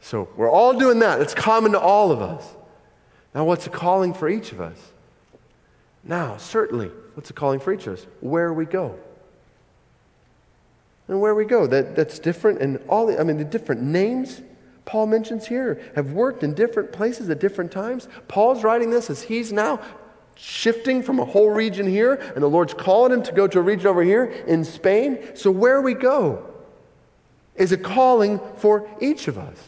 So 0.00 0.28
we're 0.36 0.50
all 0.50 0.78
doing 0.78 0.98
that. 1.00 1.20
It's 1.20 1.34
common 1.34 1.72
to 1.72 1.80
all 1.80 2.12
of 2.12 2.20
us. 2.20 2.46
Now, 3.34 3.44
what's 3.44 3.66
a 3.66 3.70
calling 3.70 4.14
for 4.14 4.28
each 4.28 4.52
of 4.52 4.60
us? 4.60 4.78
Now, 6.04 6.36
certainly, 6.36 6.90
what's 7.14 7.30
a 7.30 7.32
calling 7.32 7.60
for 7.60 7.72
each 7.72 7.86
of 7.86 7.94
us? 7.94 8.06
Where 8.20 8.52
we 8.52 8.64
go 8.64 8.98
and 11.08 11.20
where 11.20 11.34
we 11.34 11.44
go. 11.44 11.66
That, 11.66 11.96
that's 11.96 12.18
different. 12.18 12.60
And 12.60 12.78
all 12.88 13.06
the, 13.06 13.18
I 13.18 13.24
mean, 13.24 13.38
the 13.38 13.44
different 13.44 13.82
names 13.82 14.42
Paul 14.88 15.06
mentions 15.06 15.46
here 15.46 15.82
have 15.96 16.12
worked 16.12 16.42
in 16.42 16.54
different 16.54 16.92
places 16.92 17.28
at 17.28 17.40
different 17.40 17.70
times. 17.70 18.08
Paul's 18.26 18.64
writing 18.64 18.88
this 18.88 19.10
as 19.10 19.20
he's 19.20 19.52
now 19.52 19.80
shifting 20.34 21.02
from 21.02 21.18
a 21.18 21.26
whole 21.26 21.50
region 21.50 21.86
here, 21.86 22.14
and 22.14 22.42
the 22.42 22.48
Lord's 22.48 22.72
calling 22.72 23.12
him 23.12 23.22
to 23.24 23.32
go 23.32 23.46
to 23.46 23.58
a 23.58 23.62
region 23.62 23.86
over 23.86 24.02
here 24.02 24.24
in 24.24 24.64
Spain. 24.64 25.18
So, 25.34 25.50
where 25.50 25.82
we 25.82 25.92
go 25.92 26.48
is 27.54 27.70
a 27.70 27.76
calling 27.76 28.40
for 28.56 28.88
each 28.98 29.28
of 29.28 29.36
us. 29.36 29.58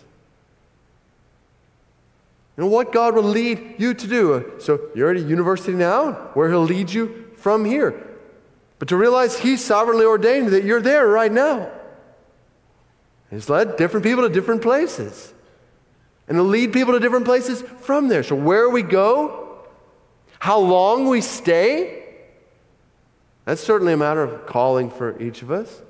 And 2.56 2.70
what 2.70 2.90
God 2.90 3.14
will 3.14 3.22
lead 3.22 3.74
you 3.76 3.92
to 3.92 4.06
do. 4.06 4.52
So, 4.58 4.88
you're 4.94 5.10
at 5.10 5.16
a 5.16 5.20
university 5.20 5.74
now, 5.74 6.12
where 6.32 6.48
He'll 6.48 6.62
lead 6.62 6.90
you 6.90 7.30
from 7.36 7.66
here. 7.66 8.09
But 8.80 8.88
to 8.88 8.96
realize 8.96 9.38
He 9.38 9.56
sovereignly 9.56 10.06
ordained 10.06 10.48
that 10.48 10.64
you're 10.64 10.80
there 10.80 11.06
right 11.06 11.30
now. 11.30 11.70
He's 13.30 13.48
led 13.48 13.76
different 13.76 14.04
people 14.04 14.26
to 14.26 14.34
different 14.34 14.62
places. 14.62 15.32
And 16.26 16.36
to 16.36 16.42
lead 16.42 16.72
people 16.72 16.94
to 16.94 17.00
different 17.00 17.26
places 17.26 17.62
from 17.62 18.08
there. 18.08 18.22
So, 18.22 18.34
where 18.34 18.68
we 18.70 18.82
go, 18.82 19.58
how 20.38 20.58
long 20.58 21.08
we 21.08 21.20
stay, 21.20 22.04
that's 23.44 23.60
certainly 23.60 23.92
a 23.92 23.96
matter 23.96 24.22
of 24.22 24.46
calling 24.46 24.90
for 24.90 25.20
each 25.20 25.42
of 25.42 25.50
us. 25.50 25.82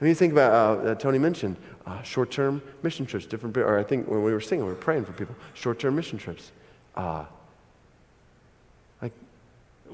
I 0.00 0.04
mean, 0.04 0.10
you 0.10 0.14
think 0.14 0.32
about, 0.32 0.52
uh, 0.52 0.88
uh, 0.90 0.94
Tony 0.94 1.18
mentioned 1.18 1.56
uh, 1.84 2.00
short 2.02 2.30
term 2.30 2.62
mission 2.82 3.04
trips, 3.04 3.26
different, 3.26 3.56
or 3.56 3.78
I 3.78 3.82
think 3.82 4.08
when 4.08 4.22
we 4.22 4.32
were 4.32 4.40
singing, 4.40 4.64
we 4.64 4.70
were 4.70 4.76
praying 4.76 5.04
for 5.04 5.12
people, 5.12 5.34
short 5.54 5.78
term 5.78 5.96
mission 5.96 6.18
trips. 6.18 6.52
Uh, 6.94 7.24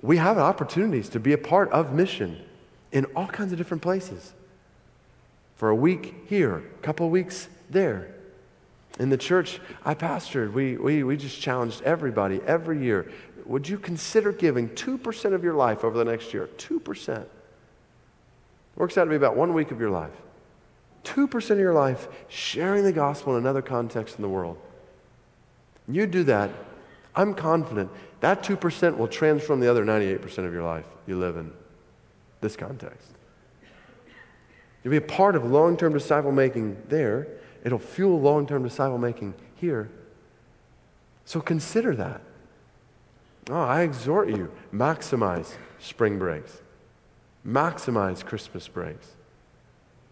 we 0.03 0.17
have 0.17 0.39
opportunities 0.39 1.09
to 1.11 1.21
be 1.21 1.33
a 1.33 1.39
part 1.39 1.71
of 1.71 1.93
mission 1.93 2.41
in 2.93 3.05
all 3.17 3.27
kinds 3.27 3.53
of 3.53 3.59
different 3.59 3.83
places. 3.83 4.33
For 5.57 5.69
a 5.69 5.75
week 5.75 6.25
here, 6.27 6.59
a 6.59 6.83
couple 6.83 7.09
weeks 7.11 7.49
there. 7.71 8.15
In 8.99 9.11
the 9.11 9.17
church 9.17 9.61
I 9.85 9.95
pastored, 9.95 10.53
we, 10.53 10.77
we, 10.77 11.03
we 11.03 11.17
just 11.17 11.41
challenged 11.41 11.83
everybody 11.83 12.41
every 12.47 12.83
year. 12.83 13.11
Would 13.47 13.69
you 13.69 13.79
consider 13.79 14.33
giving 14.33 14.69
2% 14.71 15.33
of 15.33 15.43
your 15.43 15.55
life 15.55 15.85
over 15.85 15.99
the 15.99 16.05
next 16.05 16.33
year? 16.33 16.49
2%. 16.57 17.25
Works 18.77 18.99
out 18.99 19.05
to 19.05 19.11
be 19.11 19.17
about 19.17 19.37
one 19.37 19.53
week 19.53 19.71
of 19.71 19.81
your 19.81 19.91
life. 19.91 20.13
2% 21.05 21.51
of 21.51 21.59
your 21.59 21.75
life 21.75 22.09
sharing 22.29 22.85
the 22.85 22.93
gospel 22.93 23.35
in 23.35 23.43
another 23.43 23.63
context 23.63 24.17
in 24.17 24.23
the 24.23 24.29
world. 24.29 24.59
You 25.87 26.07
do 26.07 26.25
that, 26.25 26.51
I'm 27.17 27.35
confident 27.35 27.91
that 28.21 28.43
2% 28.43 28.97
will 28.97 29.09
transform 29.09 29.61
the 29.61 29.71
other 29.71 29.85
98% 29.85 30.39
of 30.39 30.53
your 30.53 30.63
life 30.63 30.87
you 31.07 31.19
live 31.19 31.37
in 31.37 31.53
this 32.41 32.57
context. 32.57 33.09
You'll 34.83 34.91
be 34.91 34.99
a 34.99 35.01
part 35.01 35.35
of 35.35 35.45
long 35.45 35.77
term 35.77 35.93
disciple 35.93 36.33
making 36.33 36.77
there. 36.89 37.27
It'll 37.65 37.79
fuel 37.79 38.21
long 38.21 38.47
term 38.47 38.63
disciple 38.63 38.99
making 38.99 39.35
here. 39.55 39.91
So 41.25 41.41
consider 41.41 41.97
that. 41.97 42.21
Oh, 43.51 43.63
I 43.63 43.83
exhort 43.83 44.29
you, 44.29 44.51
maximize 44.73 45.55
spring 45.79 46.19
breaks, 46.19 46.63
maximize 47.47 48.25
Christmas 48.25 48.69
breaks. 48.69 49.09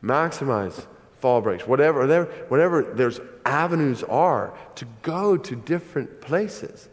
maximize 0.02 0.86
fall 1.14 1.40
breaks, 1.40 1.66
whatever, 1.66 2.00
whatever, 2.00 2.24
whatever 2.48 2.82
there's 2.82 3.20
avenues 3.46 4.02
are 4.04 4.52
to 4.74 4.84
go 5.02 5.36
to 5.36 5.54
different 5.54 6.20
places. 6.20 6.88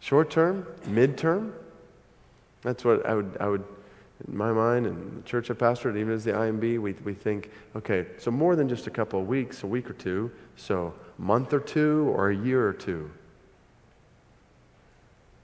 Short 0.00 0.30
term, 0.30 0.66
mid-term. 0.86 1.54
That's 2.62 2.84
what 2.84 3.04
I 3.06 3.14
would, 3.14 3.36
I 3.38 3.48
would, 3.48 3.64
in 4.26 4.36
my 4.36 4.52
mind, 4.52 4.86
and 4.86 5.22
the 5.22 5.28
church 5.28 5.50
I 5.50 5.54
pastored, 5.54 5.96
even 5.96 6.12
as 6.12 6.24
the 6.24 6.32
IMB, 6.32 6.78
we, 6.80 6.92
we 6.92 7.14
think, 7.14 7.50
okay, 7.76 8.06
so 8.18 8.30
more 8.30 8.56
than 8.56 8.68
just 8.68 8.86
a 8.86 8.90
couple 8.90 9.20
of 9.20 9.26
weeks, 9.26 9.62
a 9.62 9.66
week 9.66 9.88
or 9.88 9.94
two, 9.94 10.30
so 10.56 10.92
a 11.18 11.22
month 11.22 11.52
or 11.52 11.60
two 11.60 12.12
or 12.14 12.30
a 12.30 12.36
year 12.36 12.66
or 12.66 12.72
two. 12.72 13.10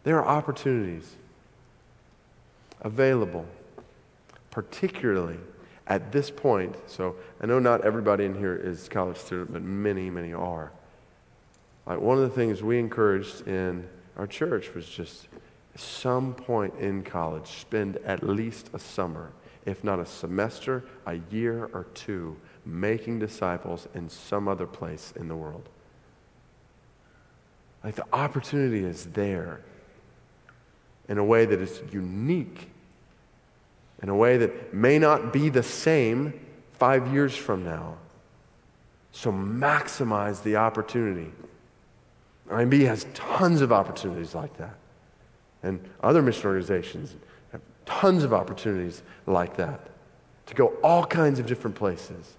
There 0.05 0.23
are 0.23 0.27
opportunities 0.27 1.17
available, 2.81 3.47
particularly 4.51 5.39
at 5.87 6.13
this 6.13 6.31
point. 6.31 6.77
So 6.87 7.17
I 7.41 7.47
know 7.47 7.59
not 7.59 7.85
everybody 7.85 8.25
in 8.25 8.35
here 8.35 8.55
is 8.55 8.89
college 8.89 9.17
student, 9.17 9.53
but 9.53 9.63
many, 9.63 10.11
many 10.11 10.33
are. 10.33 10.73
Like 11.87 12.01
one 12.01 12.19
of 12.19 12.23
the 12.23 12.35
things 12.35 12.63
we 12.63 12.79
encouraged 12.79 13.47
in 13.47 13.89
our 14.17 14.27
church 14.27 14.75
was 14.75 14.87
just 14.89 15.29
some 15.77 16.35
point 16.35 16.75
in 16.79 17.03
college, 17.03 17.47
spend 17.47 17.97
at 17.99 18.23
least 18.23 18.71
a 18.73 18.79
summer, 18.79 19.33
if 19.65 19.85
not 19.85 20.01
a 20.01 20.07
semester, 20.07 20.85
a 21.07 21.21
year 21.31 21.69
or 21.73 21.85
two, 21.95 22.37
making 22.65 23.19
disciples 23.19 23.87
in 23.95 24.09
some 24.09 24.49
other 24.49 24.67
place 24.67 25.13
in 25.17 25.29
the 25.29 25.37
world. 25.37 25.69
Like 27.85 27.95
the 27.95 28.07
opportunity 28.13 28.85
is 28.85 29.07
there 29.07 29.61
in 31.09 31.19
a 31.19 31.25
way 31.25 31.47
that 31.47 31.61
is 31.61 31.81
unique, 31.93 32.69
in 34.03 34.09
a 34.09 34.17
way 34.17 34.39
that 34.39 34.75
may 34.75 34.99
not 34.99 35.33
be 35.33 35.49
the 35.49 35.63
same 35.63 36.41
five 36.73 37.13
years 37.13 37.37
from 37.37 37.65
now. 37.65 37.97
So 39.13 39.31
maximize 39.33 40.43
the 40.43 40.57
opportunity. 40.57 41.31
IMB 42.49 42.87
has 42.87 43.07
tons 43.15 43.61
of 43.61 43.73
opportunities 43.73 44.35
like 44.35 44.57
that. 44.59 44.75
And 45.63 45.81
other 46.03 46.23
mission 46.23 46.47
organizations 46.47 47.15
have 47.53 47.61
tons 47.85 48.23
of 48.23 48.33
opportunities 48.33 49.03
like 49.27 49.57
that 49.57 49.81
to 50.47 50.55
go 50.55 50.69
all 50.83 51.05
kinds 51.05 51.39
of 51.39 51.47
different 51.47 51.77
places. 51.77 52.37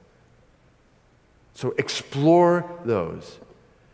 So 1.54 1.74
explore 1.78 2.80
those. 2.86 3.40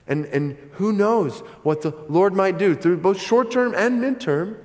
And, 0.07 0.25
and 0.25 0.57
who 0.73 0.91
knows 0.91 1.39
what 1.63 1.81
the 1.81 1.91
Lord 2.09 2.33
might 2.33 2.57
do 2.57 2.75
through 2.75 2.97
both 2.97 3.19
short 3.19 3.51
term 3.51 3.73
and 3.73 4.01
midterm. 4.01 4.57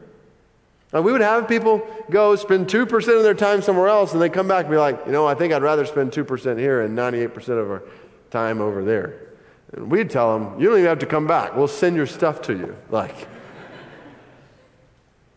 Now, 0.93 1.03
we 1.03 1.13
would 1.13 1.21
have 1.21 1.47
people 1.47 1.87
go 2.11 2.35
spend 2.35 2.67
2% 2.67 3.17
of 3.17 3.23
their 3.23 3.35
time 3.35 3.63
somewhere 3.63 3.89
else 3.89 4.13
and 4.13 4.23
they 4.23 4.29
come 4.29 4.49
back 4.49 4.65
and 4.65 4.71
be 4.73 4.79
like, 4.79 5.07
you 5.07 5.13
know, 5.13 5.27
I 5.27 5.35
think 5.35 5.53
I'd 5.53 5.63
rather 5.63 5.85
spend 5.87 6.13
2% 6.13 6.59
here 6.59 6.81
and 6.83 6.97
98% 6.97 7.37
of 7.51 7.71
our 7.71 7.83
time 8.31 8.61
over 8.61 8.83
there. 8.83 9.28
And 9.73 9.91
we'd 9.91 10.11
tell 10.11 10.39
them, 10.39 10.61
you 10.61 10.69
don't 10.69 10.79
even 10.79 10.89
have 10.89 10.99
to 11.01 11.07
come 11.07 11.27
back. 11.27 11.57
We'll 11.57 11.69
send 11.69 11.97
your 11.97 12.07
stuff 12.07 12.43
to 12.43 12.53
you. 12.53 12.77
Like, 12.91 13.29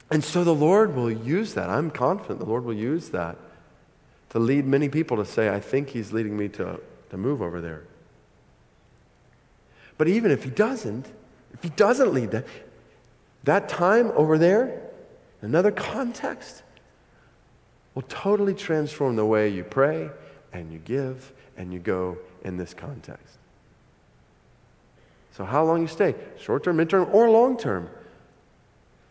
and 0.09 0.23
so 0.23 0.43
the 0.43 0.55
Lord 0.55 0.95
will 0.95 1.11
use 1.11 1.53
that. 1.53 1.69
I'm 1.69 1.89
confident 1.89 2.39
the 2.39 2.45
Lord 2.45 2.65
will 2.65 2.73
use 2.73 3.09
that 3.09 3.37
to 4.29 4.39
lead 4.39 4.65
many 4.65 4.89
people 4.89 5.17
to 5.17 5.25
say, 5.25 5.49
I 5.53 5.59
think 5.59 5.89
He's 5.89 6.11
leading 6.11 6.37
me 6.37 6.47
to, 6.49 6.79
to 7.09 7.17
move 7.17 7.41
over 7.41 7.61
there. 7.61 7.83
But 9.97 10.07
even 10.07 10.31
if 10.31 10.43
He 10.43 10.49
doesn't, 10.49 11.07
if 11.53 11.63
He 11.63 11.69
doesn't 11.69 12.13
lead 12.13 12.31
that, 12.31 12.45
that 13.43 13.69
time 13.69 14.11
over 14.15 14.37
there, 14.37 14.81
another 15.41 15.71
context, 15.71 16.63
will 17.93 18.03
totally 18.03 18.53
transform 18.53 19.17
the 19.17 19.25
way 19.25 19.49
you 19.49 19.63
pray 19.63 20.09
and 20.53 20.71
you 20.71 20.79
give 20.79 21.33
and 21.57 21.73
you 21.73 21.79
go 21.79 22.17
in 22.43 22.57
this 22.57 22.73
context. 22.73 23.37
So, 25.41 25.45
how 25.45 25.63
long 25.63 25.81
you 25.81 25.87
stay? 25.87 26.13
Short 26.39 26.63
term, 26.63 26.77
midterm, 26.77 27.11
or 27.11 27.27
long 27.27 27.57
term? 27.57 27.89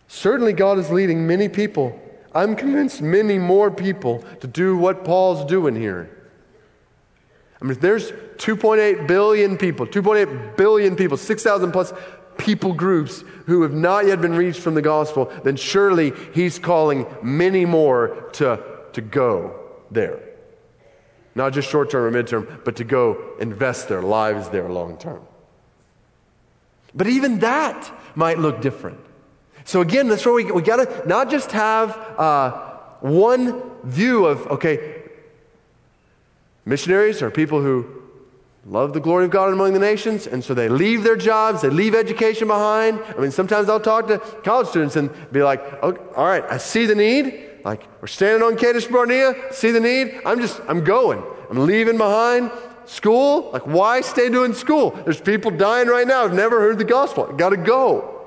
Certainly, 0.06 0.52
God 0.52 0.78
is 0.78 0.88
leading 0.88 1.26
many 1.26 1.48
people. 1.48 2.00
I'm 2.32 2.54
convinced 2.54 3.02
many 3.02 3.36
more 3.36 3.68
people 3.68 4.22
to 4.38 4.46
do 4.46 4.76
what 4.76 5.04
Paul's 5.04 5.44
doing 5.44 5.74
here. 5.74 6.08
I 7.60 7.64
mean, 7.64 7.72
if 7.72 7.80
there's 7.80 8.12
2.8 8.12 9.08
billion 9.08 9.58
people, 9.58 9.88
2.8 9.88 10.56
billion 10.56 10.94
people, 10.94 11.16
6,000 11.16 11.72
plus 11.72 11.92
people 12.38 12.74
groups 12.74 13.24
who 13.46 13.62
have 13.62 13.74
not 13.74 14.06
yet 14.06 14.20
been 14.20 14.36
reached 14.36 14.60
from 14.60 14.74
the 14.74 14.82
gospel, 14.82 15.32
then 15.42 15.56
surely 15.56 16.12
he's 16.32 16.60
calling 16.60 17.06
many 17.24 17.64
more 17.64 18.30
to, 18.34 18.62
to 18.92 19.00
go 19.00 19.58
there. 19.90 20.20
Not 21.34 21.54
just 21.54 21.68
short 21.68 21.90
term 21.90 22.14
or 22.14 22.22
midterm, 22.22 22.64
but 22.64 22.76
to 22.76 22.84
go 22.84 23.34
invest 23.40 23.88
their 23.88 24.02
lives 24.02 24.48
there 24.50 24.68
long 24.68 24.96
term. 24.96 25.26
But 26.94 27.06
even 27.06 27.38
that 27.40 27.92
might 28.14 28.38
look 28.38 28.60
different. 28.60 28.98
So 29.64 29.80
again, 29.80 30.08
that's 30.08 30.24
where 30.24 30.34
we, 30.34 30.50
we 30.50 30.62
got 30.62 30.76
to 30.76 31.08
not 31.08 31.30
just 31.30 31.52
have 31.52 31.90
uh, 32.18 32.50
one 33.00 33.62
view 33.84 34.26
of, 34.26 34.46
okay, 34.48 35.02
missionaries 36.64 37.22
are 37.22 37.30
people 37.30 37.62
who 37.62 37.86
love 38.66 38.92
the 38.92 39.00
glory 39.00 39.24
of 39.24 39.30
God 39.30 39.52
among 39.52 39.72
the 39.72 39.78
nations, 39.78 40.26
and 40.26 40.44
so 40.44 40.54
they 40.54 40.68
leave 40.68 41.02
their 41.02 41.16
jobs, 41.16 41.62
they 41.62 41.70
leave 41.70 41.94
education 41.94 42.48
behind. 42.48 43.00
I 43.16 43.20
mean, 43.20 43.30
sometimes 43.30 43.68
I'll 43.68 43.80
talk 43.80 44.08
to 44.08 44.18
college 44.42 44.68
students 44.68 44.96
and 44.96 45.10
be 45.32 45.42
like, 45.42 45.60
okay, 45.82 46.02
all 46.14 46.26
right, 46.26 46.44
I 46.44 46.58
see 46.58 46.86
the 46.86 46.94
need. 46.94 47.48
Like, 47.64 47.86
we're 48.00 48.08
standing 48.08 48.42
on 48.42 48.56
Kadesh 48.56 48.86
Barnea, 48.86 49.34
see 49.52 49.70
the 49.70 49.80
need. 49.80 50.20
I'm 50.24 50.40
just, 50.40 50.60
I'm 50.68 50.84
going. 50.84 51.22
I'm 51.50 51.66
leaving 51.66 51.96
behind 51.96 52.50
School? 52.90 53.52
Like, 53.52 53.68
why 53.68 54.00
stay 54.00 54.28
doing 54.30 54.52
school? 54.52 54.90
There's 54.90 55.20
people 55.20 55.52
dying 55.52 55.86
right 55.86 56.04
now 56.04 56.24
who've 56.24 56.36
never 56.36 56.58
heard 56.58 56.76
the 56.76 56.84
gospel. 56.84 57.24
Got 57.26 57.50
to 57.50 57.56
go. 57.56 58.20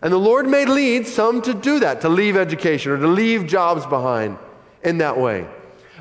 And 0.00 0.12
the 0.12 0.18
Lord 0.18 0.46
may 0.46 0.64
lead 0.64 1.08
some 1.08 1.42
to 1.42 1.52
do 1.52 1.80
that, 1.80 2.02
to 2.02 2.08
leave 2.08 2.36
education 2.36 2.92
or 2.92 2.98
to 2.98 3.08
leave 3.08 3.48
jobs 3.48 3.84
behind 3.84 4.38
in 4.84 4.98
that 4.98 5.18
way. 5.18 5.48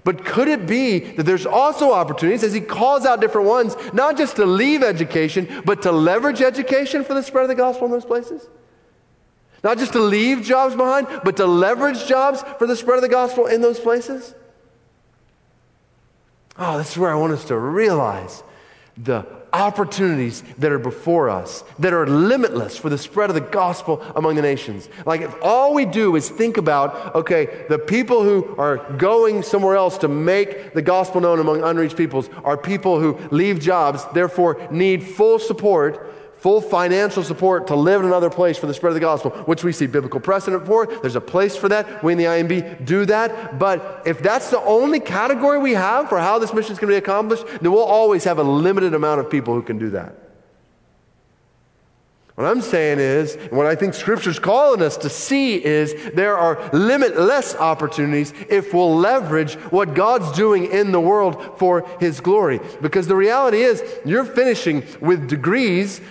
But 0.03 0.23
could 0.23 0.49
it 0.49 0.67
be 0.67 0.99
that 0.99 1.23
there's 1.23 1.47
also 1.47 1.93
opportunities, 1.93 2.43
as 2.43 2.53
he 2.53 2.61
calls 2.61 3.07
out 3.07 3.19
different 3.21 3.47
ones, 3.47 3.75
not 3.91 4.17
just 4.17 4.35
to 4.35 4.45
leave 4.45 4.83
education, 4.83 5.63
but 5.65 5.81
to 5.81 5.91
leverage 5.91 6.41
education 6.41 7.03
for 7.03 7.15
the 7.15 7.23
spread 7.23 7.41
of 7.41 7.49
the 7.49 7.55
gospel 7.55 7.85
in 7.85 7.91
those 7.91 8.05
places? 8.05 8.47
Not 9.63 9.79
just 9.79 9.93
to 9.93 9.99
leave 9.99 10.43
jobs 10.43 10.75
behind, 10.75 11.07
but 11.23 11.37
to 11.37 11.47
leverage 11.47 12.05
jobs 12.05 12.43
for 12.59 12.67
the 12.67 12.75
spread 12.75 12.97
of 12.97 13.01
the 13.01 13.09
gospel 13.09 13.47
in 13.47 13.61
those 13.61 13.79
places? 13.79 14.35
Oh, 16.57 16.77
this 16.77 16.91
is 16.91 16.97
where 16.97 17.11
I 17.11 17.15
want 17.15 17.33
us 17.33 17.45
to 17.45 17.57
realize 17.57 18.43
the 18.97 19.25
opportunities 19.53 20.43
that 20.57 20.71
are 20.71 20.79
before 20.79 21.29
us 21.29 21.63
that 21.77 21.93
are 21.93 22.07
limitless 22.07 22.75
for 22.75 22.89
the 22.89 22.97
spread 22.97 23.29
of 23.29 23.35
the 23.35 23.41
gospel 23.41 24.03
among 24.15 24.35
the 24.35 24.41
nations. 24.41 24.89
Like, 25.05 25.21
if 25.21 25.33
all 25.41 25.73
we 25.73 25.85
do 25.85 26.15
is 26.15 26.27
think 26.27 26.57
about, 26.57 27.15
okay, 27.15 27.65
the 27.69 27.77
people 27.77 28.23
who 28.23 28.55
are 28.57 28.77
going 28.93 29.43
somewhere 29.43 29.75
else 29.75 29.99
to 29.99 30.07
make 30.07 30.73
the 30.73 30.81
gospel 30.81 31.21
known 31.21 31.39
among 31.39 31.63
unreached 31.63 31.97
peoples 31.97 32.29
are 32.43 32.57
people 32.57 32.99
who 32.99 33.17
leave 33.29 33.59
jobs, 33.59 34.05
therefore 34.13 34.67
need 34.71 35.03
full 35.03 35.37
support 35.37 36.11
full 36.43 36.59
financial 36.59 37.23
support 37.23 37.67
to 37.67 37.75
live 37.75 38.01
in 38.01 38.07
another 38.07 38.29
place 38.29 38.57
for 38.57 38.67
the 38.67 38.73
spread 38.73 38.89
of 38.89 38.95
the 38.95 38.99
gospel, 38.99 39.31
which 39.45 39.63
we 39.63 39.71
see 39.71 39.87
biblical 39.87 40.19
precedent 40.19 40.65
for. 40.65 40.85
There's 40.85 41.15
a 41.15 41.21
place 41.21 41.55
for 41.55 41.69
that. 41.69 42.03
We 42.03 42.11
in 42.11 42.17
the 42.17 42.25
IMB 42.25 42.85
do 42.85 43.05
that. 43.05 43.57
But 43.57 44.03
if 44.05 44.19
that's 44.19 44.49
the 44.49 44.59
only 44.59 44.99
category 44.99 45.57
we 45.57 45.71
have 45.71 46.09
for 46.09 46.19
how 46.19 46.39
this 46.39 46.53
mission 46.53 46.73
is 46.73 46.79
going 46.79 46.89
to 46.89 46.95
be 46.95 46.97
accomplished, 46.97 47.45
then 47.61 47.71
we'll 47.71 47.81
always 47.81 48.25
have 48.25 48.39
a 48.39 48.43
limited 48.43 48.93
amount 48.93 49.21
of 49.21 49.29
people 49.29 49.53
who 49.53 49.61
can 49.61 49.77
do 49.77 49.91
that. 49.91 50.17
What 52.35 52.45
I'm 52.45 52.61
saying 52.61 52.99
is, 52.99 53.35
what 53.49 53.65
I 53.65 53.75
think 53.75 53.93
Scripture's 53.93 54.39
calling 54.39 54.81
us 54.81 54.97
to 54.97 55.09
see 55.09 55.63
is 55.63 55.95
there 56.13 56.37
are 56.37 56.69
limitless 56.73 57.55
opportunities 57.55 58.33
if 58.49 58.73
we'll 58.73 58.97
leverage 58.97 59.53
what 59.71 59.93
God's 59.93 60.29
doing 60.33 60.65
in 60.65 60.91
the 60.91 60.99
world 60.99 61.57
for 61.57 61.87
His 62.01 62.19
glory. 62.19 62.59
Because 62.81 63.07
the 63.07 63.15
reality 63.15 63.61
is, 63.61 63.81
you're 64.03 64.25
finishing 64.25 64.83
with 64.99 65.29
degrees 65.29 66.01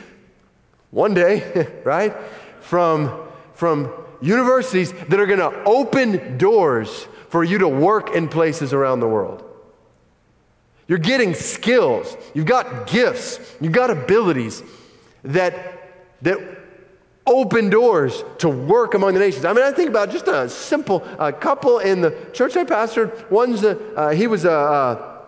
one 0.92 1.14
day, 1.14 1.80
right? 1.84 2.14
From, 2.60 3.28
from 3.54 3.92
universities 4.20 4.92
that 4.92 5.18
are 5.18 5.26
going 5.26 5.40
to 5.40 5.64
open 5.64 6.38
doors 6.38 7.08
for 7.28 7.42
you 7.42 7.58
to 7.58 7.68
work 7.68 8.14
in 8.14 8.28
places 8.28 8.72
around 8.72 9.00
the 9.00 9.08
world. 9.08 9.42
You're 10.86 10.98
getting 10.98 11.34
skills, 11.34 12.16
you've 12.34 12.46
got 12.46 12.86
gifts, 12.86 13.40
you've 13.60 13.72
got 13.72 13.90
abilities 13.90 14.62
that, 15.24 15.90
that 16.22 16.38
open 17.26 17.70
doors 17.70 18.22
to 18.38 18.48
work 18.48 18.94
among 18.94 19.14
the 19.14 19.20
nations. 19.20 19.44
I 19.44 19.52
mean, 19.52 19.64
I 19.64 19.72
think 19.72 19.88
about 19.88 20.10
just 20.10 20.28
a 20.28 20.48
simple 20.48 21.00
couple 21.40 21.78
in 21.78 22.00
the 22.00 22.10
church 22.32 22.56
I 22.56 22.64
pastored. 22.64 23.30
One's 23.30 23.64
a, 23.64 23.94
uh, 23.94 24.10
he 24.10 24.26
was 24.26 24.44
a 24.44 24.52
uh, 24.52 25.18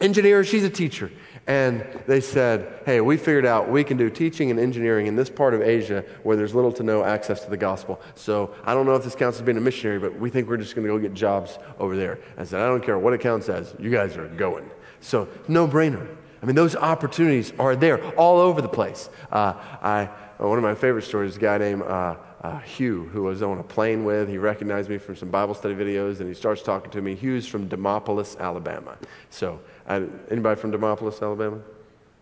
engineer, 0.00 0.44
she's 0.44 0.64
a 0.64 0.70
teacher. 0.70 1.10
And 1.48 1.86
they 2.06 2.20
said, 2.20 2.80
hey, 2.86 3.00
we 3.00 3.16
figured 3.16 3.46
out 3.46 3.70
we 3.70 3.84
can 3.84 3.96
do 3.96 4.10
teaching 4.10 4.50
and 4.50 4.58
engineering 4.58 5.06
in 5.06 5.14
this 5.14 5.30
part 5.30 5.54
of 5.54 5.62
Asia 5.62 6.04
where 6.24 6.36
there's 6.36 6.54
little 6.54 6.72
to 6.72 6.82
no 6.82 7.04
access 7.04 7.44
to 7.44 7.50
the 7.50 7.56
gospel. 7.56 8.00
So 8.16 8.52
I 8.64 8.74
don't 8.74 8.84
know 8.84 8.96
if 8.96 9.04
this 9.04 9.14
counts 9.14 9.38
as 9.38 9.44
being 9.44 9.56
a 9.56 9.60
missionary, 9.60 10.00
but 10.00 10.18
we 10.18 10.28
think 10.28 10.48
we're 10.48 10.56
just 10.56 10.74
going 10.74 10.86
to 10.86 10.92
go 10.92 10.98
get 10.98 11.14
jobs 11.14 11.58
over 11.78 11.96
there. 11.96 12.18
I 12.36 12.44
said, 12.44 12.60
I 12.60 12.66
don't 12.66 12.82
care 12.82 12.98
what 12.98 13.12
it 13.12 13.20
counts 13.20 13.48
as. 13.48 13.74
You 13.78 13.90
guys 13.90 14.16
are 14.16 14.26
going. 14.26 14.68
So 15.00 15.28
no 15.46 15.68
brainer. 15.68 16.08
I 16.42 16.46
mean, 16.46 16.56
those 16.56 16.74
opportunities 16.74 17.52
are 17.58 17.76
there 17.76 18.04
all 18.16 18.40
over 18.40 18.60
the 18.60 18.68
place. 18.68 19.08
Uh, 19.30 19.54
I, 19.80 20.10
one 20.38 20.58
of 20.58 20.64
my 20.64 20.74
favorite 20.74 21.02
stories 21.02 21.32
is 21.32 21.36
a 21.36 21.40
guy 21.40 21.58
named 21.58 21.82
uh, 21.82 22.16
uh, 22.42 22.58
Hugh, 22.60 23.04
who 23.12 23.26
I 23.26 23.30
was 23.30 23.42
on 23.42 23.58
a 23.58 23.62
plane 23.62 24.04
with. 24.04 24.28
He 24.28 24.38
recognized 24.38 24.90
me 24.90 24.98
from 24.98 25.16
some 25.16 25.30
Bible 25.30 25.54
study 25.54 25.74
videos, 25.74 26.20
and 26.20 26.28
he 26.28 26.34
starts 26.34 26.62
talking 26.62 26.90
to 26.90 27.00
me. 27.00 27.14
Hugh's 27.14 27.46
from 27.46 27.68
Demopolis, 27.68 28.38
Alabama. 28.38 28.96
So 29.30 29.60
I, 29.86 30.06
anybody 30.30 30.60
from 30.60 30.72
Demopolis, 30.72 31.22
Alabama? 31.22 31.60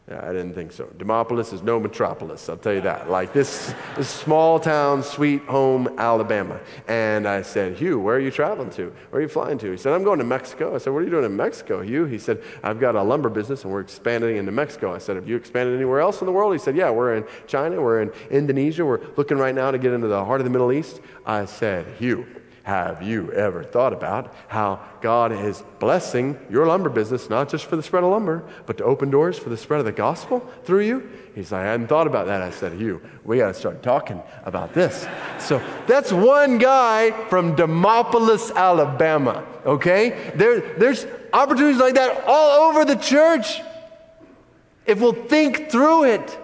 Yeah, 0.09 0.21
I 0.23 0.33
didn't 0.35 0.53
think 0.53 0.71
so. 0.71 0.85
Demopolis 0.99 1.55
is 1.55 1.63
no 1.63 1.81
metropolis, 1.81 2.47
I'll 2.51 2.59
tell 2.59 2.75
you 2.75 2.83
that. 2.83 3.09
Like 3.09 3.33
this, 3.33 3.75
this 3.97 4.07
small 4.07 4.61
town, 4.61 5.03
sweet 5.03 5.41
home, 5.45 5.89
Alabama. 5.99 6.61
And 6.89 7.27
I 7.27 7.41
said, 7.41 7.79
Hugh, 7.79 7.99
where 7.99 8.17
are 8.17 8.21
you 8.21 8.31
traveling 8.31 8.69
to? 8.73 8.95
Where 9.09 9.21
are 9.21 9.23
you 9.23 9.31
flying 9.31 9.57
to? 9.59 9.71
He 9.71 9.79
said, 9.79 9.95
I'm 9.95 10.05
going 10.05 10.19
to 10.19 10.25
Mexico. 10.25 10.75
I 10.75 10.79
said, 10.79 10.93
What 10.93 10.99
are 10.99 11.05
you 11.05 11.11
doing 11.11 11.25
in 11.25 11.35
Mexico, 11.35 11.81
Hugh? 11.81 12.05
He 12.05 12.19
said, 12.19 12.43
I've 12.63 12.79
got 12.79 12.97
a 12.97 13.03
lumber 13.03 13.31
business 13.31 13.65
and 13.65 13.73
we're 13.73 13.81
expanding 13.81 14.37
into 14.37 14.53
Mexico. 14.53 14.95
I 14.95 14.99
said, 14.99 15.17
Have 15.17 15.27
you 15.27 15.37
expanded 15.37 15.75
anywhere 15.75 16.01
else 16.01 16.21
in 16.21 16.27
the 16.27 16.33
world? 16.33 16.53
He 16.53 16.59
said, 16.59 16.77
Yeah, 16.77 16.91
we're 16.91 17.15
in 17.15 17.25
China, 17.47 17.81
we're 17.81 18.03
in 18.03 18.13
Indonesia, 18.31 18.85
we're 18.85 19.01
looking 19.17 19.39
right 19.39 19.55
now 19.55 19.71
to 19.71 19.79
get 19.79 19.95
into 19.95 20.09
the 20.09 20.23
heart 20.23 20.39
of 20.39 20.45
the 20.45 20.51
Middle 20.51 20.71
East. 20.71 21.01
I 21.25 21.47
said, 21.47 21.87
Hugh, 21.97 22.27
have 22.65 23.03
you 23.03 23.31
ever 23.33 23.63
thought 23.63 23.93
about 23.93 24.35
how 24.49 24.81
God 25.03 25.33
is 25.33 25.63
blessing 25.79 26.39
your 26.49 26.67
lumber 26.67 26.89
business, 26.89 27.29
not 27.29 27.51
just 27.51 27.67
for 27.67 27.77
the 27.77 27.83
spread 27.83 28.05
of 28.05 28.11
lumber, 28.11 28.43
but 28.65 28.79
to 28.79 28.85
open 28.85 29.11
doors 29.11 29.39
for 29.39 29.51
the 29.51 29.57
spread 29.57 29.81
of 29.81 29.87
the 29.87 29.93
gospel 29.93 30.41
through 30.65 30.81
you? 30.81 31.11
He's 31.35 31.53
like, 31.53 31.61
I 31.61 31.73
hadn't 31.73 31.89
thought 31.89 32.07
about 32.07 32.27
that. 32.27 32.41
I 32.41 32.51
said, 32.51 32.73
Hugh, 32.73 33.03
we 33.23 33.37
got 33.37 33.49
to 33.49 33.55
start 33.55 33.83
talking 33.83 34.23
about 34.45 34.73
this. 34.73 35.07
So 35.39 35.63
that's 35.87 36.11
one 36.11 36.57
guy 36.57 37.11
from 37.29 37.55
Demopolis, 37.55 38.55
Alabama, 38.55 39.45
okay? 39.67 40.33
There, 40.35 40.61
there's 40.79 41.07
opportunities 41.35 41.81
like 41.81 41.95
that 41.95 42.25
all 42.27 42.71
over 42.71 42.87
the 42.87 42.97
church 42.97 43.61
if 44.87 45.01
we'll 45.01 45.13
think 45.13 45.71
through 45.71 46.05
it. 46.05 46.39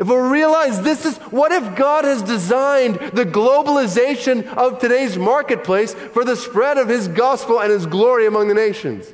If 0.00 0.08
we 0.08 0.16
realize 0.16 0.80
this 0.80 1.04
is 1.04 1.18
what 1.18 1.52
if 1.52 1.76
God 1.76 2.06
has 2.06 2.22
designed 2.22 2.94
the 3.12 3.26
globalization 3.26 4.46
of 4.54 4.78
today's 4.78 5.18
marketplace 5.18 5.92
for 5.92 6.24
the 6.24 6.36
spread 6.36 6.78
of 6.78 6.88
His 6.88 7.06
gospel 7.06 7.60
and 7.60 7.70
His 7.70 7.84
glory 7.84 8.26
among 8.26 8.48
the 8.48 8.54
nations? 8.54 9.12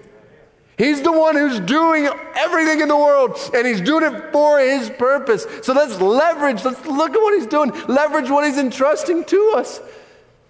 He's 0.79 1.03
the 1.03 1.11
one 1.11 1.35
who's 1.35 1.59
doing 1.59 2.09
everything 2.37 2.83
in 2.83 2.89
the 2.89 2.97
world, 2.97 3.37
and 3.53 3.67
He's 3.67 3.81
doing 3.81 4.05
it 4.05 4.31
for 4.31 4.61
His 4.61 4.89
purpose. 4.91 5.45
So 5.63 5.73
let's 5.73 6.01
leverage, 6.01 6.65
let's 6.65 6.87
look 6.87 7.11
at 7.11 7.21
what 7.21 7.35
He's 7.35 7.49
doing, 7.49 7.73
leverage 7.89 8.31
what 8.31 8.45
He's 8.47 8.59
entrusting 8.59 9.25
to 9.25 9.55
us 9.57 9.81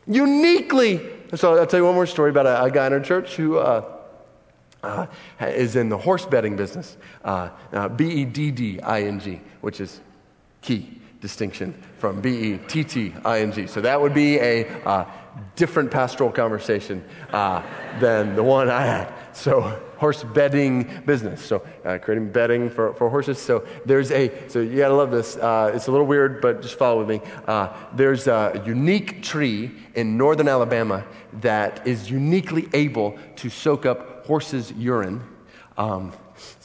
uniquely. 0.06 1.00
So 1.34 1.56
I'll 1.56 1.66
tell 1.66 1.80
you 1.80 1.86
one 1.86 1.94
more 1.94 2.06
story 2.06 2.28
about 2.28 2.44
a, 2.44 2.64
a 2.64 2.70
guy 2.70 2.86
in 2.88 2.92
our 2.92 3.00
church 3.00 3.36
who. 3.36 3.56
Uh, 3.56 3.92
uh, 4.82 5.06
is 5.40 5.74
in 5.74 5.88
the 5.88 5.98
horse 5.98 6.26
bedding 6.26 6.54
business, 6.54 6.96
uh, 7.24 7.48
uh 7.72 7.88
B 7.88 8.08
E 8.08 8.24
D 8.24 8.52
D 8.52 8.78
I 8.80 9.02
N 9.02 9.18
G, 9.18 9.40
which 9.60 9.80
is 9.80 10.00
key 10.66 11.00
distinction 11.20 11.74
from 11.98 12.20
B 12.20 12.28
E 12.28 12.58
T 12.68 12.84
T 12.84 13.14
I 13.24 13.40
N 13.40 13.52
G. 13.52 13.66
So 13.66 13.80
that 13.80 14.00
would 14.00 14.14
be 14.14 14.38
a 14.38 14.68
uh, 14.84 15.06
different 15.54 15.90
pastoral 15.90 16.30
conversation 16.30 17.04
uh, 17.32 17.62
than 18.00 18.34
the 18.36 18.42
one 18.42 18.68
I 18.68 18.84
had. 18.84 19.12
So 19.32 19.60
horse 19.98 20.24
bedding 20.24 21.02
business. 21.06 21.44
So 21.44 21.66
uh, 21.84 21.98
creating 21.98 22.32
bedding 22.32 22.70
for, 22.70 22.94
for 22.94 23.08
horses. 23.08 23.38
So 23.38 23.66
there's 23.84 24.10
a, 24.10 24.48
so 24.48 24.60
you 24.60 24.76
gotta 24.76 24.94
love 24.94 25.10
this. 25.10 25.36
Uh, 25.36 25.72
it's 25.74 25.88
a 25.88 25.90
little 25.90 26.06
weird, 26.06 26.40
but 26.40 26.62
just 26.62 26.78
follow 26.78 26.98
with 27.04 27.08
me. 27.08 27.20
Uh, 27.46 27.72
there's 27.94 28.26
a 28.26 28.62
unique 28.66 29.22
tree 29.22 29.72
in 29.94 30.16
northern 30.16 30.48
Alabama 30.48 31.04
that 31.40 31.86
is 31.86 32.10
uniquely 32.10 32.68
able 32.72 33.18
to 33.36 33.48
soak 33.50 33.86
up 33.86 34.26
horses' 34.26 34.72
urine. 34.72 35.22
Um, 35.78 36.12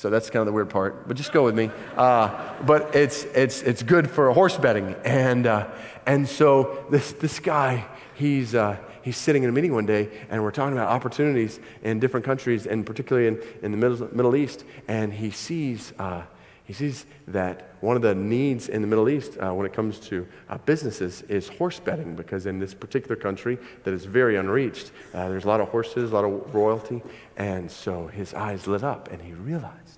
so 0.01 0.09
that's 0.09 0.31
kind 0.31 0.41
of 0.41 0.47
the 0.47 0.51
weird 0.51 0.71
part, 0.71 1.07
but 1.07 1.15
just 1.15 1.31
go 1.31 1.43
with 1.43 1.53
me. 1.53 1.69
Uh, 1.95 2.55
but 2.63 2.95
it's, 2.95 3.25
it's, 3.35 3.61
it's 3.61 3.83
good 3.83 4.09
for 4.09 4.31
horse 4.31 4.57
bedding. 4.57 4.95
And, 5.05 5.45
uh, 5.45 5.69
and 6.07 6.27
so 6.27 6.87
this, 6.89 7.11
this 7.11 7.37
guy, 7.37 7.85
he's, 8.15 8.55
uh, 8.55 8.77
he's 9.03 9.15
sitting 9.15 9.43
in 9.43 9.49
a 9.49 9.51
meeting 9.51 9.75
one 9.75 9.85
day, 9.85 10.09
and 10.31 10.41
we're 10.41 10.49
talking 10.49 10.75
about 10.75 10.87
opportunities 10.87 11.59
in 11.83 11.99
different 11.99 12.25
countries, 12.25 12.65
and 12.65 12.83
particularly 12.83 13.27
in, 13.27 13.39
in 13.61 13.69
the 13.69 13.77
Middle, 13.77 14.09
Middle 14.11 14.35
East. 14.35 14.63
And 14.87 15.13
he 15.13 15.29
sees, 15.29 15.93
uh, 15.99 16.23
he 16.65 16.73
sees 16.73 17.05
that 17.27 17.75
one 17.81 17.95
of 17.95 18.01
the 18.01 18.15
needs 18.15 18.69
in 18.69 18.81
the 18.81 18.87
Middle 18.87 19.09
East 19.09 19.37
uh, 19.37 19.53
when 19.53 19.65
it 19.65 19.73
comes 19.73 19.99
to 19.99 20.27
uh, 20.49 20.57
businesses 20.59 21.21
is 21.23 21.47
horse 21.47 21.79
bedding, 21.79 22.15
because 22.15 22.45
in 22.45 22.59
this 22.59 22.73
particular 22.73 23.15
country 23.15 23.57
that 23.83 23.93
is 23.93 24.05
very 24.05 24.37
unreached, 24.37 24.91
uh, 25.13 25.27
there's 25.27 25.43
a 25.43 25.47
lot 25.47 25.59
of 25.59 25.69
horses, 25.69 26.11
a 26.11 26.13
lot 26.13 26.23
of 26.23 26.53
royalty. 26.53 27.01
And 27.37 27.69
so 27.69 28.07
his 28.07 28.33
eyes 28.33 28.67
lit 28.67 28.83
up, 28.83 29.11
and 29.11 29.21
he 29.21 29.33
realized 29.33 29.97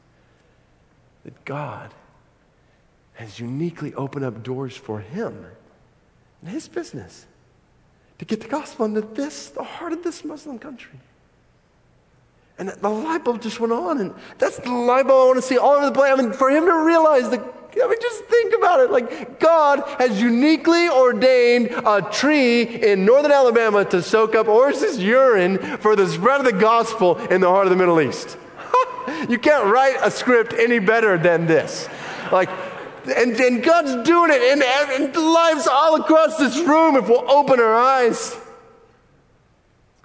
that 1.25 1.45
God 1.45 1.93
has 3.13 3.39
uniquely 3.39 3.93
opened 3.93 4.25
up 4.25 4.41
doors 4.41 4.75
for 4.75 4.99
him 4.99 5.45
and 6.41 6.49
his 6.49 6.67
business 6.67 7.25
to 8.19 8.25
get 8.25 8.41
the 8.41 8.47
gospel 8.47 8.85
into 8.85 9.01
this, 9.01 9.49
the 9.49 9.63
heart 9.63 9.93
of 9.93 10.03
this 10.03 10.23
Muslim 10.23 10.57
country. 10.57 10.99
And 12.59 12.69
the 12.69 12.89
light 12.89 13.23
bulb 13.23 13.41
just 13.41 13.59
went 13.59 13.73
on, 13.73 13.99
and 13.99 14.13
that's 14.37 14.57
the 14.57 14.71
light 14.71 15.07
bulb 15.07 15.23
I 15.23 15.25
want 15.27 15.37
to 15.37 15.41
see 15.41 15.57
all 15.57 15.73
over 15.73 15.87
the 15.87 15.91
place. 15.91 16.13
I 16.13 16.21
mean, 16.21 16.33
for 16.33 16.51
him 16.51 16.65
to 16.65 16.83
realize 16.85 17.29
that, 17.31 17.39
I 17.39 17.87
mean, 17.87 17.97
just 17.99 18.23
think 18.25 18.53
about 18.55 18.79
it. 18.81 18.91
Like, 18.91 19.39
God 19.39 19.83
has 19.97 20.21
uniquely 20.21 20.87
ordained 20.87 21.71
a 21.71 22.07
tree 22.11 22.61
in 22.61 23.05
northern 23.05 23.31
Alabama 23.31 23.83
to 23.85 24.03
soak 24.03 24.35
up 24.35 24.45
horses' 24.45 24.99
urine 24.99 25.57
for 25.79 25.95
the 25.95 26.07
spread 26.07 26.41
of 26.41 26.45
the 26.45 26.53
gospel 26.53 27.17
in 27.17 27.41
the 27.41 27.49
heart 27.49 27.65
of 27.65 27.71
the 27.71 27.75
Middle 27.75 27.99
East. 27.99 28.37
you 29.29 29.39
can't 29.39 29.65
write 29.65 29.97
a 30.03 30.11
script 30.11 30.53
any 30.53 30.77
better 30.77 31.17
than 31.17 31.47
this. 31.47 31.89
Like, 32.31 32.49
and, 33.05 33.35
and 33.35 33.63
God's 33.63 34.07
doing 34.07 34.29
it 34.31 34.41
in 34.41 35.13
lives 35.13 35.67
all 35.67 35.99
across 35.99 36.37
this 36.37 36.57
room 36.59 36.95
if 36.95 37.09
we'll 37.09 37.29
open 37.29 37.59
our 37.59 37.75
eyes. 37.75 38.37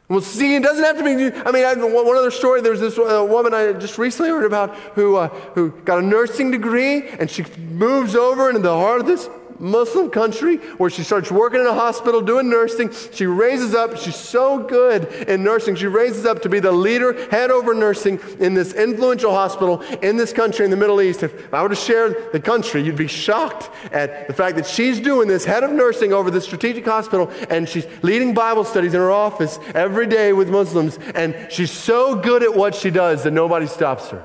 We'll 0.08 0.22
see. 0.22 0.56
It 0.56 0.62
doesn't 0.62 0.82
have 0.82 0.96
to 0.96 1.04
be. 1.04 1.10
I 1.10 1.52
mean, 1.52 1.64
I, 1.64 1.74
one 1.74 2.16
other 2.16 2.30
story. 2.30 2.62
There's 2.62 2.80
this 2.80 2.98
uh, 2.98 3.26
woman 3.28 3.52
I 3.52 3.74
just 3.74 3.98
recently 3.98 4.30
heard 4.30 4.46
about 4.46 4.74
who 4.94 5.16
uh, 5.16 5.28
who 5.54 5.70
got 5.70 5.98
a 5.98 6.02
nursing 6.02 6.50
degree, 6.50 7.08
and 7.08 7.30
she 7.30 7.44
moves 7.58 8.14
over 8.14 8.48
into 8.48 8.60
the 8.60 8.74
heart 8.74 9.00
of 9.00 9.06
this 9.06 9.28
Muslim 9.58 10.10
country 10.10 10.56
where 10.78 10.90
she 10.90 11.02
starts 11.02 11.30
working 11.30 11.60
in 11.60 11.66
a 11.66 11.74
hospital 11.74 12.20
doing 12.20 12.48
nursing. 12.48 12.92
She 13.12 13.26
raises 13.26 13.74
up, 13.74 13.96
she's 13.96 14.16
so 14.16 14.58
good 14.58 15.06
in 15.28 15.42
nursing, 15.42 15.76
she 15.76 15.86
raises 15.86 16.26
up 16.26 16.42
to 16.42 16.48
be 16.48 16.60
the 16.60 16.72
leader, 16.72 17.28
head 17.30 17.50
over 17.50 17.74
nursing 17.74 18.20
in 18.38 18.54
this 18.54 18.72
influential 18.74 19.30
hospital 19.30 19.80
in 20.02 20.16
this 20.16 20.32
country 20.32 20.64
in 20.64 20.70
the 20.70 20.76
Middle 20.76 21.00
East. 21.00 21.22
If 21.22 21.52
I 21.52 21.62
were 21.62 21.68
to 21.68 21.74
share 21.74 22.30
the 22.30 22.40
country, 22.40 22.82
you'd 22.82 22.96
be 22.96 23.08
shocked 23.08 23.70
at 23.92 24.26
the 24.26 24.34
fact 24.34 24.56
that 24.56 24.66
she's 24.66 25.00
doing 25.00 25.28
this, 25.28 25.44
head 25.44 25.64
of 25.64 25.72
nursing 25.72 26.12
over 26.12 26.30
this 26.30 26.44
strategic 26.44 26.84
hospital, 26.84 27.30
and 27.50 27.68
she's 27.68 27.86
leading 28.02 28.34
Bible 28.34 28.64
studies 28.64 28.94
in 28.94 29.00
her 29.00 29.10
office 29.10 29.58
every 29.74 30.06
day 30.06 30.32
with 30.32 30.48
Muslims, 30.50 30.98
and 31.14 31.48
she's 31.50 31.70
so 31.70 32.14
good 32.14 32.42
at 32.42 32.54
what 32.54 32.74
she 32.74 32.90
does 32.90 33.24
that 33.24 33.32
nobody 33.32 33.66
stops 33.66 34.08
her. 34.08 34.24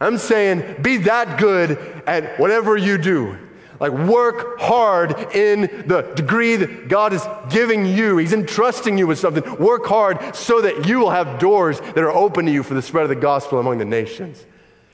I'm 0.00 0.16
saying 0.16 0.80
be 0.80 0.96
that 0.98 1.38
good 1.38 1.72
at 2.06 2.40
whatever 2.40 2.76
you 2.76 2.96
do. 2.96 3.38
Like, 3.80 3.92
work 3.92 4.60
hard 4.60 5.34
in 5.34 5.62
the 5.86 6.02
degree 6.14 6.56
that 6.56 6.88
God 6.88 7.14
is 7.14 7.26
giving 7.48 7.86
you. 7.86 8.18
He's 8.18 8.34
entrusting 8.34 8.98
you 8.98 9.06
with 9.06 9.18
something. 9.18 9.56
Work 9.56 9.86
hard 9.86 10.36
so 10.36 10.60
that 10.60 10.86
you 10.86 10.98
will 10.98 11.10
have 11.10 11.38
doors 11.38 11.80
that 11.80 11.98
are 11.98 12.10
open 12.10 12.44
to 12.44 12.52
you 12.52 12.62
for 12.62 12.74
the 12.74 12.82
spread 12.82 13.04
of 13.04 13.08
the 13.08 13.16
gospel 13.16 13.58
among 13.58 13.78
the 13.78 13.86
nations. 13.86 14.44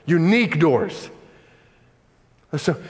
Unique 0.05 0.57
doors. 0.57 1.09
So, 2.55 2.81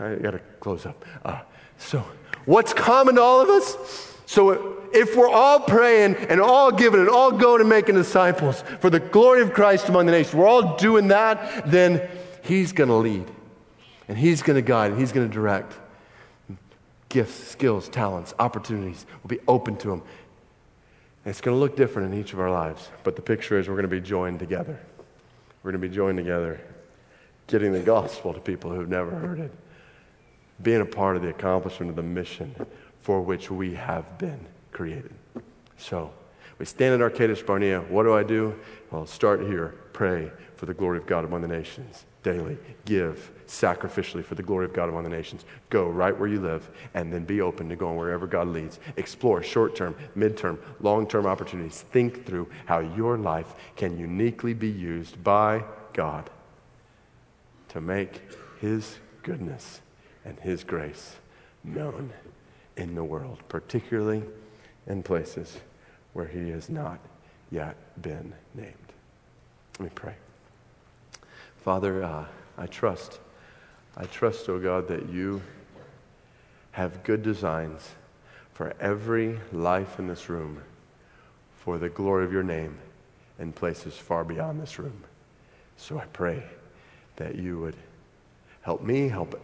I 0.00 0.16
got 0.16 0.32
to 0.32 0.40
close 0.58 0.84
up. 0.84 1.04
Uh, 1.24 1.38
so, 1.78 2.04
what's 2.44 2.74
common 2.74 3.14
to 3.14 3.22
all 3.22 3.40
of 3.40 3.48
us? 3.48 4.16
So, 4.26 4.82
if 4.92 5.14
we're 5.14 5.30
all 5.30 5.60
praying 5.60 6.16
and 6.16 6.40
all 6.40 6.72
giving 6.72 6.98
and 6.98 7.08
all 7.08 7.30
going 7.30 7.60
and 7.60 7.70
making 7.70 7.94
disciples 7.94 8.64
for 8.80 8.90
the 8.90 8.98
glory 8.98 9.42
of 9.42 9.52
Christ 9.52 9.88
among 9.88 10.06
the 10.06 10.12
nations, 10.12 10.34
we're 10.34 10.48
all 10.48 10.76
doing 10.76 11.08
that, 11.08 11.70
then 11.70 12.08
He's 12.42 12.72
going 12.72 12.88
to 12.88 12.96
lead 12.96 13.30
and 14.08 14.16
He's 14.16 14.42
going 14.42 14.56
to 14.56 14.62
guide, 14.62 14.90
and 14.90 15.00
He's 15.00 15.12
going 15.12 15.28
to 15.28 15.32
direct. 15.32 15.74
Gifts, 17.08 17.34
skills, 17.34 17.88
talents, 17.88 18.34
opportunities 18.38 19.06
will 19.22 19.28
be 19.28 19.40
open 19.46 19.76
to 19.78 19.92
Him. 19.92 20.02
And 21.24 21.30
it's 21.30 21.40
going 21.40 21.54
to 21.54 21.60
look 21.60 21.76
different 21.76 22.12
in 22.12 22.20
each 22.20 22.32
of 22.32 22.40
our 22.40 22.50
lives, 22.50 22.88
but 23.04 23.16
the 23.16 23.22
picture 23.22 23.58
is 23.58 23.68
we're 23.68 23.74
going 23.74 23.82
to 23.82 23.88
be 23.88 24.00
joined 24.00 24.38
together. 24.38 24.78
We're 25.62 25.72
going 25.72 25.82
to 25.82 25.88
be 25.88 25.94
joined 25.94 26.18
together, 26.18 26.60
getting 27.46 27.72
the 27.72 27.80
gospel 27.80 28.32
to 28.32 28.40
people 28.40 28.70
who've 28.70 28.88
never 28.88 29.10
heard 29.10 29.40
it, 29.40 29.52
being 30.62 30.80
a 30.80 30.86
part 30.86 31.16
of 31.16 31.22
the 31.22 31.28
accomplishment 31.28 31.90
of 31.90 31.96
the 31.96 32.02
mission 32.02 32.54
for 33.00 33.20
which 33.20 33.50
we 33.50 33.74
have 33.74 34.18
been 34.18 34.40
created. 34.72 35.12
So, 35.76 36.12
we 36.58 36.66
stand 36.66 37.00
in 37.00 37.10
Kadesh 37.10 37.42
Barnea. 37.42 37.80
What 37.82 38.02
do 38.02 38.14
I 38.14 38.22
do? 38.22 38.58
Well, 38.90 39.06
start 39.06 39.40
here. 39.40 39.74
Pray 39.92 40.30
for 40.58 40.66
the 40.66 40.74
glory 40.74 40.98
of 40.98 41.06
God 41.06 41.24
among 41.24 41.42
the 41.42 41.48
nations. 41.48 42.04
Daily, 42.24 42.58
give 42.84 43.30
sacrificially 43.46 44.24
for 44.24 44.34
the 44.34 44.42
glory 44.42 44.64
of 44.64 44.72
God 44.72 44.88
among 44.88 45.04
the 45.04 45.08
nations. 45.08 45.44
Go 45.70 45.86
right 45.86 46.18
where 46.18 46.28
you 46.28 46.40
live, 46.40 46.68
and 46.94 47.12
then 47.12 47.24
be 47.24 47.40
open 47.40 47.68
to 47.68 47.76
going 47.76 47.96
wherever 47.96 48.26
God 48.26 48.48
leads. 48.48 48.80
Explore 48.96 49.40
short 49.44 49.76
term, 49.76 49.94
mid 50.16 50.36
term, 50.36 50.58
long 50.80 51.06
term 51.06 51.26
opportunities. 51.26 51.80
Think 51.80 52.26
through 52.26 52.48
how 52.66 52.80
your 52.80 53.16
life 53.16 53.54
can 53.76 53.96
uniquely 53.96 54.52
be 54.52 54.68
used 54.68 55.22
by 55.22 55.62
God 55.92 56.28
to 57.68 57.80
make 57.80 58.20
His 58.60 58.98
goodness 59.22 59.80
and 60.24 60.40
His 60.40 60.64
grace 60.64 61.14
known 61.62 62.12
in 62.76 62.96
the 62.96 63.04
world, 63.04 63.38
particularly 63.48 64.24
in 64.88 65.04
places 65.04 65.58
where 66.14 66.26
He 66.26 66.50
has 66.50 66.68
not 66.68 66.98
yet 67.48 67.76
been 68.02 68.34
named. 68.56 68.74
Let 69.78 69.84
me 69.84 69.90
pray. 69.94 70.14
Father, 71.68 72.02
uh, 72.02 72.24
I 72.56 72.66
trust, 72.66 73.20
I 73.94 74.06
trust, 74.06 74.48
oh 74.48 74.58
God, 74.58 74.88
that 74.88 75.10
you 75.10 75.42
have 76.70 77.04
good 77.04 77.22
designs 77.22 77.90
for 78.54 78.72
every 78.80 79.38
life 79.52 79.98
in 79.98 80.06
this 80.06 80.30
room 80.30 80.62
for 81.58 81.76
the 81.76 81.90
glory 81.90 82.24
of 82.24 82.32
your 82.32 82.42
name 82.42 82.78
in 83.38 83.52
places 83.52 83.98
far 83.98 84.24
beyond 84.24 84.62
this 84.62 84.78
room. 84.78 85.04
So 85.76 85.98
I 85.98 86.06
pray 86.06 86.42
that 87.16 87.34
you 87.34 87.58
would 87.58 87.76
help 88.62 88.82
me, 88.82 89.08
help 89.08 89.38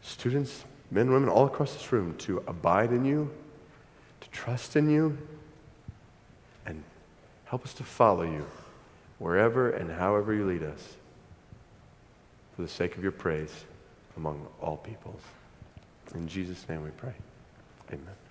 students, 0.00 0.64
men 0.92 1.10
women 1.10 1.28
all 1.28 1.46
across 1.46 1.72
this 1.72 1.90
room 1.90 2.14
to 2.18 2.40
abide 2.46 2.92
in 2.92 3.04
you, 3.04 3.32
to 4.20 4.30
trust 4.30 4.76
in 4.76 4.88
you, 4.88 5.18
and 6.64 6.84
help 7.46 7.64
us 7.64 7.74
to 7.74 7.82
follow 7.82 8.22
you 8.22 8.46
wherever 9.18 9.68
and 9.70 9.90
however 9.90 10.32
you 10.32 10.46
lead 10.46 10.62
us 10.62 10.94
for 12.58 12.62
the 12.62 12.68
sake 12.68 12.96
of 12.96 13.04
your 13.04 13.12
praise 13.12 13.66
among 14.16 14.44
all 14.60 14.78
peoples. 14.78 15.20
In 16.16 16.26
Jesus' 16.26 16.68
name 16.68 16.82
we 16.82 16.90
pray. 16.90 17.14
Amen. 17.92 18.27